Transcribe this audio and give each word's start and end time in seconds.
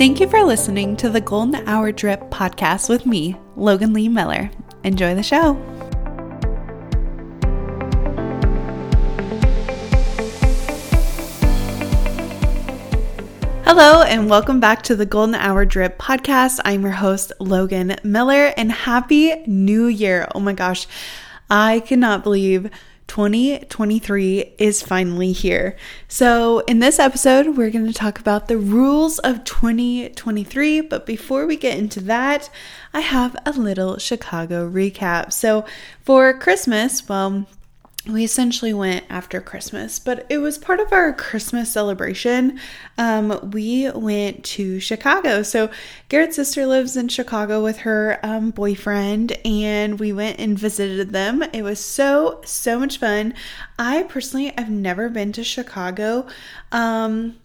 Thank 0.00 0.18
you 0.18 0.30
for 0.30 0.42
listening 0.42 0.96
to 0.96 1.10
the 1.10 1.20
Golden 1.20 1.68
Hour 1.68 1.92
Drip 1.92 2.30
podcast 2.30 2.88
with 2.88 3.04
me, 3.04 3.36
Logan 3.54 3.92
Lee 3.92 4.08
Miller. 4.08 4.50
Enjoy 4.82 5.14
the 5.14 5.22
show. 5.22 5.52
Hello, 13.66 14.00
and 14.00 14.30
welcome 14.30 14.58
back 14.58 14.80
to 14.84 14.96
the 14.96 15.04
Golden 15.04 15.34
Hour 15.34 15.66
Drip 15.66 15.98
podcast. 15.98 16.60
I'm 16.64 16.80
your 16.80 16.92
host, 16.92 17.32
Logan 17.38 17.96
Miller, 18.02 18.54
and 18.56 18.72
happy 18.72 19.34
new 19.46 19.84
year. 19.84 20.26
Oh 20.34 20.40
my 20.40 20.54
gosh, 20.54 20.86
I 21.50 21.80
cannot 21.80 22.22
believe 22.22 22.70
2023 23.10 24.54
is 24.56 24.82
finally 24.82 25.32
here. 25.32 25.76
So, 26.06 26.60
in 26.60 26.78
this 26.78 27.00
episode, 27.00 27.56
we're 27.56 27.70
going 27.70 27.88
to 27.88 27.92
talk 27.92 28.20
about 28.20 28.46
the 28.46 28.56
rules 28.56 29.18
of 29.18 29.42
2023. 29.42 30.82
But 30.82 31.06
before 31.06 31.44
we 31.44 31.56
get 31.56 31.76
into 31.76 32.00
that, 32.02 32.48
I 32.94 33.00
have 33.00 33.36
a 33.44 33.50
little 33.50 33.98
Chicago 33.98 34.70
recap. 34.70 35.32
So, 35.32 35.64
for 36.04 36.32
Christmas, 36.34 37.08
well, 37.08 37.46
we 38.06 38.24
essentially 38.24 38.72
went 38.72 39.04
after 39.10 39.42
Christmas, 39.42 39.98
but 39.98 40.24
it 40.30 40.38
was 40.38 40.56
part 40.56 40.80
of 40.80 40.90
our 40.90 41.12
Christmas 41.12 41.70
celebration. 41.70 42.58
Um, 42.96 43.50
we 43.50 43.90
went 43.90 44.42
to 44.46 44.80
Chicago. 44.80 45.42
So, 45.42 45.70
Garrett's 46.08 46.36
sister 46.36 46.64
lives 46.66 46.96
in 46.96 47.08
Chicago 47.08 47.62
with 47.62 47.78
her 47.78 48.18
um, 48.22 48.52
boyfriend, 48.52 49.32
and 49.44 50.00
we 50.00 50.14
went 50.14 50.40
and 50.40 50.58
visited 50.58 51.10
them. 51.10 51.42
It 51.52 51.62
was 51.62 51.78
so, 51.78 52.40
so 52.44 52.78
much 52.78 52.98
fun. 52.98 53.34
I 53.78 54.04
personally, 54.04 54.54
I've 54.56 54.70
never 54.70 55.10
been 55.10 55.32
to 55.32 55.44
Chicago. 55.44 56.26
Um, 56.72 57.36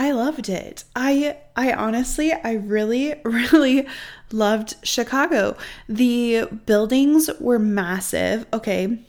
I 0.00 0.12
loved 0.12 0.48
it. 0.48 0.84
I 0.94 1.38
I 1.56 1.72
honestly 1.72 2.32
I 2.32 2.52
really 2.52 3.16
really 3.24 3.88
loved 4.30 4.76
Chicago. 4.84 5.56
The 5.88 6.44
buildings 6.66 7.28
were 7.40 7.58
massive. 7.58 8.46
Okay, 8.52 9.04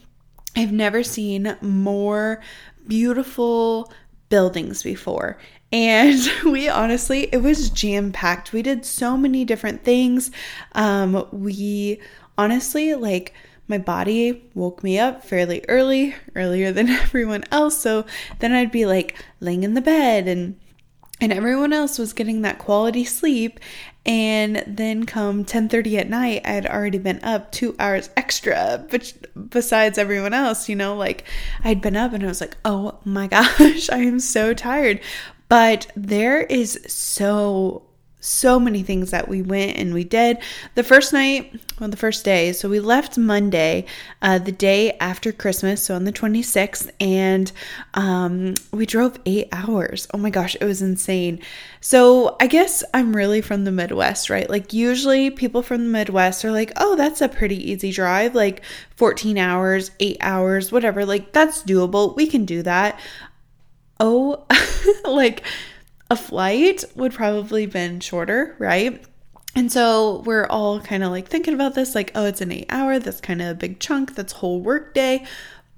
I've 0.56 0.72
never 0.72 1.04
seen 1.04 1.56
more 1.62 2.42
beautiful 2.88 3.92
buildings 4.30 4.84
before. 4.84 5.38
And 5.72 6.20
we 6.46 6.68
honestly, 6.70 7.30
it 7.32 7.42
was 7.42 7.70
jam 7.70 8.12
packed. 8.12 8.54
We 8.54 8.62
did 8.62 8.86
so 8.86 9.18
many 9.18 9.46
different 9.46 9.84
things. 9.84 10.32
Um, 10.74 11.28
we 11.32 12.02
honestly, 12.38 12.96
like, 12.96 13.34
my 13.68 13.78
body 13.78 14.50
woke 14.56 14.84
me 14.84 14.98
up 14.98 15.24
fairly 15.24 15.64
early, 15.70 16.16
earlier 16.36 16.72
than 16.72 16.90
everyone 16.90 17.44
else. 17.52 17.80
So 17.80 18.06
then 18.40 18.52
I'd 18.52 18.72
be 18.72 18.86
like 18.86 19.16
laying 19.40 19.64
in 19.64 19.76
the 19.76 19.82
bed 19.82 20.28
and 20.28 20.60
and 21.22 21.34
everyone 21.34 21.74
else 21.74 22.00
was 22.00 22.14
getting 22.14 22.44
that 22.44 22.60
quality 22.60 23.04
sleep 23.04 23.60
and 24.10 24.64
then 24.66 25.06
come 25.06 25.46
10:30 25.46 26.00
at 26.00 26.10
night 26.10 26.42
I 26.44 26.50
had 26.50 26.66
already 26.66 26.98
been 26.98 27.24
up 27.24 27.52
2 27.52 27.76
hours 27.78 28.10
extra 28.18 28.84
but 28.90 29.14
besides 29.50 30.00
everyone 30.00 30.34
else 30.34 30.68
you 30.68 30.76
know 30.76 30.96
like 30.96 31.26
I'd 31.64 31.80
been 31.80 31.96
up 31.96 32.12
and 32.14 32.24
I 32.24 32.28
was 32.28 32.42
like 32.42 32.58
oh 32.66 32.98
my 33.06 33.28
gosh 33.38 33.90
I 33.92 34.00
am 34.00 34.20
so 34.20 34.54
tired. 34.54 35.00
But 35.48 35.92
there 35.96 36.42
is 36.42 36.80
so 36.88 37.89
so 38.20 38.60
many 38.60 38.84
things 38.84 39.12
that 39.12 39.28
we 39.28 39.42
went 39.42 39.78
and 39.78 39.94
we 39.94 40.04
did. 40.04 40.38
The 40.76 40.84
first 40.84 41.14
night, 41.14 41.54
well, 41.80 41.90
the 41.90 41.98
first 41.98 42.26
day, 42.26 42.52
so 42.52 42.68
we 42.68 42.80
left 42.80 43.18
Monday, 43.18 43.86
uh, 44.22 44.40
the 44.40 44.52
day 44.52 44.92
after 45.00 45.32
Christmas, 45.32 45.84
so 45.84 45.96
on 45.96 46.04
the 46.04 46.12
26th, 46.12 46.92
and 47.00 47.52
um, 47.94 48.56
we 48.72 48.86
drove 48.86 49.18
eight 49.26 49.48
hours. 49.52 50.08
Oh 50.14 50.18
my 50.18 50.30
gosh, 50.30 50.56
it 50.60 50.66
was 50.66 50.82
insane. 50.82 51.40
So 51.80 52.36
I 52.42 52.48
guess 52.48 52.84
I'm 52.94 53.16
really 53.16 53.42
from 53.42 53.64
the 53.64 53.72
Midwest, 53.72 54.30
right? 54.30 54.50
Like, 54.50 54.74
usually 54.74 55.30
people 55.30 55.62
from 55.62 55.86
the 55.86 55.90
Midwest 55.90 56.44
are 56.44 56.52
like, 56.52 56.74
oh, 56.76 56.96
that's 56.96 57.22
a 57.22 57.30
pretty 57.30 57.72
easy 57.72 57.92
drive, 57.92 58.36
like 58.36 58.64
14 58.98 59.38
hours, 59.38 59.92
eight 60.02 60.18
hours, 60.20 60.72
whatever. 60.72 61.06
Like, 61.06 61.32
that's 61.32 61.64
doable. 61.64 62.16
We 62.18 62.28
can 62.28 62.44
do 62.44 62.64
that. 62.64 63.00
Oh, 64.02 64.46
like, 65.06 65.44
a 66.10 66.16
flight 66.16 66.84
would 66.96 67.14
probably 67.14 67.66
been 67.66 68.00
shorter, 68.00 68.56
right? 68.60 69.04
And 69.56 69.72
so 69.72 70.22
we're 70.26 70.48
all 70.48 70.80
kind 70.80 71.04
of 71.04 71.12
like 71.12 71.28
thinking 71.28 71.54
about 71.54 71.76
this 71.76 71.96
like, 71.96 72.12
oh, 72.16 72.26
it's 72.26 72.42
an 72.42 72.52
eight 72.52 72.68
hour, 72.70 73.00
that's 73.00 73.22
kind 73.22 73.42
of 73.42 73.50
a 73.50 73.56
big 73.56 73.80
chunk, 73.80 74.16
that's 74.16 74.34
whole 74.34 74.62
work 74.62 74.94
day. 74.94 75.26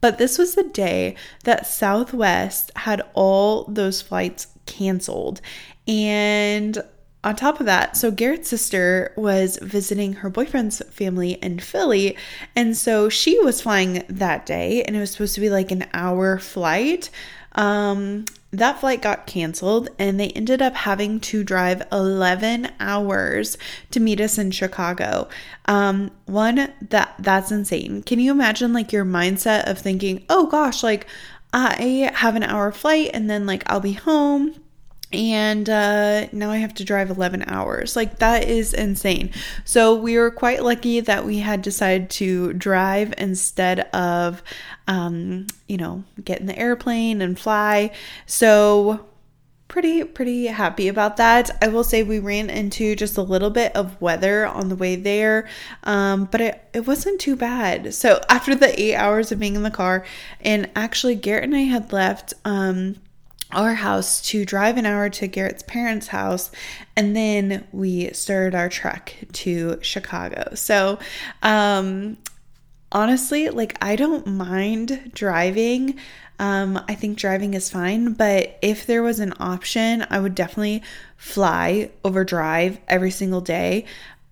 But 0.02 0.18
this 0.18 0.38
was 0.38 0.56
the 0.56 0.64
day 0.64 1.16
that 1.44 1.68
Southwest 1.68 2.72
had 2.75 3.02
all 3.14 3.66
those 3.66 4.02
flights 4.02 4.47
canceled. 4.66 5.41
And 5.88 6.81
on 7.24 7.36
top 7.36 7.59
of 7.59 7.68
that, 7.68 7.96
so 7.96 8.09
Garrett's 8.09 8.50
sister 8.50 9.14
was 9.16 9.59
visiting 9.62 10.14
her 10.14 10.30
boyfriend's 10.30 10.81
family 10.90 11.34
in 11.34 11.59
Philly. 11.59 12.18
And 12.56 12.75
so 12.75 13.09
she 13.09 13.40
was 13.40 13.62
flying 13.62 14.03
that 14.09 14.47
day, 14.47 14.84
and 14.84 14.96
it 14.96 15.00
was 15.00 15.12
supposed 15.12 15.36
to 15.36 15.41
be 15.41 15.52
like 15.52 15.72
an 15.72 15.86
hour 15.94 16.40
flight. 16.40 17.12
Um, 17.53 18.25
that 18.51 18.79
flight 18.79 19.01
got 19.01 19.25
canceled 19.25 19.89
and 19.97 20.19
they 20.19 20.29
ended 20.29 20.62
up 20.62 20.75
having 20.75 21.19
to 21.22 21.44
drive 21.44 21.84
11 21.91 22.72
hours 22.79 23.57
to 23.91 24.00
meet 24.00 24.19
us 24.19 24.38
in 24.38 24.51
Chicago. 24.51 25.29
Um, 25.66 26.12
one 26.25 26.73
that 26.90 27.16
that's 27.17 27.51
insane. 27.51 28.03
Can 28.03 28.19
you 28.19 28.31
imagine 28.31 28.73
like 28.73 28.91
your 28.91 29.06
mindset 29.06 29.69
of 29.69 29.79
thinking, 29.79 30.25
"Oh 30.29 30.47
gosh, 30.47 30.84
like 30.84 31.07
I 31.53 32.11
have 32.13 32.35
an 32.35 32.44
hour 32.44 32.72
flight 32.72 33.11
and 33.13 33.29
then 33.29 33.45
like 33.45 33.63
I'll 33.67 33.79
be 33.79 33.94
home 33.94 34.56
and 35.13 35.69
uh, 35.69 36.27
now 36.31 36.49
I 36.49 36.57
have 36.57 36.73
to 36.75 36.83
drive 36.83 37.09
11 37.09 37.44
hours. 37.47 37.95
Like, 37.95 38.19
that 38.19 38.47
is 38.47 38.73
insane. 38.73 39.31
So, 39.66 39.95
we 39.95 40.17
were 40.17 40.31
quite 40.31 40.63
lucky 40.63 40.99
that 40.99 41.25
we 41.25 41.39
had 41.39 41.61
decided 41.61 42.09
to 42.11 42.53
drive 42.53 43.13
instead 43.17 43.81
of, 43.94 44.41
um, 44.88 45.47
you 45.67 45.77
know, 45.77 46.03
get 46.23 46.39
in 46.39 46.45
the 46.45 46.57
airplane 46.57 47.22
and 47.22 47.38
fly. 47.38 47.91
So, 48.25 49.05
pretty 49.72 50.03
pretty 50.03 50.47
happy 50.47 50.89
about 50.89 51.16
that 51.16 51.49
i 51.63 51.67
will 51.69 51.85
say 51.85 52.03
we 52.03 52.19
ran 52.19 52.49
into 52.49 52.93
just 52.93 53.17
a 53.17 53.22
little 53.22 53.49
bit 53.49 53.73
of 53.73 53.99
weather 54.01 54.45
on 54.45 54.67
the 54.67 54.75
way 54.75 54.97
there 54.97 55.47
um, 55.85 56.25
but 56.25 56.41
it, 56.41 56.61
it 56.73 56.85
wasn't 56.85 57.22
too 57.22 57.38
bad 57.38 57.93
so 57.93 58.19
after 58.28 58.53
the 58.53 58.78
eight 58.78 58.95
hours 58.95 59.31
of 59.31 59.39
being 59.39 59.55
in 59.55 59.63
the 59.63 59.72
car 59.72 60.03
and 60.41 60.69
actually 60.75 61.16
garrett 61.16 61.45
and 61.45 61.55
i 61.55 61.61
had 61.61 61.93
left 61.93 62.33
um, 62.43 62.97
our 63.53 63.73
house 63.73 64.22
to 64.29 64.45
drive 64.45 64.78
an 64.78 64.85
hour 64.85 65.09
to 65.09 65.28
Garrett's 65.28 65.63
parents' 65.63 66.07
house, 66.07 66.51
and 66.95 67.16
then 67.16 67.67
we 67.72 68.12
started 68.13 68.56
our 68.56 68.69
trek 68.69 69.16
to 69.34 69.78
Chicago. 69.81 70.53
So, 70.56 71.00
um, 71.41 72.17
honestly, 72.91 73.50
like 73.50 73.78
I 73.81 73.95
don't 73.95 74.28
mind 74.28 75.11
driving. 75.13 76.00
Um, 76.40 76.84
I 76.88 76.95
think 76.95 77.17
driving 77.17 77.53
is 77.53 77.69
fine, 77.69 78.13
but 78.13 78.57
if 78.61 78.88
there 78.88 79.03
was 79.03 79.19
an 79.19 79.34
option, 79.40 80.06
I 80.09 80.19
would 80.19 80.34
definitely 80.34 80.81
fly 81.16 81.91
over 82.03 82.23
drive 82.23 82.79
every 82.88 83.11
single 83.11 83.41
day. 83.41 83.85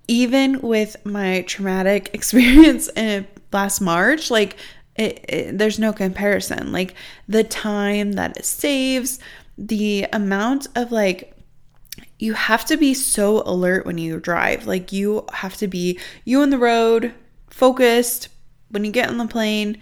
Even 0.07 0.61
with 0.61 0.95
my 1.05 1.43
traumatic 1.43 2.09
experience 2.13 2.89
in 2.95 3.27
last 3.51 3.79
March, 3.79 4.31
like 4.31 4.57
it, 4.99 5.25
it, 5.29 5.57
there's 5.57 5.79
no 5.79 5.93
comparison. 5.93 6.73
Like 6.73 6.93
the 7.27 7.43
time 7.43 8.13
that 8.13 8.37
it 8.37 8.45
saves, 8.45 9.19
the 9.57 10.05
amount 10.11 10.67
of 10.75 10.91
like 10.91 11.35
you 12.19 12.33
have 12.33 12.65
to 12.65 12.75
be 12.75 12.93
so 12.93 13.41
alert 13.45 13.85
when 13.85 13.97
you 13.97 14.19
drive. 14.19 14.67
Like 14.67 14.91
you 14.91 15.25
have 15.31 15.55
to 15.57 15.67
be 15.67 15.99
you 16.25 16.41
on 16.41 16.49
the 16.49 16.57
road, 16.57 17.13
focused. 17.49 18.27
When 18.71 18.85
you 18.85 18.91
get 18.91 19.09
on 19.09 19.17
the 19.17 19.25
plane, 19.25 19.81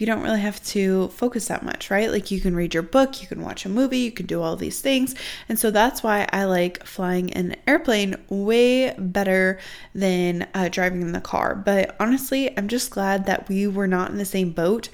you 0.00 0.06
don't 0.06 0.22
really 0.22 0.40
have 0.40 0.62
to 0.64 1.08
focus 1.08 1.48
that 1.48 1.62
much, 1.62 1.90
right? 1.90 2.10
Like 2.10 2.30
you 2.30 2.40
can 2.40 2.54
read 2.54 2.74
your 2.74 2.82
book, 2.82 3.22
you 3.22 3.28
can 3.28 3.42
watch 3.42 3.64
a 3.64 3.68
movie, 3.68 3.98
you 3.98 4.12
can 4.12 4.26
do 4.26 4.42
all 4.42 4.56
these 4.56 4.80
things. 4.80 5.14
And 5.48 5.58
so 5.58 5.70
that's 5.70 6.02
why 6.02 6.28
I 6.32 6.44
like 6.44 6.84
flying 6.86 7.30
in 7.30 7.52
an 7.52 7.56
airplane 7.66 8.16
way 8.28 8.94
better 8.98 9.58
than 9.94 10.46
uh, 10.54 10.68
driving 10.68 11.02
in 11.02 11.12
the 11.12 11.20
car. 11.20 11.54
But 11.54 11.96
honestly, 11.98 12.56
I'm 12.56 12.68
just 12.68 12.90
glad 12.90 13.26
that 13.26 13.48
we 13.48 13.66
were 13.66 13.86
not 13.86 14.10
in 14.10 14.18
the 14.18 14.24
same 14.24 14.50
boat 14.50 14.88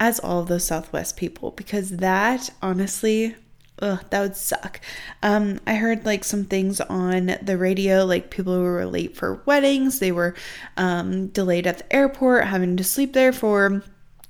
as 0.00 0.18
all 0.20 0.40
of 0.40 0.48
those 0.48 0.64
Southwest 0.64 1.16
people 1.16 1.52
because 1.52 1.90
that 1.90 2.50
honestly 2.62 3.36
Ugh, 3.80 4.00
that 4.10 4.20
would 4.20 4.36
suck. 4.36 4.80
Um, 5.22 5.60
I 5.64 5.76
heard 5.76 6.04
like 6.04 6.24
some 6.24 6.44
things 6.44 6.80
on 6.80 7.36
the 7.40 7.56
radio, 7.56 8.04
like 8.04 8.28
people 8.28 8.52
who 8.52 8.62
were 8.62 8.84
late 8.86 9.16
for 9.16 9.40
weddings, 9.46 10.00
they 10.00 10.10
were 10.10 10.34
um, 10.76 11.28
delayed 11.28 11.66
at 11.66 11.78
the 11.78 11.94
airport, 11.94 12.46
having 12.46 12.76
to 12.76 12.82
sleep 12.82 13.12
there 13.12 13.32
for 13.32 13.84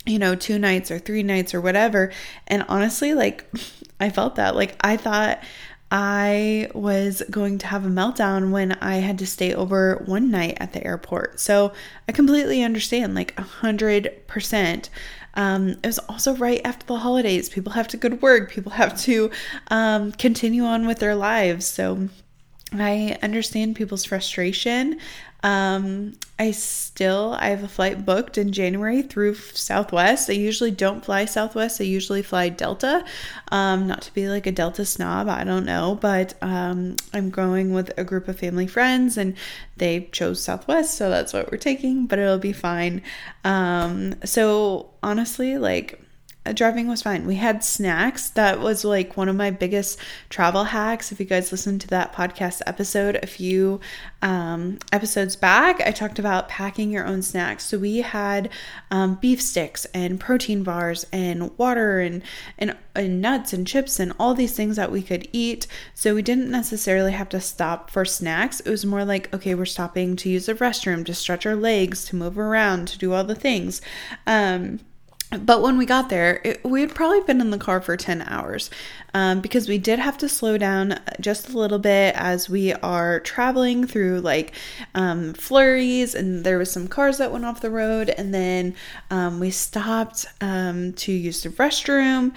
you 0.08 0.18
know, 0.18 0.34
two 0.34 0.58
nights 0.58 0.90
or 0.90 0.98
three 0.98 1.22
nights 1.22 1.54
or 1.54 1.60
whatever. 1.60 2.10
And 2.46 2.64
honestly, 2.68 3.14
like, 3.14 3.44
I 4.00 4.10
felt 4.10 4.36
that. 4.36 4.56
Like, 4.56 4.76
I 4.80 4.96
thought 4.96 5.42
I 5.90 6.70
was 6.74 7.22
going 7.30 7.58
to 7.58 7.66
have 7.66 7.86
a 7.86 7.88
meltdown 7.88 8.50
when 8.50 8.72
I 8.72 8.96
had 8.96 9.18
to 9.18 9.26
stay 9.26 9.54
over 9.54 10.02
one 10.06 10.30
night 10.30 10.58
at 10.60 10.72
the 10.72 10.86
airport. 10.86 11.40
So 11.40 11.72
I 12.08 12.12
completely 12.12 12.62
understand, 12.62 13.14
like, 13.14 13.38
a 13.38 13.42
hundred 13.42 14.26
percent. 14.26 14.90
Um, 15.34 15.70
it 15.70 15.86
was 15.86 15.98
also 16.00 16.34
right 16.34 16.60
after 16.64 16.86
the 16.86 16.96
holidays. 16.96 17.48
People 17.48 17.72
have 17.72 17.88
to 17.88 17.96
go 17.96 18.08
to 18.08 18.16
work, 18.16 18.50
people 18.50 18.72
have 18.72 18.98
to 19.02 19.30
um, 19.68 20.12
continue 20.12 20.64
on 20.64 20.86
with 20.86 20.98
their 20.98 21.14
lives. 21.14 21.66
So 21.66 22.08
I 22.72 23.16
understand 23.22 23.76
people's 23.76 24.04
frustration. 24.04 24.98
Um, 25.42 26.14
I 26.38 26.50
still 26.50 27.36
I 27.38 27.50
have 27.50 27.62
a 27.62 27.68
flight 27.68 28.04
booked 28.04 28.38
in 28.38 28.52
January 28.52 29.02
through 29.02 29.34
Southwest. 29.36 30.28
I 30.28 30.32
usually 30.32 30.72
don't 30.72 31.04
fly 31.04 31.26
Southwest. 31.26 31.80
I 31.80 31.84
usually 31.84 32.22
fly 32.22 32.48
Delta. 32.48 33.04
Um, 33.52 33.86
not 33.86 34.02
to 34.02 34.14
be 34.14 34.28
like 34.28 34.46
a 34.46 34.52
Delta 34.52 34.84
snob, 34.84 35.28
I 35.28 35.44
don't 35.44 35.64
know, 35.64 35.96
but 36.00 36.34
um, 36.42 36.96
I'm 37.14 37.30
going 37.30 37.72
with 37.72 37.92
a 37.96 38.04
group 38.04 38.26
of 38.26 38.38
family 38.38 38.66
friends, 38.66 39.16
and 39.16 39.36
they 39.76 40.08
chose 40.12 40.42
Southwest, 40.42 40.94
so 40.94 41.08
that's 41.08 41.32
what 41.32 41.52
we're 41.52 41.58
taking. 41.58 42.06
But 42.06 42.18
it'll 42.18 42.38
be 42.38 42.52
fine. 42.52 43.02
Um, 43.44 44.16
so 44.24 44.90
honestly, 45.04 45.56
like 45.56 46.00
driving 46.52 46.88
was 46.88 47.02
fine. 47.02 47.26
We 47.26 47.36
had 47.36 47.64
snacks. 47.64 48.30
That 48.30 48.60
was 48.60 48.84
like 48.84 49.16
one 49.16 49.28
of 49.28 49.36
my 49.36 49.50
biggest 49.50 49.98
travel 50.30 50.64
hacks. 50.64 51.12
If 51.12 51.20
you 51.20 51.26
guys 51.26 51.52
listened 51.52 51.80
to 51.82 51.88
that 51.88 52.12
podcast 52.12 52.62
episode 52.66 53.18
a 53.22 53.26
few 53.26 53.80
um, 54.22 54.78
episodes 54.92 55.36
back, 55.36 55.80
I 55.80 55.90
talked 55.90 56.18
about 56.18 56.48
packing 56.48 56.90
your 56.90 57.06
own 57.06 57.22
snacks. 57.22 57.64
So 57.64 57.78
we 57.78 57.98
had 57.98 58.50
um, 58.90 59.16
beef 59.16 59.40
sticks 59.40 59.86
and 59.94 60.20
protein 60.20 60.62
bars 60.62 61.06
and 61.12 61.56
water 61.58 62.00
and, 62.00 62.22
and 62.58 62.76
and 62.98 63.20
nuts 63.20 63.52
and 63.52 63.66
chips 63.66 64.00
and 64.00 64.12
all 64.18 64.34
these 64.34 64.54
things 64.54 64.76
that 64.76 64.90
we 64.90 65.02
could 65.02 65.28
eat. 65.32 65.66
So 65.94 66.14
we 66.14 66.22
didn't 66.22 66.50
necessarily 66.50 67.12
have 67.12 67.28
to 67.30 67.40
stop 67.40 67.90
for 67.90 68.04
snacks. 68.04 68.60
It 68.60 68.70
was 68.70 68.84
more 68.84 69.04
like, 69.04 69.32
okay, 69.32 69.54
we're 69.54 69.64
stopping 69.66 70.16
to 70.16 70.28
use 70.28 70.46
the 70.46 70.54
restroom, 70.54 71.06
to 71.06 71.14
stretch 71.14 71.46
our 71.46 71.56
legs, 71.56 72.04
to 72.06 72.16
move 72.16 72.38
around, 72.38 72.88
to 72.88 72.98
do 72.98 73.12
all 73.12 73.24
the 73.24 73.34
things. 73.34 73.80
Um, 74.26 74.80
but 75.30 75.60
when 75.60 75.76
we 75.76 75.84
got 75.84 76.08
there, 76.08 76.40
it, 76.42 76.64
we 76.64 76.80
had 76.80 76.94
probably 76.94 77.20
been 77.20 77.40
in 77.42 77.50
the 77.50 77.58
car 77.58 77.82
for 77.82 77.96
10 77.98 78.22
hours 78.22 78.70
um, 79.12 79.40
because 79.40 79.68
we 79.68 79.76
did 79.76 79.98
have 79.98 80.16
to 80.18 80.28
slow 80.28 80.56
down 80.56 80.98
just 81.20 81.50
a 81.50 81.58
little 81.58 81.78
bit 81.78 82.14
as 82.16 82.48
we 82.48 82.72
are 82.72 83.20
traveling 83.20 83.86
through 83.86 84.20
like 84.20 84.54
um, 84.94 85.34
flurries, 85.34 86.14
and 86.14 86.44
there 86.44 86.56
was 86.56 86.70
some 86.70 86.88
cars 86.88 87.18
that 87.18 87.30
went 87.30 87.44
off 87.44 87.60
the 87.60 87.70
road, 87.70 88.08
and 88.08 88.32
then 88.32 88.74
um, 89.10 89.38
we 89.38 89.50
stopped 89.50 90.24
um, 90.40 90.94
to 90.94 91.12
use 91.12 91.42
the 91.42 91.50
restroom. 91.50 92.34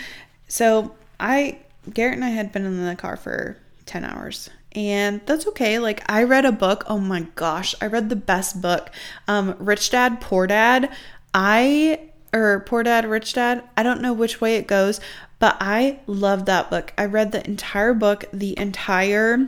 So 0.49 0.93
I, 1.17 1.59
Garrett 1.93 2.15
and 2.15 2.25
I 2.25 2.29
had 2.29 2.51
been 2.51 2.65
in 2.65 2.85
the 2.85 2.95
car 2.97 3.15
for 3.15 3.57
10 3.85 4.03
hours 4.03 4.49
and 4.73 5.21
that's 5.25 5.47
okay. 5.47 5.79
Like 5.79 6.01
I 6.09 6.23
read 6.23 6.45
a 6.45 6.51
book. 6.51 6.85
Oh 6.87 6.97
my 6.97 7.21
gosh, 7.35 7.75
I 7.81 7.87
read 7.87 8.09
the 8.09 8.15
best 8.15 8.61
book, 8.61 8.89
um, 9.27 9.55
Rich 9.59 9.89
Dad 9.89 10.21
Poor 10.21 10.47
Dad. 10.47 10.89
I 11.33 12.10
or 12.33 12.61
Poor 12.61 12.83
Dad, 12.83 13.05
Rich 13.05 13.33
Dad. 13.33 13.63
I 13.75 13.83
don't 13.83 14.01
know 14.01 14.13
which 14.13 14.41
way 14.41 14.55
it 14.55 14.67
goes, 14.67 14.99
but 15.39 15.57
I 15.59 15.99
love 16.07 16.45
that 16.45 16.69
book. 16.69 16.93
I 16.97 17.05
read 17.05 17.31
the 17.31 17.45
entire 17.45 17.93
book, 17.93 18.25
the 18.31 18.57
entire 18.57 19.47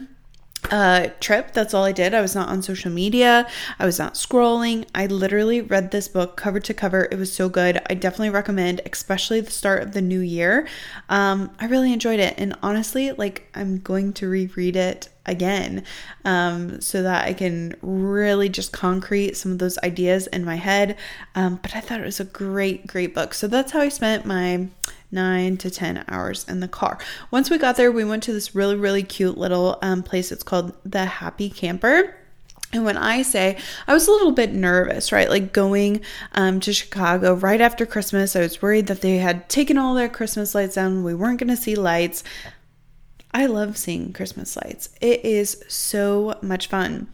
uh 0.71 1.07
trip. 1.19 1.53
That's 1.53 1.73
all 1.73 1.83
i 1.83 1.91
did. 1.91 2.13
I 2.13 2.21
was 2.21 2.35
not 2.35 2.49
on 2.49 2.61
social 2.61 2.91
media. 2.91 3.47
I 3.79 3.85
was 3.85 3.99
not 3.99 4.15
scrolling. 4.15 4.85
I 4.95 5.05
literally 5.07 5.61
read 5.61 5.91
this 5.91 6.07
book 6.07 6.37
cover 6.37 6.59
to 6.59 6.73
cover. 6.73 7.07
It 7.11 7.17
was 7.17 7.33
so 7.33 7.49
good. 7.49 7.81
I 7.89 7.93
definitely 7.93 8.31
recommend 8.31 8.81
especially 8.85 9.41
the 9.41 9.51
start 9.51 9.83
of 9.83 9.93
the 9.93 10.01
new 10.01 10.19
year. 10.19 10.67
Um 11.09 11.51
i 11.59 11.65
really 11.65 11.93
enjoyed 11.93 12.19
it. 12.19 12.35
And 12.37 12.55
honestly 12.63 13.11
like 13.11 13.49
i'm 13.55 13.79
going 13.79 14.13
to 14.13 14.29
reread 14.29 14.75
it 14.75 15.09
again 15.25 15.83
um, 16.25 16.81
so 16.81 17.03
that 17.03 17.25
I 17.25 17.33
can 17.33 17.75
really 17.81 18.49
just 18.49 18.73
concrete 18.73 19.37
some 19.37 19.51
of 19.51 19.59
those 19.59 19.77
ideas 19.79 20.27
in 20.27 20.43
my 20.43 20.55
head. 20.55 20.97
Um, 21.35 21.59
but 21.61 21.75
I 21.75 21.79
thought 21.79 22.01
it 22.01 22.05
was 22.05 22.19
a 22.19 22.25
great, 22.25 22.87
great 22.87 23.13
book. 23.15 23.33
So 23.33 23.47
that's 23.47 23.71
how 23.71 23.79
I 23.79 23.89
spent 23.89 24.25
my 24.25 24.67
nine 25.13 25.57
to 25.57 25.69
10 25.69 26.05
hours 26.07 26.45
in 26.49 26.59
the 26.59 26.67
car. 26.67 26.97
Once 27.31 27.49
we 27.49 27.57
got 27.57 27.77
there, 27.77 27.91
we 27.91 28.03
went 28.03 28.23
to 28.23 28.33
this 28.33 28.55
really, 28.55 28.75
really 28.75 29.03
cute 29.03 29.37
little 29.37 29.77
um, 29.81 30.03
place. 30.03 30.31
It's 30.31 30.43
called 30.43 30.73
the 30.83 31.05
Happy 31.05 31.49
Camper. 31.49 32.15
And 32.73 32.83
when 32.83 32.97
I 32.97 33.21
say 33.21 33.57
I 33.87 33.93
was 33.93 34.07
a 34.07 34.11
little 34.11 34.31
bit 34.31 34.51
nervous, 34.51 35.11
right? 35.11 35.29
Like 35.29 35.53
going 35.53 36.01
um, 36.33 36.59
to 36.61 36.73
Chicago 36.73 37.35
right 37.35 37.61
after 37.61 37.85
Christmas, 37.85 38.35
I 38.35 38.41
was 38.41 38.61
worried 38.61 38.87
that 38.87 39.01
they 39.01 39.17
had 39.17 39.47
taken 39.47 39.77
all 39.77 39.93
their 39.93 40.09
Christmas 40.09 40.55
lights 40.55 40.75
down. 40.75 41.03
We 41.03 41.13
weren't 41.13 41.39
going 41.39 41.55
to 41.55 41.55
see 41.55 41.75
lights. 41.75 42.23
I 43.31 43.45
love 43.45 43.77
seeing 43.77 44.11
Christmas 44.11 44.55
lights. 44.55 44.89
It 45.01 45.23
is 45.23 45.63
so 45.67 46.37
much 46.41 46.67
fun 46.67 47.07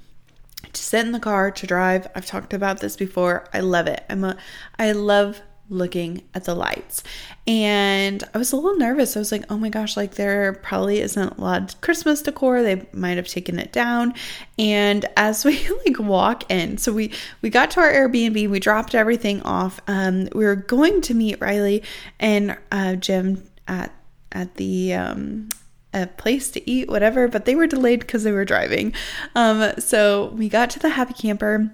to 0.73 0.81
sit 0.81 1.05
in 1.05 1.11
the 1.11 1.19
car 1.19 1.51
to 1.51 1.67
drive. 1.67 2.07
I've 2.15 2.25
talked 2.25 2.53
about 2.53 2.79
this 2.79 2.95
before. 2.95 3.47
I 3.53 3.59
love 3.59 3.87
it. 3.87 4.03
I'm 4.09 4.23
a 4.23 4.37
I 4.77 4.91
love 4.91 5.41
looking 5.69 6.23
at 6.33 6.45
the 6.45 6.55
lights. 6.55 7.03
And 7.47 8.23
I 8.33 8.37
was 8.37 8.51
a 8.51 8.55
little 8.55 8.77
nervous. 8.77 9.15
I 9.15 9.19
was 9.19 9.31
like, 9.31 9.45
oh 9.49 9.57
my 9.57 9.69
gosh, 9.69 9.95
like 9.95 10.15
there 10.15 10.53
probably 10.53 10.99
isn't 10.99 11.37
a 11.37 11.41
lot 11.41 11.73
of 11.73 11.81
Christmas 11.81 12.21
decor. 12.21 12.61
They 12.61 12.87
might 12.93 13.17
have 13.17 13.27
taken 13.27 13.59
it 13.59 13.71
down. 13.71 14.13
And 14.57 15.05
as 15.15 15.45
we 15.49 15.67
like 15.85 15.99
walk 15.99 16.49
in, 16.51 16.77
so 16.77 16.91
we 16.91 17.11
we 17.41 17.49
got 17.49 17.71
to 17.71 17.79
our 17.79 17.91
Airbnb, 17.91 18.49
we 18.49 18.59
dropped 18.59 18.95
everything 18.95 19.41
off. 19.43 19.79
Um, 19.87 20.29
we 20.33 20.45
were 20.45 20.55
going 20.55 21.01
to 21.01 21.13
meet 21.13 21.41
Riley 21.41 21.83
and 22.19 22.57
uh, 22.71 22.95
Jim 22.95 23.43
at 23.67 23.93
at 24.31 24.55
the 24.55 24.93
um 24.93 25.49
a 25.91 26.05
place 26.05 26.51
to 26.51 26.69
eat, 26.69 26.87
whatever, 26.87 27.27
but 27.27 27.45
they 27.45 27.55
were 27.55 27.65
delayed 27.65 28.01
because 28.01 28.23
they 28.23 28.31
were 28.31 28.45
driving. 28.45 28.93
Um, 29.33 29.73
so 29.79 30.27
we 30.35 30.47
got 30.47 30.69
to 30.71 30.79
the 30.79 30.89
happy 30.89 31.15
camper 31.15 31.73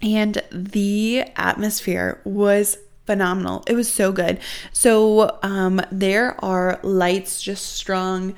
and 0.00 0.42
the 0.52 1.24
atmosphere 1.36 2.20
was 2.24 2.78
phenomenal. 3.08 3.64
It 3.66 3.72
was 3.72 3.90
so 3.90 4.12
good. 4.12 4.38
So 4.70 5.38
um, 5.42 5.80
there 5.90 6.36
are 6.44 6.78
lights 6.82 7.40
just 7.40 7.72
strung 7.72 8.34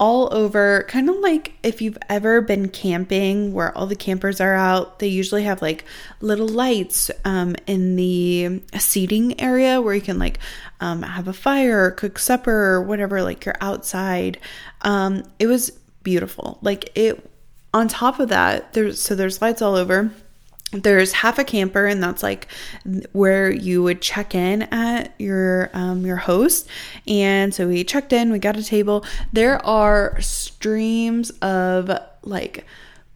all 0.00 0.32
over, 0.34 0.86
kind 0.88 1.10
of 1.10 1.16
like 1.16 1.52
if 1.62 1.82
you've 1.82 1.98
ever 2.08 2.40
been 2.40 2.70
camping 2.70 3.52
where 3.52 3.76
all 3.76 3.86
the 3.86 3.94
campers 3.94 4.40
are 4.40 4.54
out, 4.54 4.98
they 4.98 5.08
usually 5.08 5.42
have 5.42 5.60
like 5.60 5.84
little 6.22 6.48
lights 6.48 7.10
um, 7.26 7.54
in 7.66 7.96
the 7.96 8.62
seating 8.78 9.38
area 9.38 9.82
where 9.82 9.94
you 9.94 10.00
can 10.00 10.18
like 10.18 10.38
um, 10.80 11.02
have 11.02 11.28
a 11.28 11.34
fire, 11.34 11.90
cook 11.90 12.18
supper, 12.18 12.72
or 12.72 12.82
whatever, 12.82 13.22
like 13.22 13.44
you're 13.44 13.54
outside. 13.60 14.38
Um, 14.80 15.22
it 15.38 15.48
was 15.48 15.68
beautiful. 16.02 16.58
Like 16.62 16.90
it, 16.94 17.30
on 17.74 17.88
top 17.88 18.20
of 18.20 18.30
that, 18.30 18.72
there's 18.72 19.02
so 19.02 19.14
there's 19.14 19.42
lights 19.42 19.60
all 19.60 19.74
over 19.74 20.10
there's 20.82 21.12
half 21.12 21.38
a 21.38 21.44
camper 21.44 21.86
and 21.86 22.02
that's 22.02 22.22
like 22.22 22.48
where 23.12 23.50
you 23.50 23.82
would 23.82 24.00
check 24.00 24.34
in 24.34 24.62
at 24.62 25.14
your 25.18 25.70
um, 25.72 26.04
your 26.04 26.16
host. 26.16 26.68
And 27.06 27.54
so 27.54 27.68
we 27.68 27.84
checked 27.84 28.12
in 28.12 28.32
we 28.32 28.38
got 28.38 28.56
a 28.56 28.64
table. 28.64 29.04
There 29.32 29.64
are 29.64 30.20
streams 30.20 31.30
of 31.42 31.90
like 32.22 32.64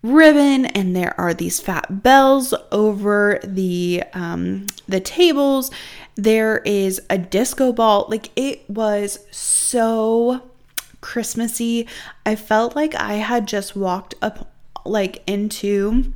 ribbon 0.03 0.67
and 0.67 0.95
there 0.95 1.19
are 1.21 1.35
these 1.35 1.59
fat 1.59 2.03
bells 2.03 2.55
over 2.71 3.41
the 3.43 4.05
um 4.15 4.67
the 4.87 5.01
tables. 5.01 5.71
There 6.15 6.59
is 6.59 7.01
a 7.11 7.19
disco 7.19 7.73
ball. 7.73 8.07
Like 8.09 8.31
it 8.37 8.69
was 8.69 9.19
so 9.31 10.43
christmassy. 11.01 11.87
I 12.27 12.35
felt 12.37 12.75
like 12.75 12.95
i 12.95 13.15
had 13.15 13.47
just 13.47 13.77
walked 13.77 14.15
up 14.21 14.53
like 14.85 15.23
into 15.27 16.13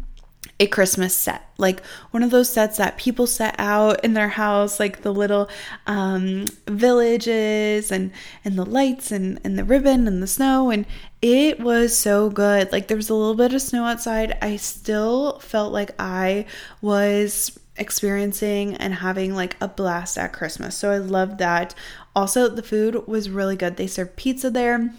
a 0.63 0.67
Christmas 0.69 1.17
set, 1.17 1.51
like 1.59 1.85
one 2.13 2.23
of 2.23 2.31
those 2.31 2.49
sets 2.49 2.77
that 2.77 2.97
people 2.97 3.27
set 3.27 3.57
out 3.59 4.05
in 4.05 4.15
their 4.15 4.29
house, 4.29 4.79
like 4.79 5.03
the 5.03 5.13
little 5.13 5.51
um, 5.89 6.45
villages 6.69 7.91
and 7.91 8.13
and 8.45 8.57
the 8.57 8.65
lights 8.65 9.11
and 9.11 9.41
and 9.43 9.59
the 9.59 9.65
ribbon 9.65 10.07
and 10.07 10.23
the 10.23 10.29
snow, 10.29 10.71
and 10.71 10.87
it 11.21 11.59
was 11.59 11.99
so 11.99 12.31
good. 12.31 12.71
Like 12.71 12.87
there 12.87 12.97
was 12.97 13.11
a 13.11 13.15
little 13.15 13.35
bit 13.35 13.53
of 13.53 13.61
snow 13.61 13.83
outside. 13.85 14.39
I 14.41 14.55
still 14.55 15.41
felt 15.41 15.73
like 15.73 15.91
I 15.99 16.47
was 16.81 17.59
experiencing 17.77 18.77
and 18.77 18.95
having 18.95 19.35
like 19.35 19.57
a 19.61 19.67
blast 19.67 20.17
at 20.17 20.33
Christmas. 20.33 20.77
So 20.77 20.93
I 20.93 20.99
loved 20.99 21.39
that. 21.39 21.75
Also, 22.15 22.49
the 22.49 22.63
food 22.63 23.09
was 23.09 23.31
really 23.31 23.57
good. 23.57 23.77
They 23.77 23.89
served 23.89 24.15
pizza 24.15 24.49
there. 24.49 24.95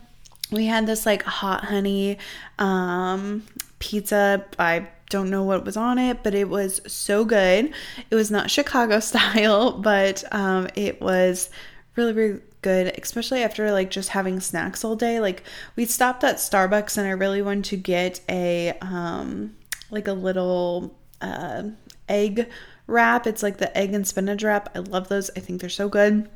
We 0.52 0.66
had 0.66 0.88
this 0.88 1.06
like 1.06 1.24
hot 1.24 1.64
honey 1.64 2.18
um, 2.60 3.44
pizza 3.80 4.44
by 4.58 4.88
don't 5.14 5.30
know 5.30 5.44
what 5.44 5.64
was 5.64 5.78
on 5.78 6.00
it, 6.00 6.24
but 6.24 6.34
it 6.34 6.50
was 6.50 6.82
so 6.88 7.24
good. 7.24 7.72
It 8.10 8.16
was 8.16 8.32
not 8.32 8.50
Chicago 8.58 9.00
style, 9.00 9.72
but 9.72 10.24
um, 10.34 10.68
it 10.76 11.00
was 11.00 11.50
really, 11.96 12.14
really 12.14 12.42
good, 12.64 13.00
especially 13.00 13.44
after 13.44 13.72
like 13.72 13.92
just 13.92 14.10
having 14.10 14.40
snacks 14.40 14.84
all 14.84 14.96
day. 14.96 15.20
Like 15.20 15.44
we 15.76 15.86
stopped 15.86 16.24
at 16.24 16.38
Starbucks 16.38 16.98
and 16.98 17.08
I 17.08 17.12
really 17.12 17.44
wanted 17.44 17.66
to 17.66 17.78
get 17.78 18.22
a 18.28 18.74
um, 18.82 19.56
like 19.92 20.08
a 20.08 20.14
little 20.14 20.98
uh, 21.22 21.64
egg 22.10 22.50
wrap. 22.88 23.28
It's 23.28 23.44
like 23.44 23.58
the 23.58 23.76
egg 23.78 23.94
and 23.94 24.08
spinach 24.08 24.44
wrap. 24.44 24.76
I 24.76 24.80
love 24.80 25.10
those. 25.10 25.30
I 25.38 25.42
think 25.42 25.62
they're 25.62 25.70
so 25.70 25.90
good. 25.90 26.28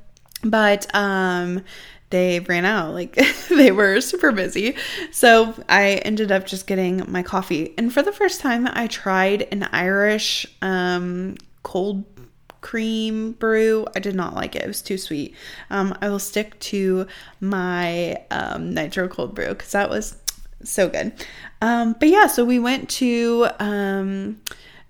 But 0.43 0.85
um 0.93 1.63
they 2.09 2.39
ran 2.41 2.65
out. 2.65 2.93
Like 2.93 3.17
they 3.49 3.71
were 3.71 4.01
super 4.01 4.31
busy. 4.31 4.75
So 5.11 5.53
I 5.67 6.01
ended 6.05 6.31
up 6.31 6.45
just 6.45 6.67
getting 6.67 7.03
my 7.07 7.23
coffee. 7.23 7.73
And 7.77 7.93
for 7.93 8.01
the 8.01 8.11
first 8.11 8.41
time, 8.41 8.67
I 8.71 8.87
tried 8.87 9.47
an 9.51 9.63
Irish 9.71 10.45
um, 10.61 11.35
cold 11.63 12.05
cream 12.61 13.33
brew. 13.33 13.85
I 13.95 13.99
did 13.99 14.15
not 14.15 14.33
like 14.33 14.55
it. 14.55 14.63
It 14.63 14.67
was 14.67 14.81
too 14.81 14.97
sweet. 14.97 15.35
Um, 15.69 15.97
I 16.01 16.09
will 16.09 16.19
stick 16.19 16.59
to 16.59 17.07
my 17.39 18.17
um, 18.31 18.73
nitro 18.73 19.07
cold 19.07 19.35
brew 19.35 19.49
because 19.49 19.71
that 19.71 19.89
was 19.89 20.17
so 20.63 20.89
good. 20.89 21.13
Um, 21.61 21.95
but 21.99 22.09
yeah, 22.09 22.27
so 22.27 22.43
we 22.43 22.59
went 22.59 22.89
to 22.89 23.47
um, 23.59 24.41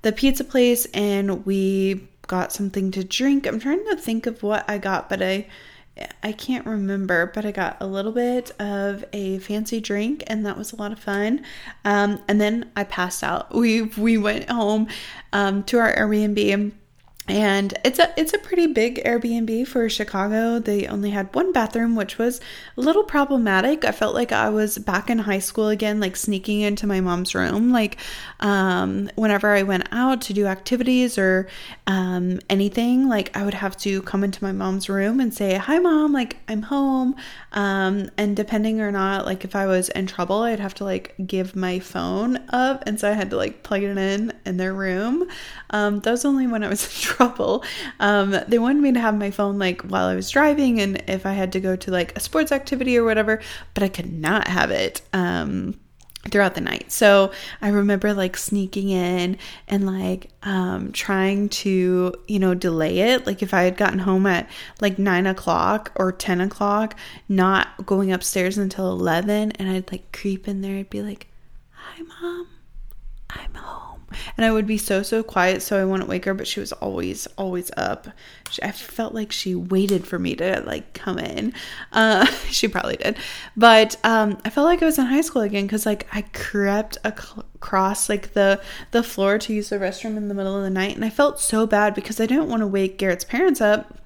the 0.01 0.11
pizza 0.11 0.43
place 0.43 0.85
and 0.93 1.45
we 1.45 2.07
got 2.27 2.51
something 2.51 2.91
to 2.91 3.03
drink. 3.03 3.45
I'm 3.45 3.59
trying 3.59 3.83
to 3.85 3.95
think 3.95 4.25
of 4.25 4.43
what 4.43 4.69
I 4.69 4.77
got, 4.77 5.09
but 5.09 5.21
I 5.21 5.47
I 6.23 6.31
can't 6.31 6.65
remember, 6.65 7.31
but 7.33 7.45
I 7.45 7.51
got 7.51 7.77
a 7.79 7.87
little 7.87 8.11
bit 8.11 8.51
of 8.59 9.05
a 9.13 9.39
fancy 9.39 9.79
drink, 9.79 10.23
and 10.27 10.45
that 10.45 10.57
was 10.57 10.73
a 10.73 10.75
lot 10.75 10.91
of 10.91 10.99
fun. 10.99 11.43
Um, 11.85 12.21
and 12.27 12.39
then 12.39 12.71
I 12.75 12.83
passed 12.83 13.23
out. 13.23 13.47
We 13.57 13.81
we 13.81 14.17
went 14.17 14.49
home 14.49 14.87
um, 15.33 15.63
to 15.63 15.79
our 15.79 15.93
Airbnb 15.95 16.73
and 17.27 17.77
it's 17.83 17.99
a 17.99 18.13
it's 18.15 18.33
a 18.33 18.37
pretty 18.37 18.67
big 18.67 19.03
Airbnb 19.03 19.67
for 19.67 19.89
Chicago. 19.89 20.59
They 20.59 20.87
only 20.87 21.09
had 21.09 21.33
one 21.35 21.51
bathroom, 21.51 21.95
which 21.95 22.17
was 22.17 22.39
a 22.77 22.81
little 22.81 23.03
problematic. 23.03 23.83
I 23.83 23.91
felt 23.91 24.15
like 24.15 24.31
I 24.31 24.49
was 24.49 24.77
back 24.77 25.09
in 25.09 25.19
high 25.19 25.39
school 25.39 25.67
again, 25.67 25.99
like 25.99 26.15
sneaking 26.15 26.61
into 26.61 26.87
my 26.87 27.01
mom's 27.01 27.35
room. 27.35 27.73
Like 27.73 27.97
um, 28.39 29.09
whenever 29.15 29.49
I 29.49 29.63
went 29.63 29.89
out 29.91 30.21
to 30.21 30.33
do 30.33 30.45
activities 30.45 31.17
or 31.17 31.49
um, 31.85 32.39
anything, 32.49 33.09
like 33.09 33.35
I 33.35 33.43
would 33.43 33.55
have 33.55 33.75
to 33.77 34.01
come 34.03 34.23
into 34.23 34.41
my 34.41 34.53
mom's 34.53 34.87
room 34.87 35.19
and 35.19 35.33
say, 35.33 35.55
"Hi, 35.55 35.79
mom," 35.79 36.13
like 36.13 36.37
I'm 36.47 36.61
home. 36.61 37.13
Um, 37.51 38.09
and 38.17 38.37
depending 38.37 38.79
or 38.79 38.91
not, 38.91 39.25
like 39.25 39.43
if 39.43 39.53
I 39.53 39.65
was 39.67 39.89
in 39.89 40.07
trouble, 40.07 40.43
I'd 40.43 40.61
have 40.61 40.75
to 40.75 40.85
like 40.85 41.13
give 41.25 41.57
my 41.57 41.79
phone 41.79 42.37
up, 42.49 42.83
and 42.87 42.97
so 42.97 43.09
I 43.09 43.13
had 43.13 43.31
to 43.31 43.35
like 43.35 43.63
plug 43.63 43.83
it 43.83 43.97
in 43.97 44.31
in 44.45 44.55
their 44.55 44.73
room. 44.73 45.27
Um, 45.71 45.99
that 45.99 46.11
was 46.11 46.23
only 46.23 46.47
when 46.47 46.63
I 46.63 46.69
was 46.69 46.85
in 46.85 47.01
trouble. 47.01 47.16
Um, 47.99 48.35
they 48.47 48.59
wanted 48.59 48.81
me 48.81 48.91
to 48.93 48.99
have 48.99 49.17
my 49.17 49.31
phone 49.31 49.57
like 49.57 49.81
while 49.81 50.07
I 50.07 50.15
was 50.15 50.29
driving 50.29 50.79
and 50.79 51.03
if 51.07 51.25
I 51.25 51.33
had 51.33 51.51
to 51.53 51.59
go 51.59 51.75
to 51.75 51.91
like 51.91 52.15
a 52.15 52.19
sports 52.19 52.51
activity 52.51 52.97
or 52.97 53.03
whatever, 53.03 53.41
but 53.73 53.83
I 53.83 53.89
could 53.89 54.11
not 54.11 54.47
have 54.47 54.71
it. 54.71 55.01
Um, 55.13 55.79
throughout 56.29 56.55
the 56.55 56.61
night. 56.61 56.91
So 56.91 57.31
I 57.61 57.69
remember 57.69 58.13
like 58.13 58.37
sneaking 58.37 58.89
in 58.89 59.37
and 59.67 59.85
like 59.85 60.29
um 60.43 60.91
trying 60.91 61.49
to, 61.49 62.13
you 62.27 62.39
know, 62.39 62.53
delay 62.53 62.99
it. 62.99 63.25
Like 63.25 63.41
if 63.41 63.53
I 63.53 63.63
had 63.63 63.77
gotten 63.77 63.99
home 63.99 64.25
at 64.25 64.49
like 64.81 64.99
nine 64.99 65.25
o'clock 65.25 65.91
or 65.95 66.11
ten 66.11 66.41
o'clock, 66.41 66.97
not 67.29 67.85
going 67.85 68.11
upstairs 68.11 68.57
until 68.57 68.91
eleven 68.91 69.51
and 69.53 69.69
I'd 69.69 69.91
like 69.91 70.11
creep 70.11 70.47
in 70.47 70.61
there, 70.61 70.77
I'd 70.77 70.89
be 70.89 71.01
like, 71.01 71.27
Hi 71.71 72.01
mom, 72.01 72.47
I'm 73.29 73.53
home 73.53 73.86
and 74.35 74.45
I 74.45 74.51
would 74.51 74.67
be 74.67 74.77
so 74.77 75.03
so 75.03 75.23
quiet 75.23 75.61
so 75.61 75.79
I 75.79 75.85
wouldn't 75.85 76.09
wake 76.09 76.25
her 76.25 76.33
but 76.33 76.47
she 76.47 76.59
was 76.59 76.73
always 76.73 77.27
always 77.37 77.71
up 77.77 78.07
she, 78.49 78.61
I 78.63 78.71
felt 78.71 79.13
like 79.13 79.31
she 79.31 79.55
waited 79.55 80.07
for 80.07 80.19
me 80.19 80.35
to 80.35 80.61
like 80.65 80.93
come 80.93 81.19
in 81.19 81.53
uh 81.91 82.25
she 82.49 82.67
probably 82.67 82.97
did 82.97 83.17
but 83.55 83.95
um 84.03 84.37
I 84.43 84.49
felt 84.49 84.65
like 84.65 84.81
I 84.81 84.85
was 84.85 84.97
in 84.97 85.05
high 85.05 85.21
school 85.21 85.41
again 85.41 85.65
because 85.65 85.85
like 85.85 86.07
I 86.13 86.21
crept 86.21 86.97
across 87.03 88.09
like 88.09 88.33
the 88.33 88.61
the 88.91 89.03
floor 89.03 89.37
to 89.39 89.53
use 89.53 89.69
the 89.69 89.77
restroom 89.77 90.17
in 90.17 90.27
the 90.27 90.33
middle 90.33 90.57
of 90.57 90.63
the 90.63 90.69
night 90.69 90.95
and 90.95 91.05
I 91.05 91.09
felt 91.09 91.39
so 91.39 91.67
bad 91.67 91.93
because 91.93 92.19
I 92.19 92.25
didn't 92.25 92.49
want 92.49 92.61
to 92.61 92.67
wake 92.67 92.97
Garrett's 92.97 93.23
parents 93.23 93.61
up 93.61 93.97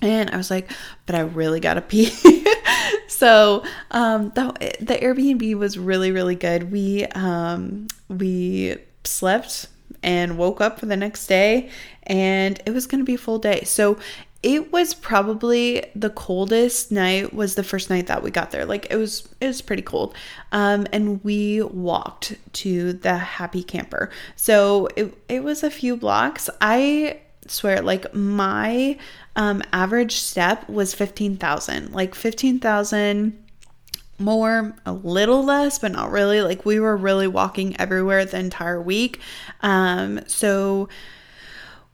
and 0.00 0.30
I 0.30 0.36
was 0.36 0.50
like, 0.50 0.70
but 1.06 1.14
I 1.14 1.20
really 1.20 1.60
gotta 1.60 1.80
pee. 1.80 2.06
so 3.08 3.64
um, 3.90 4.30
the 4.30 4.52
the 4.80 4.94
Airbnb 4.94 5.54
was 5.56 5.78
really 5.78 6.12
really 6.12 6.36
good. 6.36 6.70
We 6.70 7.04
um, 7.06 7.88
we 8.08 8.76
slept 9.08 9.68
and 10.02 10.38
woke 10.38 10.60
up 10.60 10.78
for 10.78 10.86
the 10.86 10.96
next 10.96 11.26
day 11.26 11.70
and 12.04 12.60
it 12.66 12.70
was 12.70 12.86
going 12.86 13.00
to 13.00 13.04
be 13.04 13.14
a 13.14 13.18
full 13.18 13.38
day. 13.38 13.62
So 13.64 13.98
it 14.42 14.70
was 14.72 14.94
probably 14.94 15.84
the 15.96 16.10
coldest 16.10 16.92
night 16.92 17.34
was 17.34 17.56
the 17.56 17.64
first 17.64 17.90
night 17.90 18.06
that 18.06 18.22
we 18.22 18.30
got 18.30 18.52
there. 18.52 18.64
Like 18.64 18.86
it 18.90 18.96
was 18.96 19.28
it 19.40 19.46
was 19.46 19.60
pretty 19.60 19.82
cold. 19.82 20.14
Um 20.52 20.86
and 20.92 21.22
we 21.24 21.62
walked 21.62 22.36
to 22.54 22.92
the 22.92 23.16
happy 23.16 23.64
camper. 23.64 24.10
So 24.36 24.88
it, 24.94 25.12
it 25.28 25.42
was 25.42 25.62
a 25.64 25.70
few 25.70 25.96
blocks. 25.96 26.48
I 26.60 27.18
swear 27.48 27.82
like 27.82 28.14
my 28.14 28.96
um 29.34 29.62
average 29.72 30.16
step 30.16 30.68
was 30.68 30.94
15000 30.94 31.92
like 31.92 32.14
15000 32.14 33.47
more, 34.18 34.74
a 34.84 34.92
little 34.92 35.44
less, 35.44 35.78
but 35.78 35.92
not 35.92 36.10
really. 36.10 36.42
Like 36.42 36.64
we 36.64 36.80
were 36.80 36.96
really 36.96 37.28
walking 37.28 37.78
everywhere 37.80 38.24
the 38.24 38.38
entire 38.38 38.80
week. 38.80 39.20
Um, 39.60 40.20
so 40.26 40.88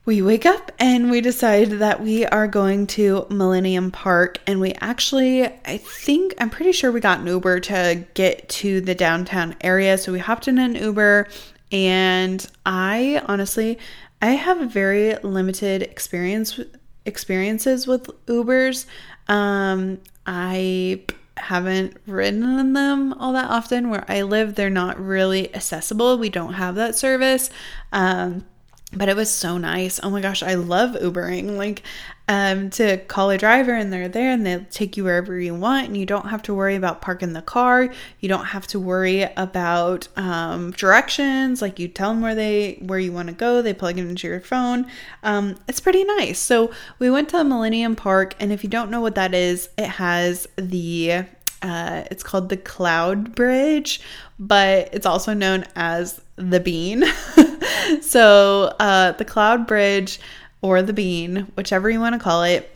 we 0.05 0.21
wake 0.21 0.45
up 0.45 0.71
and 0.77 1.09
we 1.09 1.19
decide 1.19 1.71
that 1.71 2.01
we 2.01 2.25
are 2.25 2.47
going 2.47 2.85
to 2.87 3.25
Millennium 3.29 3.91
Park. 3.91 4.39
And 4.45 4.59
we 4.59 4.73
actually, 4.73 5.45
I 5.45 5.77
think, 5.77 6.35
I'm 6.39 6.49
pretty 6.49 6.71
sure 6.71 6.91
we 6.91 6.99
got 6.99 7.19
an 7.19 7.27
Uber 7.27 7.59
to 7.61 8.05
get 8.13 8.47
to 8.49 8.81
the 8.81 8.93
downtown 8.93 9.55
area. 9.61 9.97
So 9.97 10.11
we 10.11 10.19
hopped 10.19 10.47
in 10.47 10.59
an 10.59 10.75
Uber. 10.75 11.27
And 11.71 12.45
I 12.65 13.23
honestly, 13.25 13.79
I 14.21 14.31
have 14.31 14.61
a 14.61 14.67
very 14.67 15.15
limited 15.17 15.81
experience 15.81 16.59
experiences 17.05 17.85
with 17.85 18.09
Ubers. 18.25 18.85
Um, 19.27 19.99
I 20.25 21.03
haven't 21.37 21.97
ridden 22.05 22.59
in 22.59 22.73
them 22.73 23.13
all 23.13 23.33
that 23.33 23.49
often. 23.49 23.89
Where 23.89 24.05
I 24.07 24.21
live, 24.21 24.55
they're 24.55 24.69
not 24.69 24.99
really 24.99 25.53
accessible. 25.53 26.17
We 26.17 26.29
don't 26.29 26.53
have 26.53 26.75
that 26.75 26.95
service. 26.95 27.49
Um, 27.91 28.45
but 28.93 29.09
it 29.09 29.15
was 29.15 29.29
so 29.29 29.57
nice. 29.57 29.99
Oh 30.03 30.09
my 30.09 30.21
gosh, 30.21 30.41
I 30.43 30.55
love 30.55 30.91
Ubering. 30.91 31.57
Like, 31.57 31.83
um, 32.27 32.71
to 32.71 32.97
call 32.97 33.29
a 33.29 33.37
driver 33.37 33.73
and 33.73 33.93
they're 33.93 34.07
there 34.07 34.31
and 34.31 34.45
they'll 34.45 34.65
take 34.71 34.97
you 34.97 35.03
wherever 35.03 35.39
you 35.39 35.53
want 35.53 35.87
and 35.87 35.97
you 35.97 36.07
don't 36.07 36.29
have 36.29 36.41
to 36.43 36.55
worry 36.55 36.75
about 36.75 37.01
parking 37.01 37.33
the 37.33 37.41
car. 37.41 37.93
You 38.19 38.29
don't 38.29 38.45
have 38.45 38.65
to 38.67 38.79
worry 38.79 39.23
about 39.37 40.07
um, 40.15 40.71
directions. 40.71 41.61
Like 41.61 41.77
you 41.77 41.87
tell 41.87 42.09
them 42.09 42.21
where 42.21 42.33
they 42.33 42.79
where 42.81 42.97
you 42.97 43.11
want 43.11 43.27
to 43.27 43.33
go. 43.33 43.61
They 43.61 43.73
plug 43.73 43.99
it 43.99 44.07
into 44.07 44.27
your 44.27 44.39
phone. 44.39 44.87
Um, 45.21 45.55
it's 45.67 45.79
pretty 45.79 46.03
nice. 46.03 46.39
So 46.39 46.71
we 46.97 47.11
went 47.11 47.29
to 47.29 47.43
Millennium 47.43 47.95
Park 47.95 48.35
and 48.39 48.51
if 48.51 48.63
you 48.63 48.69
don't 48.69 48.89
know 48.89 49.01
what 49.01 49.15
that 49.15 49.35
is, 49.35 49.69
it 49.77 49.87
has 49.87 50.47
the 50.55 51.25
uh, 51.61 52.03
it's 52.11 52.23
called 52.23 52.49
the 52.49 52.57
Cloud 52.57 53.35
Bridge, 53.35 54.01
but 54.39 54.89
it's 54.93 55.05
also 55.05 55.33
known 55.33 55.63
as 55.75 56.21
the 56.35 56.59
Bean. 56.59 57.03
so 58.01 58.73
uh, 58.79 59.11
the 59.13 59.25
Cloud 59.25 59.67
Bridge 59.67 60.19
or 60.61 60.81
the 60.81 60.93
Bean, 60.93 61.51
whichever 61.55 61.89
you 61.89 61.99
want 61.99 62.13
to 62.13 62.19
call 62.19 62.43
it, 62.43 62.69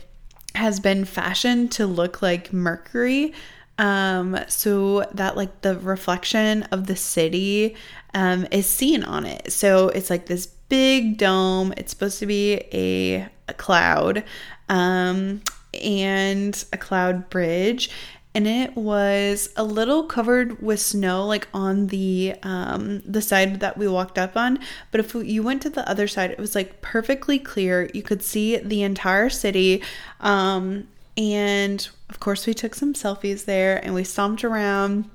has 0.54 0.80
been 0.80 1.04
fashioned 1.04 1.72
to 1.72 1.86
look 1.86 2.22
like 2.22 2.52
Mercury. 2.52 3.32
Um, 3.78 4.38
so 4.46 5.08
that 5.14 5.36
like 5.36 5.62
the 5.62 5.78
reflection 5.78 6.64
of 6.64 6.86
the 6.86 6.96
city 6.96 7.76
um, 8.12 8.46
is 8.50 8.66
seen 8.66 9.02
on 9.02 9.24
it. 9.24 9.52
So 9.52 9.88
it's 9.88 10.10
like 10.10 10.26
this 10.26 10.46
big 10.46 11.16
dome. 11.16 11.72
It's 11.76 11.90
supposed 11.90 12.18
to 12.18 12.26
be 12.26 12.62
a, 12.72 13.28
a 13.48 13.54
cloud 13.54 14.22
um, 14.68 15.40
and 15.74 16.64
a 16.72 16.76
cloud 16.76 17.30
bridge 17.30 17.90
and 18.34 18.46
it 18.46 18.76
was 18.76 19.48
a 19.56 19.64
little 19.64 20.04
covered 20.04 20.62
with 20.62 20.80
snow 20.80 21.26
like 21.26 21.48
on 21.52 21.88
the 21.88 22.34
um 22.42 23.00
the 23.04 23.22
side 23.22 23.60
that 23.60 23.76
we 23.76 23.88
walked 23.88 24.18
up 24.18 24.36
on. 24.36 24.58
But 24.90 25.00
if 25.00 25.14
you 25.14 25.42
went 25.42 25.62
to 25.62 25.70
the 25.70 25.88
other 25.88 26.06
side 26.06 26.30
it 26.30 26.38
was 26.38 26.54
like 26.54 26.80
perfectly 26.80 27.38
clear. 27.38 27.90
You 27.92 28.02
could 28.02 28.22
see 28.22 28.56
the 28.56 28.82
entire 28.82 29.30
city 29.30 29.82
um 30.20 30.88
and 31.16 31.88
of 32.08 32.20
course 32.20 32.46
we 32.46 32.54
took 32.54 32.74
some 32.74 32.94
selfies 32.94 33.44
there 33.44 33.84
and 33.84 33.94
we 33.94 34.04
stomped 34.04 34.44
around 34.44 35.10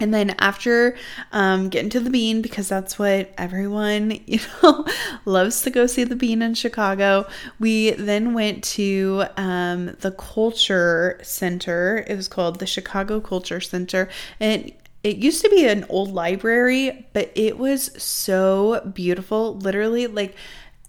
and 0.00 0.14
then 0.14 0.34
after 0.38 0.96
um, 1.30 1.68
getting 1.68 1.90
to 1.90 2.00
the 2.00 2.10
Bean, 2.10 2.40
because 2.40 2.68
that's 2.68 2.98
what 2.98 3.32
everyone, 3.36 4.18
you 4.26 4.40
know, 4.62 4.86
loves 5.26 5.62
to 5.62 5.70
go 5.70 5.86
see 5.86 6.04
the 6.04 6.16
Bean 6.16 6.42
in 6.42 6.54
Chicago, 6.54 7.28
we 7.58 7.90
then 7.92 8.32
went 8.32 8.64
to 8.64 9.24
um, 9.36 9.96
the 10.00 10.10
Culture 10.12 11.20
Center. 11.22 12.04
It 12.08 12.16
was 12.16 12.26
called 12.28 12.58
the 12.58 12.66
Chicago 12.66 13.20
Culture 13.20 13.60
Center. 13.60 14.08
And 14.40 14.72
it 15.02 15.16
used 15.16 15.42
to 15.42 15.50
be 15.50 15.66
an 15.66 15.84
old 15.88 16.12
library, 16.12 17.06
but 17.12 17.30
it 17.34 17.58
was 17.58 17.90
so 18.02 18.90
beautiful. 18.94 19.56
Literally, 19.56 20.06
like 20.06 20.34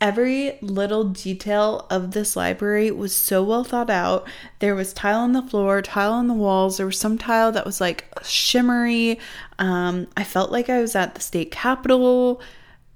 Every 0.02 0.58
little 0.62 1.04
detail 1.04 1.86
of 1.92 2.12
this 2.12 2.36
library 2.36 2.90
was 2.90 3.16
so 3.16 3.44
well 3.44 3.64
thought 3.64 3.92
out. 3.92 4.28
There 4.58 4.74
was 4.74 4.94
tile 4.94 5.20
on 5.20 5.34
the 5.34 5.44
floor, 5.44 5.84
tile 5.84 6.14
on 6.14 6.28
the 6.28 6.34
walls. 6.34 6.78
There 6.78 6.88
was 6.88 6.98
some 6.98 7.20
tile 7.20 7.52
that 7.52 7.68
was 7.68 7.80
like 7.80 8.08
shimmery. 8.24 9.20
Um, 9.60 10.08
I 10.18 10.24
felt 10.24 10.52
like 10.52 10.70
I 10.70 10.82
was 10.82 10.96
at 10.96 11.14
the 11.14 11.22
state 11.22 11.52
capitol. 11.52 12.42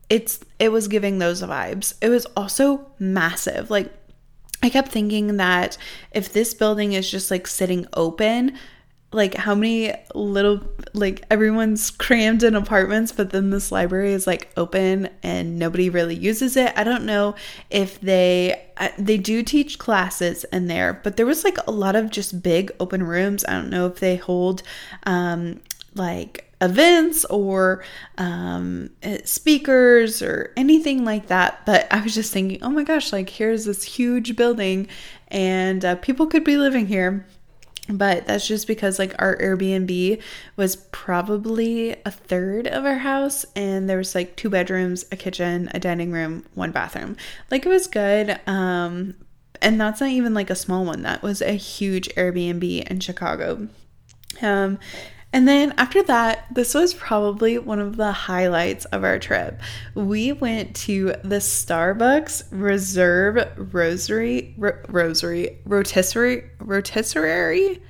It's 0.10 0.40
it 0.58 0.72
was 0.72 0.88
giving 0.88 1.20
those 1.20 1.44
vibes. 1.44 1.94
It 2.02 2.10
was 2.10 2.26
also 2.36 2.88
massive. 2.98 3.70
Like 3.70 3.94
I 4.64 4.70
kept 4.70 4.92
thinking 4.92 5.38
that 5.38 5.78
if 6.12 6.34
this 6.34 6.56
building 6.56 6.94
is 6.94 7.12
just 7.12 7.30
like 7.30 7.46
sitting 7.46 7.86
open, 7.94 8.58
like 9.16 9.34
how 9.34 9.56
many 9.56 9.94
little 10.14 10.62
like 10.94 11.24
everyone's 11.32 11.90
crammed 12.06 12.44
in 12.44 12.56
apartments 12.56 13.12
but 13.12 13.32
then 13.32 13.50
this 13.50 13.72
library 13.72 14.14
is 14.14 14.28
like 14.28 14.52
open 14.58 15.10
and 15.24 15.58
nobody 15.58 15.90
really 15.90 16.16
uses 16.16 16.58
it 16.58 16.74
i 16.76 16.84
don't 16.84 17.06
know 17.06 17.34
if 17.70 18.00
they 18.02 18.62
they 18.98 19.18
do 19.18 19.42
teach 19.42 19.80
classes 19.80 20.44
in 20.52 20.68
there 20.68 20.94
but 20.94 21.16
there 21.18 21.26
was 21.26 21.44
like 21.44 21.58
a 21.66 21.72
lot 21.72 21.96
of 21.96 22.10
just 22.10 22.44
big 22.44 22.72
open 22.80 23.02
rooms 23.02 23.46
i 23.46 23.54
don't 23.54 23.70
know 23.70 23.88
if 23.88 24.00
they 24.00 24.18
hold 24.18 24.62
um 25.04 25.60
like 25.96 26.46
events 26.62 27.26
or 27.26 27.84
um, 28.18 28.90
eh, 29.04 29.20
speakers 29.24 30.22
or 30.22 30.52
anything 30.58 31.06
like 31.06 31.28
that. 31.28 31.66
But 31.66 31.88
I 31.92 32.02
was 32.02 32.16
just 32.16 32.34
thinking, 32.34 32.62
oh 32.62 32.70
my 32.70 32.84
gosh, 32.84 33.12
like 33.12 33.30
here's 33.30 33.66
this 33.66 33.84
huge 33.84 34.36
building 34.36 34.88
and 35.30 35.84
uh, 35.84 35.96
people 35.96 36.28
could 36.28 36.44
be 36.44 36.58
living 36.58 36.88
here. 36.88 37.26
But 37.88 38.26
that's 38.26 38.48
just 38.48 38.66
because 38.66 38.98
like 38.98 39.14
our 39.20 39.38
Airbnb 39.38 40.22
was 40.56 40.76
probably 40.76 41.92
a 42.04 42.12
third 42.12 42.68
of 42.68 42.84
our 42.84 42.98
house 42.98 43.46
and 43.56 43.88
there 43.88 43.98
was 43.98 44.16
like 44.16 44.36
two 44.36 44.50
bedrooms, 44.50 45.06
a 45.12 45.16
kitchen, 45.16 45.70
a 45.74 45.80
dining 45.80 46.12
room, 46.12 46.46
one 46.56 46.72
bathroom. 46.72 47.16
Like 47.52 47.66
it 47.66 47.70
was 47.70 47.88
good. 47.88 48.40
Um 48.48 49.16
and 49.62 49.80
that's 49.80 50.02
not 50.02 50.10
even 50.10 50.34
like 50.34 50.50
a 50.50 50.56
small 50.56 50.84
one. 50.84 51.04
That 51.04 51.22
was 51.22 51.42
a 51.42 51.54
huge 51.54 52.10
Airbnb 52.16 52.88
in 52.88 53.00
Chicago. 53.00 53.68
Um 54.42 54.80
and 55.36 55.46
then 55.46 55.74
after 55.78 56.02
that, 56.04 56.46
this 56.50 56.74
was 56.74 56.94
probably 56.94 57.58
one 57.58 57.82
of 57.82 57.98
the 57.98 58.14
highlights 58.14 58.86
of 58.86 59.04
our 59.04 59.20
trip. 59.20 59.60
We 59.94 60.32
went 60.32 60.78
to 60.78 61.08
the 61.26 61.40
Starbucks 61.40 62.46
Reserve 62.52 63.74
Rosary, 63.74 64.56
Ro- 64.58 64.80
Rosary, 64.88 65.58
Rotisserie, 65.66 66.50
Rotisserie, 66.60 67.82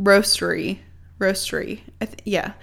Roastery, 0.00 0.78
Roastery. 1.18 1.80
Th- 2.00 2.22
yeah, 2.24 2.54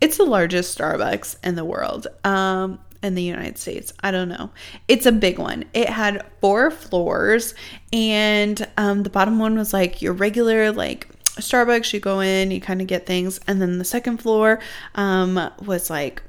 it's 0.00 0.16
the 0.16 0.24
largest 0.24 0.78
Starbucks 0.78 1.36
in 1.44 1.54
the 1.54 1.66
world. 1.66 2.06
Um, 2.24 2.78
in 3.02 3.14
the 3.14 3.22
United 3.22 3.58
States. 3.58 3.92
I 4.00 4.10
don't 4.10 4.30
know. 4.30 4.52
It's 4.88 5.04
a 5.04 5.12
big 5.12 5.38
one. 5.38 5.66
It 5.74 5.90
had 5.90 6.24
four 6.40 6.70
floors, 6.70 7.54
and 7.92 8.66
um, 8.78 9.02
the 9.02 9.10
bottom 9.10 9.38
one 9.38 9.58
was 9.58 9.74
like 9.74 10.00
your 10.00 10.14
regular, 10.14 10.72
like 10.72 11.13
Starbucks, 11.36 11.92
you 11.92 12.00
go 12.00 12.20
in, 12.20 12.50
you 12.50 12.60
kind 12.60 12.80
of 12.80 12.86
get 12.86 13.06
things, 13.06 13.40
and 13.46 13.60
then 13.60 13.78
the 13.78 13.84
second 13.84 14.18
floor 14.18 14.60
um, 14.94 15.50
was 15.64 15.90
like. 15.90 16.22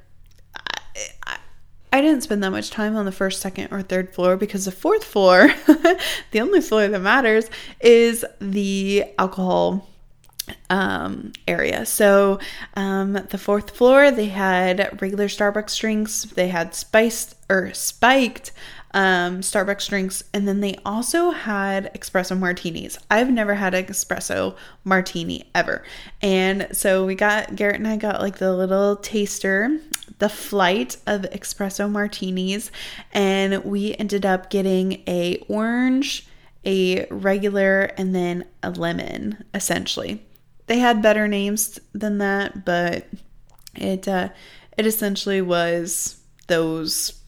I, 1.27 1.37
I 1.93 2.01
didn't 2.01 2.23
spend 2.23 2.43
that 2.43 2.51
much 2.51 2.71
time 2.71 2.97
on 2.97 3.05
the 3.05 3.11
first, 3.13 3.39
second, 3.39 3.69
or 3.71 3.81
third 3.81 4.13
floor 4.13 4.35
because 4.35 4.65
the 4.65 4.71
fourth 4.71 5.05
floor, 5.05 5.47
the 6.31 6.41
only 6.41 6.59
floor 6.59 6.89
that 6.89 6.99
matters, 6.99 7.49
is 7.79 8.25
the 8.41 9.05
alcohol 9.17 9.87
um, 10.69 11.31
area. 11.47 11.85
So, 11.85 12.39
um, 12.75 13.13
the 13.13 13.37
fourth 13.37 13.71
floor, 13.71 14.11
they 14.11 14.27
had 14.27 15.01
regular 15.01 15.27
Starbucks 15.27 15.79
drinks, 15.79 16.23
they 16.23 16.49
had 16.49 16.75
spiced 16.75 17.35
or 17.49 17.73
spiked 17.73 18.51
um, 18.95 19.41
Starbucks 19.41 19.89
drinks, 19.89 20.23
and 20.33 20.47
then 20.47 20.61
they 20.61 20.77
also 20.85 21.31
had 21.31 21.93
espresso 21.93 22.39
martinis. 22.39 22.97
I've 23.11 23.29
never 23.29 23.55
had 23.55 23.75
an 23.75 23.85
espresso 23.85 24.55
martini 24.85 25.49
ever. 25.53 25.83
And 26.21 26.69
so 26.71 27.05
we 27.05 27.13
got, 27.13 27.57
Garrett 27.57 27.75
and 27.75 27.87
I 27.87 27.97
got 27.97 28.21
like 28.21 28.37
the 28.37 28.55
little 28.55 28.95
taster, 28.95 29.77
the 30.19 30.29
flight 30.29 30.95
of 31.05 31.23
espresso 31.23 31.91
martinis, 31.91 32.71
and 33.11 33.65
we 33.65 33.95
ended 33.95 34.25
up 34.25 34.49
getting 34.49 35.03
a 35.07 35.43
orange, 35.49 36.25
a 36.65 37.05
regular, 37.07 37.91
and 37.97 38.15
then 38.15 38.45
a 38.63 38.71
lemon, 38.71 39.43
essentially. 39.53 40.25
They 40.67 40.79
had 40.79 41.01
better 41.01 41.27
names 41.27 41.79
than 41.93 42.19
that, 42.19 42.63
but 42.63 43.07
it 43.75 44.07
uh, 44.07 44.29
it 44.77 44.87
essentially 44.87 45.41
was 45.41 46.21
those 46.47 47.21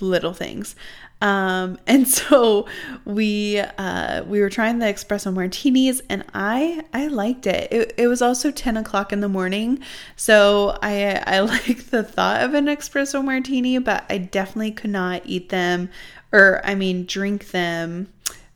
little 0.00 0.32
things. 0.32 0.74
Um, 1.20 1.78
and 1.86 2.06
so 2.06 2.66
we 3.04 3.58
uh, 3.60 4.24
we 4.24 4.40
were 4.40 4.50
trying 4.50 4.78
the 4.78 4.86
espresso 4.86 5.32
martinis, 5.32 6.02
and 6.08 6.24
I 6.34 6.84
I 6.92 7.08
liked 7.08 7.46
it. 7.46 7.72
It, 7.72 7.94
it 7.96 8.06
was 8.08 8.22
also 8.22 8.50
ten 8.50 8.76
o'clock 8.76 9.12
in 9.12 9.20
the 9.20 9.28
morning, 9.28 9.80
so 10.16 10.78
I 10.82 11.22
I 11.26 11.40
like 11.40 11.90
the 11.90 12.02
thought 12.02 12.42
of 12.42 12.54
an 12.54 12.66
espresso 12.66 13.24
martini, 13.24 13.78
but 13.78 14.04
I 14.08 14.18
definitely 14.18 14.72
could 14.72 14.90
not 14.90 15.22
eat 15.24 15.48
them, 15.48 15.90
or 16.32 16.60
I 16.64 16.74
mean 16.74 17.06
drink 17.06 17.50
them 17.50 18.08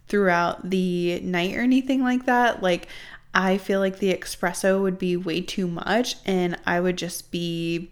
throughout 0.06 0.68
the 0.70 1.20
night 1.20 1.54
or 1.54 1.60
anything 1.60 2.02
like 2.02 2.26
that. 2.26 2.62
Like 2.62 2.88
I 3.34 3.58
feel 3.58 3.80
like 3.80 3.98
the 3.98 4.14
espresso 4.14 4.80
would 4.80 4.98
be 4.98 5.16
way 5.16 5.40
too 5.40 5.66
much, 5.66 6.16
and 6.24 6.56
I 6.66 6.80
would 6.80 6.96
just 6.96 7.30
be 7.30 7.90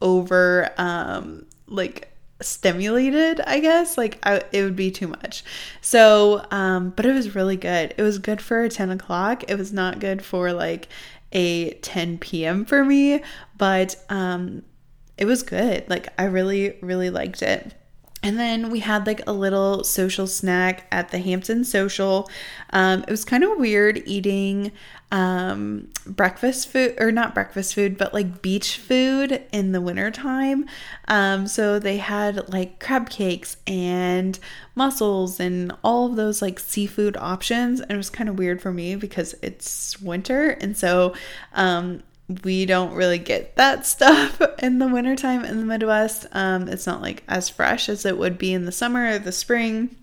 over 0.00 0.70
um 0.78 1.44
like 1.66 2.08
stimulated 2.40 3.40
i 3.40 3.58
guess. 3.60 3.98
Like 3.98 4.18
I, 4.24 4.42
it 4.52 4.62
would 4.62 4.76
be 4.76 4.90
too 4.90 5.08
much. 5.08 5.44
So 5.80 6.44
um 6.50 6.90
but 6.90 7.06
it 7.06 7.12
was 7.12 7.34
really 7.34 7.56
good. 7.56 7.94
It 7.96 8.02
was 8.02 8.18
good 8.18 8.40
for 8.40 8.68
10 8.68 8.90
o'clock. 8.90 9.44
It 9.48 9.56
was 9.56 9.72
not 9.72 9.98
good 10.00 10.24
for 10.24 10.52
like 10.52 10.88
a 11.32 11.72
10 11.74 12.18
p.m 12.18 12.64
for 12.64 12.84
me 12.84 13.22
but 13.56 13.96
um 14.08 14.62
it 15.16 15.26
was 15.26 15.42
good. 15.42 15.88
Like 15.88 16.08
i 16.18 16.24
really 16.24 16.78
really 16.80 17.10
liked 17.10 17.42
it 17.42 17.74
and 18.22 18.38
then 18.38 18.70
we 18.70 18.80
had 18.80 19.06
like 19.06 19.20
a 19.26 19.32
little 19.32 19.84
social 19.84 20.26
snack 20.26 20.86
at 20.90 21.10
the 21.10 21.18
Hampton 21.18 21.64
Social. 21.64 22.28
Um, 22.70 23.04
it 23.06 23.10
was 23.10 23.24
kind 23.24 23.44
of 23.44 23.58
weird 23.58 24.02
eating 24.06 24.72
um, 25.10 25.88
breakfast 26.04 26.68
food, 26.68 26.96
or 26.98 27.12
not 27.12 27.32
breakfast 27.32 27.74
food, 27.74 27.96
but 27.96 28.12
like 28.12 28.42
beach 28.42 28.76
food 28.76 29.42
in 29.52 29.72
the 29.72 29.80
wintertime. 29.80 30.66
Um, 31.06 31.46
so 31.46 31.78
they 31.78 31.98
had 31.98 32.52
like 32.52 32.80
crab 32.80 33.08
cakes 33.08 33.56
and 33.66 34.38
mussels 34.74 35.40
and 35.40 35.72
all 35.82 36.06
of 36.06 36.16
those 36.16 36.42
like 36.42 36.58
seafood 36.58 37.16
options. 37.16 37.80
And 37.80 37.92
it 37.92 37.96
was 37.96 38.10
kind 38.10 38.28
of 38.28 38.38
weird 38.38 38.60
for 38.60 38.72
me 38.72 38.96
because 38.96 39.34
it's 39.42 40.00
winter. 40.00 40.50
And 40.50 40.76
so 40.76 41.14
um, 41.54 42.02
we 42.44 42.66
don't 42.66 42.92
really 42.92 43.18
get 43.18 43.56
that 43.56 43.86
stuff 43.86 44.40
in 44.58 44.78
the 44.78 44.88
wintertime 44.88 45.44
in 45.44 45.58
the 45.58 45.64
Midwest. 45.64 46.26
Um, 46.32 46.68
it's 46.68 46.86
not 46.86 47.00
like 47.00 47.22
as 47.28 47.48
fresh 47.48 47.88
as 47.88 48.04
it 48.04 48.18
would 48.18 48.36
be 48.36 48.52
in 48.52 48.66
the 48.66 48.72
summer 48.72 49.12
or 49.12 49.18
the 49.18 49.32
spring. 49.32 49.96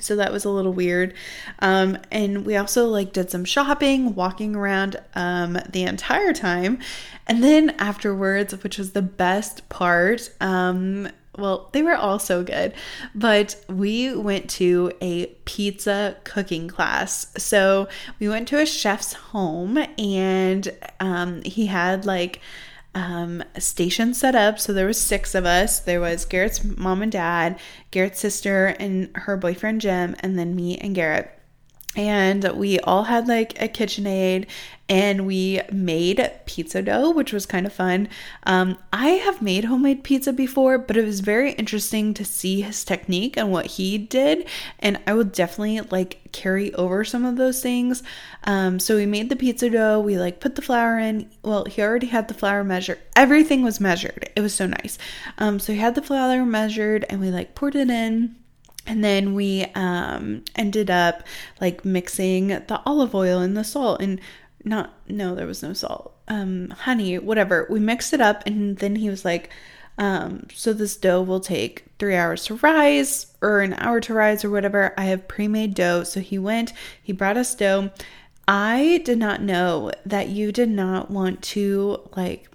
So 0.00 0.16
that 0.16 0.32
was 0.32 0.44
a 0.44 0.50
little 0.50 0.72
weird. 0.72 1.14
Um, 1.60 1.98
and 2.10 2.44
we 2.44 2.56
also 2.56 2.86
like 2.86 3.12
did 3.12 3.30
some 3.30 3.44
shopping, 3.44 4.14
walking 4.14 4.54
around 4.54 5.00
um, 5.14 5.58
the 5.68 5.84
entire 5.84 6.32
time. 6.32 6.78
And 7.26 7.42
then 7.42 7.70
afterwards, 7.78 8.62
which 8.62 8.78
was 8.78 8.92
the 8.92 9.02
best 9.02 9.68
part, 9.68 10.30
um, 10.40 11.08
well, 11.38 11.68
they 11.72 11.82
were 11.82 11.94
all 11.94 12.18
so 12.18 12.42
good, 12.42 12.72
but 13.14 13.56
we 13.68 14.14
went 14.14 14.48
to 14.50 14.92
a 15.00 15.26
pizza 15.44 16.16
cooking 16.24 16.68
class. 16.68 17.26
So 17.36 17.88
we 18.18 18.28
went 18.28 18.48
to 18.48 18.60
a 18.60 18.66
chef's 18.66 19.12
home 19.12 19.78
and 19.98 20.68
um, 21.00 21.42
he 21.42 21.66
had 21.66 22.06
like 22.06 22.40
um, 22.94 23.44
a 23.54 23.60
station 23.60 24.14
set 24.14 24.34
up. 24.34 24.58
So 24.58 24.72
there 24.72 24.86
was 24.86 25.00
six 25.00 25.34
of 25.34 25.44
us. 25.44 25.80
There 25.80 26.00
was 26.00 26.24
Garrett's 26.24 26.64
mom 26.64 27.02
and 27.02 27.12
dad, 27.12 27.58
Garrett's 27.90 28.20
sister 28.20 28.74
and 28.80 29.10
her 29.14 29.36
boyfriend 29.36 29.82
Jim, 29.82 30.16
and 30.20 30.38
then 30.38 30.56
me 30.56 30.78
and 30.78 30.94
Garrett 30.94 31.35
and 31.96 32.44
we 32.54 32.78
all 32.80 33.04
had 33.04 33.26
like 33.26 33.60
a 33.60 33.68
KitchenAid 33.68 34.46
and 34.88 35.26
we 35.26 35.60
made 35.72 36.30
pizza 36.44 36.80
dough, 36.80 37.10
which 37.10 37.32
was 37.32 37.44
kind 37.44 37.66
of 37.66 37.72
fun. 37.72 38.08
Um, 38.44 38.78
I 38.92 39.08
have 39.08 39.42
made 39.42 39.64
homemade 39.64 40.04
pizza 40.04 40.32
before, 40.32 40.78
but 40.78 40.96
it 40.96 41.04
was 41.04 41.20
very 41.20 41.52
interesting 41.52 42.14
to 42.14 42.24
see 42.24 42.60
his 42.60 42.84
technique 42.84 43.36
and 43.36 43.50
what 43.50 43.66
he 43.66 43.98
did. 43.98 44.46
And 44.78 45.00
I 45.06 45.14
would 45.14 45.32
definitely 45.32 45.80
like 45.80 46.20
carry 46.30 46.72
over 46.74 47.02
some 47.02 47.24
of 47.24 47.36
those 47.36 47.60
things. 47.60 48.02
Um, 48.44 48.78
so 48.78 48.94
we 48.96 49.06
made 49.06 49.28
the 49.28 49.36
pizza 49.36 49.70
dough, 49.70 49.98
we 49.98 50.18
like 50.18 50.38
put 50.38 50.54
the 50.54 50.62
flour 50.62 50.98
in. 50.98 51.30
Well, 51.42 51.64
he 51.64 51.82
already 51.82 52.06
had 52.06 52.28
the 52.28 52.34
flour 52.34 52.62
measured, 52.62 53.00
everything 53.16 53.62
was 53.64 53.80
measured. 53.80 54.30
It 54.36 54.40
was 54.40 54.54
so 54.54 54.66
nice. 54.66 54.98
Um, 55.38 55.58
so 55.58 55.72
he 55.72 55.78
had 55.80 55.94
the 55.94 56.02
flour 56.02 56.44
measured 56.44 57.04
and 57.08 57.20
we 57.20 57.30
like 57.30 57.54
poured 57.54 57.74
it 57.74 57.90
in 57.90 58.36
and 58.86 59.02
then 59.02 59.34
we 59.34 59.64
um, 59.74 60.44
ended 60.54 60.90
up 60.90 61.22
like 61.60 61.84
mixing 61.84 62.48
the 62.48 62.80
olive 62.86 63.14
oil 63.14 63.40
and 63.40 63.56
the 63.56 63.64
salt 63.64 64.00
and 64.00 64.20
not, 64.64 64.94
no, 65.08 65.34
there 65.34 65.46
was 65.46 65.62
no 65.62 65.72
salt, 65.72 66.14
um, 66.28 66.70
honey, 66.70 67.18
whatever. 67.18 67.66
We 67.70 67.80
mixed 67.80 68.12
it 68.12 68.20
up 68.20 68.42
and 68.46 68.78
then 68.78 68.96
he 68.96 69.08
was 69.08 69.24
like, 69.24 69.50
um, 69.98 70.46
so 70.52 70.72
this 70.72 70.96
dough 70.96 71.22
will 71.22 71.40
take 71.40 71.84
three 71.98 72.16
hours 72.16 72.44
to 72.46 72.56
rise 72.56 73.34
or 73.40 73.60
an 73.60 73.74
hour 73.74 74.00
to 74.00 74.14
rise 74.14 74.44
or 74.44 74.50
whatever. 74.50 74.92
I 74.98 75.04
have 75.04 75.28
pre 75.28 75.48
made 75.48 75.74
dough. 75.74 76.04
So 76.04 76.20
he 76.20 76.38
went, 76.38 76.72
he 77.02 77.12
brought 77.12 77.36
us 77.36 77.54
dough. 77.54 77.90
I 78.46 79.00
did 79.04 79.18
not 79.18 79.42
know 79.42 79.90
that 80.04 80.28
you 80.28 80.52
did 80.52 80.68
not 80.68 81.10
want 81.10 81.42
to 81.42 82.00
like 82.16 82.48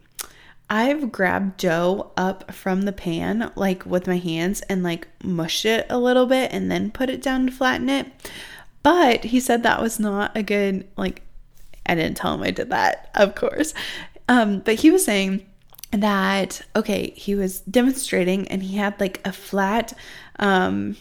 I've 0.73 1.11
grabbed 1.11 1.57
dough 1.57 2.11
up 2.15 2.53
from 2.53 2.83
the 2.83 2.93
pan, 2.93 3.51
like 3.55 3.85
with 3.85 4.07
my 4.07 4.17
hands, 4.17 4.61
and 4.61 4.83
like 4.83 5.09
mushed 5.21 5.65
it 5.65 5.85
a 5.89 5.99
little 5.99 6.25
bit 6.25 6.53
and 6.53 6.71
then 6.71 6.91
put 6.91 7.09
it 7.09 7.21
down 7.21 7.45
to 7.45 7.51
flatten 7.51 7.89
it. 7.89 8.07
But 8.81 9.25
he 9.25 9.41
said 9.41 9.63
that 9.63 9.81
was 9.81 9.99
not 9.99 10.35
a 10.35 10.41
good, 10.41 10.87
like, 10.95 11.23
I 11.85 11.93
didn't 11.93 12.15
tell 12.15 12.33
him 12.33 12.43
I 12.43 12.51
did 12.51 12.69
that, 12.69 13.11
of 13.15 13.35
course. 13.35 13.73
Um, 14.29 14.59
but 14.59 14.75
he 14.75 14.91
was 14.91 15.03
saying 15.03 15.45
that, 15.91 16.61
okay, 16.73 17.11
he 17.17 17.35
was 17.35 17.59
demonstrating 17.61 18.47
and 18.47 18.63
he 18.63 18.77
had 18.77 18.97
like 18.97 19.19
a 19.27 19.33
flat, 19.33 19.91
um, 20.39 20.95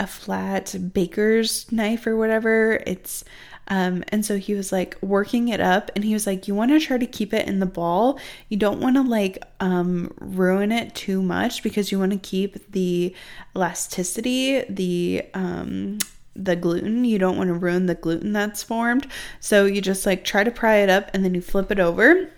a 0.00 0.08
flat 0.08 0.74
baker's 0.92 1.70
knife 1.70 2.04
or 2.04 2.16
whatever. 2.16 2.82
It's, 2.84 3.22
Um, 3.68 4.04
and 4.08 4.24
so 4.24 4.38
he 4.38 4.54
was 4.54 4.72
like 4.72 4.96
working 5.00 5.48
it 5.48 5.60
up 5.60 5.90
and 5.94 6.04
he 6.04 6.12
was 6.12 6.26
like, 6.26 6.46
You 6.46 6.54
want 6.54 6.70
to 6.70 6.80
try 6.80 6.98
to 6.98 7.06
keep 7.06 7.32
it 7.32 7.46
in 7.48 7.60
the 7.60 7.66
ball. 7.66 8.18
You 8.48 8.56
don't 8.56 8.80
want 8.80 8.96
to 8.96 9.02
like 9.02 9.42
um, 9.60 10.12
ruin 10.20 10.72
it 10.72 10.94
too 10.94 11.22
much 11.22 11.62
because 11.62 11.90
you 11.90 11.98
want 11.98 12.12
to 12.12 12.18
keep 12.18 12.70
the 12.72 13.14
elasticity, 13.56 14.64
the 14.68 15.24
um, 15.34 15.98
the 16.36 16.56
gluten. 16.56 17.04
You 17.04 17.18
don't 17.18 17.36
want 17.36 17.48
to 17.48 17.54
ruin 17.54 17.86
the 17.86 17.94
gluten 17.94 18.32
that's 18.32 18.62
formed. 18.62 19.06
So 19.40 19.66
you 19.66 19.80
just 19.80 20.04
like 20.04 20.24
try 20.24 20.44
to 20.44 20.50
pry 20.50 20.76
it 20.76 20.90
up 20.90 21.10
and 21.14 21.24
then 21.24 21.34
you 21.34 21.40
flip 21.40 21.70
it 21.70 21.80
over 21.80 22.30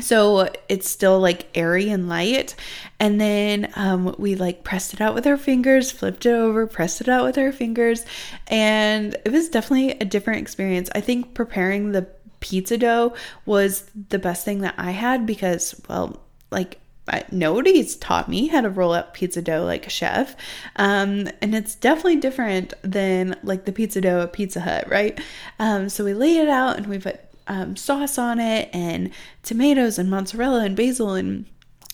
so 0.00 0.48
it's 0.68 0.88
still 0.88 1.18
like 1.18 1.48
airy 1.54 1.90
and 1.90 2.08
light. 2.08 2.54
And 3.00 3.20
then 3.20 3.72
um, 3.74 4.14
we 4.18 4.36
like 4.36 4.62
pressed 4.62 4.94
it 4.94 5.00
out 5.00 5.14
with 5.14 5.26
our 5.26 5.36
fingers 5.36 5.90
flipped 5.90 6.26
it 6.26 6.32
over 6.32 6.66
pressed 6.66 7.00
it 7.00 7.08
out 7.08 7.24
with 7.24 7.38
our 7.38 7.50
fingers. 7.50 8.04
And 8.46 9.16
it 9.24 9.32
was 9.32 9.48
definitely 9.48 9.92
a 9.92 10.04
different 10.04 10.40
experience. 10.40 10.90
I 10.94 11.00
think 11.00 11.34
preparing 11.34 11.92
the 11.92 12.06
pizza 12.40 12.78
dough 12.78 13.14
was 13.44 13.90
the 14.08 14.18
best 14.18 14.44
thing 14.44 14.60
that 14.62 14.74
i 14.78 14.90
had 14.90 15.26
because 15.26 15.78
well 15.88 16.20
like 16.50 16.80
I, 17.08 17.24
nobody's 17.30 17.96
taught 17.96 18.28
me 18.28 18.46
how 18.46 18.60
to 18.60 18.70
roll 18.70 18.92
up 18.92 19.14
pizza 19.14 19.42
dough 19.42 19.64
like 19.64 19.84
a 19.84 19.90
chef. 19.90 20.36
Um, 20.76 21.28
and 21.42 21.56
it's 21.56 21.74
definitely 21.74 22.16
different 22.16 22.72
than 22.82 23.36
like 23.42 23.64
the 23.64 23.72
pizza 23.72 24.00
dough 24.00 24.20
at 24.20 24.32
pizza 24.32 24.60
hut 24.60 24.88
right? 24.88 25.20
Um, 25.58 25.88
so 25.88 26.04
we 26.04 26.14
laid 26.14 26.36
it 26.36 26.48
out 26.48 26.76
and 26.76 26.86
we 26.86 27.00
put 27.00 27.20
um, 27.50 27.74
sauce 27.74 28.16
on 28.16 28.38
it 28.38 28.70
and 28.72 29.10
tomatoes 29.42 29.98
and 29.98 30.08
mozzarella 30.08 30.64
and 30.64 30.76
basil 30.76 31.14
and 31.14 31.46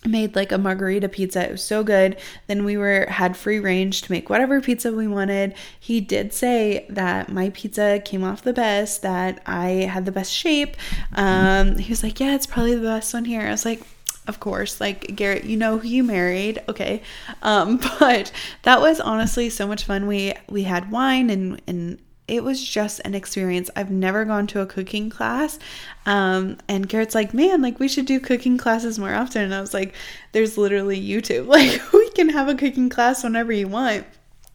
made 0.04 0.36
like 0.36 0.52
a 0.52 0.58
margarita 0.58 1.08
pizza. 1.08 1.48
It 1.48 1.50
was 1.50 1.64
so 1.64 1.82
good. 1.82 2.18
Then 2.46 2.64
we 2.64 2.76
were 2.76 3.06
had 3.08 3.38
free 3.38 3.58
range 3.58 4.02
to 4.02 4.12
make 4.12 4.28
whatever 4.28 4.60
pizza 4.60 4.92
we 4.92 5.08
wanted. 5.08 5.54
He 5.80 6.02
did 6.02 6.34
say 6.34 6.84
that 6.90 7.32
my 7.32 7.50
pizza 7.50 8.02
came 8.04 8.22
off 8.22 8.42
the 8.42 8.52
best, 8.52 9.00
that 9.00 9.40
I 9.46 9.88
had 9.90 10.04
the 10.04 10.12
best 10.12 10.32
shape. 10.32 10.76
Um, 11.14 11.78
he 11.78 11.90
was 11.90 12.02
like, 12.02 12.20
"Yeah, 12.20 12.34
it's 12.34 12.46
probably 12.46 12.74
the 12.74 12.82
best 12.82 13.14
one 13.14 13.24
here." 13.24 13.40
I 13.40 13.50
was 13.50 13.64
like, 13.64 13.80
of 14.28 14.40
course 14.40 14.80
like 14.80 15.14
garrett 15.14 15.44
you 15.44 15.56
know 15.56 15.78
who 15.78 15.86
you 15.86 16.02
married 16.02 16.60
okay 16.68 17.00
um 17.42 17.76
but 18.00 18.32
that 18.62 18.80
was 18.80 18.98
honestly 18.98 19.48
so 19.48 19.68
much 19.68 19.84
fun 19.84 20.08
we 20.08 20.32
we 20.48 20.64
had 20.64 20.90
wine 20.90 21.30
and 21.30 21.62
and 21.68 21.96
it 22.28 22.42
was 22.42 22.62
just 22.66 23.00
an 23.04 23.14
experience. 23.14 23.70
I've 23.76 23.90
never 23.90 24.24
gone 24.24 24.46
to 24.48 24.60
a 24.60 24.66
cooking 24.66 25.10
class. 25.10 25.58
Um, 26.06 26.58
and 26.68 26.88
Garrett's 26.88 27.14
like, 27.14 27.32
man, 27.32 27.62
like 27.62 27.78
we 27.78 27.88
should 27.88 28.06
do 28.06 28.18
cooking 28.18 28.58
classes 28.58 28.98
more 28.98 29.14
often. 29.14 29.42
And 29.42 29.54
I 29.54 29.60
was 29.60 29.72
like, 29.72 29.94
there's 30.32 30.58
literally 30.58 31.00
YouTube. 31.00 31.46
Like 31.56 31.92
we 31.92 32.10
can 32.10 32.28
have 32.30 32.48
a 32.48 32.54
cooking 32.54 32.90
class 32.90 33.22
whenever 33.24 33.52
you 33.52 33.68
want, 33.68 34.04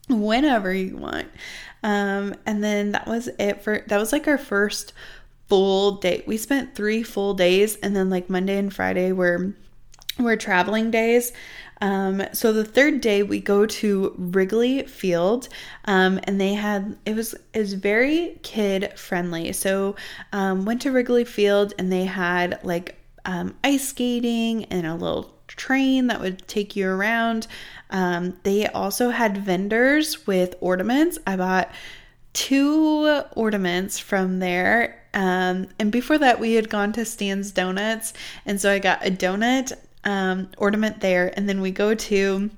whenever 0.09 0.73
you 0.73 0.97
want. 0.97 1.27
Um, 1.83 2.35
and 2.45 2.63
then 2.63 2.91
that 2.91 3.07
was 3.07 3.27
it 3.39 3.63
for 3.63 3.83
that 3.87 3.97
was 3.97 4.11
like 4.11 4.27
our 4.27 4.37
first 4.37 4.93
full 5.47 5.93
day. 5.93 6.23
We 6.27 6.37
spent 6.37 6.75
three 6.75 7.01
full 7.01 7.33
days, 7.33 7.75
and 7.77 7.95
then 7.95 8.09
like 8.09 8.29
Monday 8.29 8.57
and 8.57 8.73
Friday 8.73 9.11
were 9.11 9.53
were 10.19 10.37
traveling 10.37 10.91
days. 10.91 11.31
Um, 11.81 12.23
so 12.31 12.53
the 12.53 12.63
third 12.63 13.01
day 13.01 13.23
we 13.23 13.39
go 13.39 13.65
to 13.65 14.13
Wrigley 14.17 14.83
Field, 14.83 15.49
um, 15.85 16.19
and 16.23 16.39
they 16.39 16.53
had 16.53 16.97
it 17.05 17.15
was 17.15 17.35
was 17.55 17.73
very 17.73 18.39
kid 18.43 18.97
friendly. 18.97 19.51
So 19.51 19.95
um, 20.31 20.65
went 20.65 20.81
to 20.83 20.91
Wrigley 20.91 21.25
Field 21.25 21.73
and 21.77 21.91
they 21.91 22.05
had 22.05 22.59
like 22.63 22.97
um, 23.25 23.55
ice 23.63 23.89
skating 23.89 24.65
and 24.65 24.85
a 24.85 24.95
little 24.95 25.35
train 25.47 26.07
that 26.07 26.21
would 26.21 26.47
take 26.47 26.75
you 26.75 26.87
around. 26.87 27.47
Um, 27.89 28.37
they 28.43 28.67
also 28.67 29.09
had 29.09 29.37
vendors 29.37 30.25
with 30.25 30.55
ornaments. 30.61 31.17
I 31.27 31.35
bought 31.35 31.71
two 32.33 33.23
ornaments 33.35 33.99
from 33.99 34.39
there. 34.39 35.03
Um, 35.13 35.67
and 35.77 35.91
before 35.91 36.17
that, 36.19 36.39
we 36.39 36.53
had 36.53 36.69
gone 36.69 36.93
to 36.93 37.03
Stan's 37.03 37.51
Donuts. 37.51 38.13
And 38.45 38.61
so 38.61 38.71
I 38.71 38.79
got 38.79 39.05
a 39.05 39.11
donut 39.11 39.73
um, 40.03 40.49
ornament 40.57 41.01
there, 41.01 41.33
and 41.35 41.47
then 41.47 41.61
we 41.61 41.71
go 41.71 41.93
to 41.93 42.49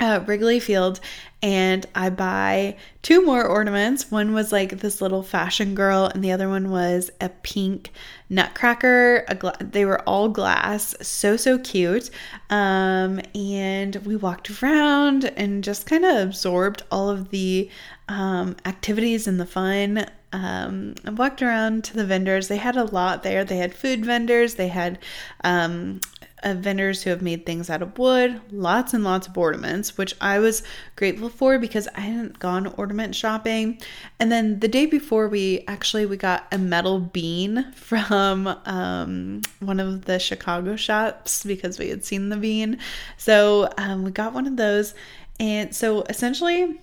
uh, 0.00 0.20
Wrigley 0.26 0.58
Field 0.60 1.00
and 1.44 1.84
I 1.94 2.08
buy 2.08 2.78
two 3.02 3.22
more 3.22 3.44
ornaments. 3.44 4.10
One 4.10 4.32
was 4.32 4.50
like 4.50 4.78
this 4.78 5.02
little 5.02 5.22
fashion 5.22 5.74
girl, 5.74 6.06
and 6.06 6.24
the 6.24 6.32
other 6.32 6.48
one 6.48 6.70
was 6.70 7.10
a 7.20 7.28
pink 7.28 7.92
nutcracker. 8.30 9.26
Gla- 9.38 9.58
they 9.60 9.84
were 9.84 10.00
all 10.08 10.30
glass, 10.30 10.94
so 11.06 11.36
so 11.36 11.58
cute. 11.58 12.08
Um, 12.48 13.20
and 13.34 13.96
we 14.06 14.16
walked 14.16 14.62
around 14.62 15.26
and 15.36 15.62
just 15.62 15.86
kind 15.86 16.06
of 16.06 16.16
absorbed 16.16 16.82
all 16.90 17.10
of 17.10 17.28
the 17.28 17.68
um, 18.08 18.56
activities 18.64 19.26
and 19.26 19.38
the 19.38 19.44
fun. 19.44 20.06
Um, 20.34 20.96
I 21.04 21.10
walked 21.10 21.42
around 21.42 21.84
to 21.84 21.94
the 21.94 22.04
vendors. 22.04 22.48
They 22.48 22.56
had 22.56 22.76
a 22.76 22.82
lot 22.82 23.22
there. 23.22 23.44
They 23.44 23.58
had 23.58 23.72
food 23.72 24.04
vendors. 24.04 24.56
They 24.56 24.66
had 24.66 24.98
um, 25.44 26.00
of 26.42 26.58
vendors 26.58 27.04
who 27.04 27.10
have 27.10 27.22
made 27.22 27.46
things 27.46 27.70
out 27.70 27.82
of 27.82 27.96
wood, 27.96 28.40
lots 28.50 28.92
and 28.92 29.04
lots 29.04 29.28
of 29.28 29.38
ornaments, 29.38 29.96
which 29.96 30.12
I 30.20 30.40
was 30.40 30.64
grateful 30.96 31.28
for 31.28 31.56
because 31.60 31.86
I 31.94 32.00
hadn't 32.00 32.40
gone 32.40 32.66
ornament 32.66 33.14
shopping. 33.14 33.80
And 34.18 34.32
then 34.32 34.58
the 34.58 34.66
day 34.66 34.86
before, 34.86 35.28
we 35.28 35.62
actually 35.68 36.04
we 36.04 36.16
got 36.16 36.48
a 36.50 36.58
metal 36.58 36.98
bean 36.98 37.72
from 37.74 38.48
um, 38.64 39.42
one 39.60 39.78
of 39.78 40.04
the 40.06 40.18
Chicago 40.18 40.74
shops 40.74 41.44
because 41.44 41.78
we 41.78 41.90
had 41.90 42.04
seen 42.04 42.28
the 42.28 42.36
bean. 42.36 42.78
So 43.18 43.70
um, 43.78 44.02
we 44.02 44.10
got 44.10 44.34
one 44.34 44.48
of 44.48 44.56
those, 44.56 44.94
and 45.38 45.72
so 45.72 46.02
essentially 46.02 46.80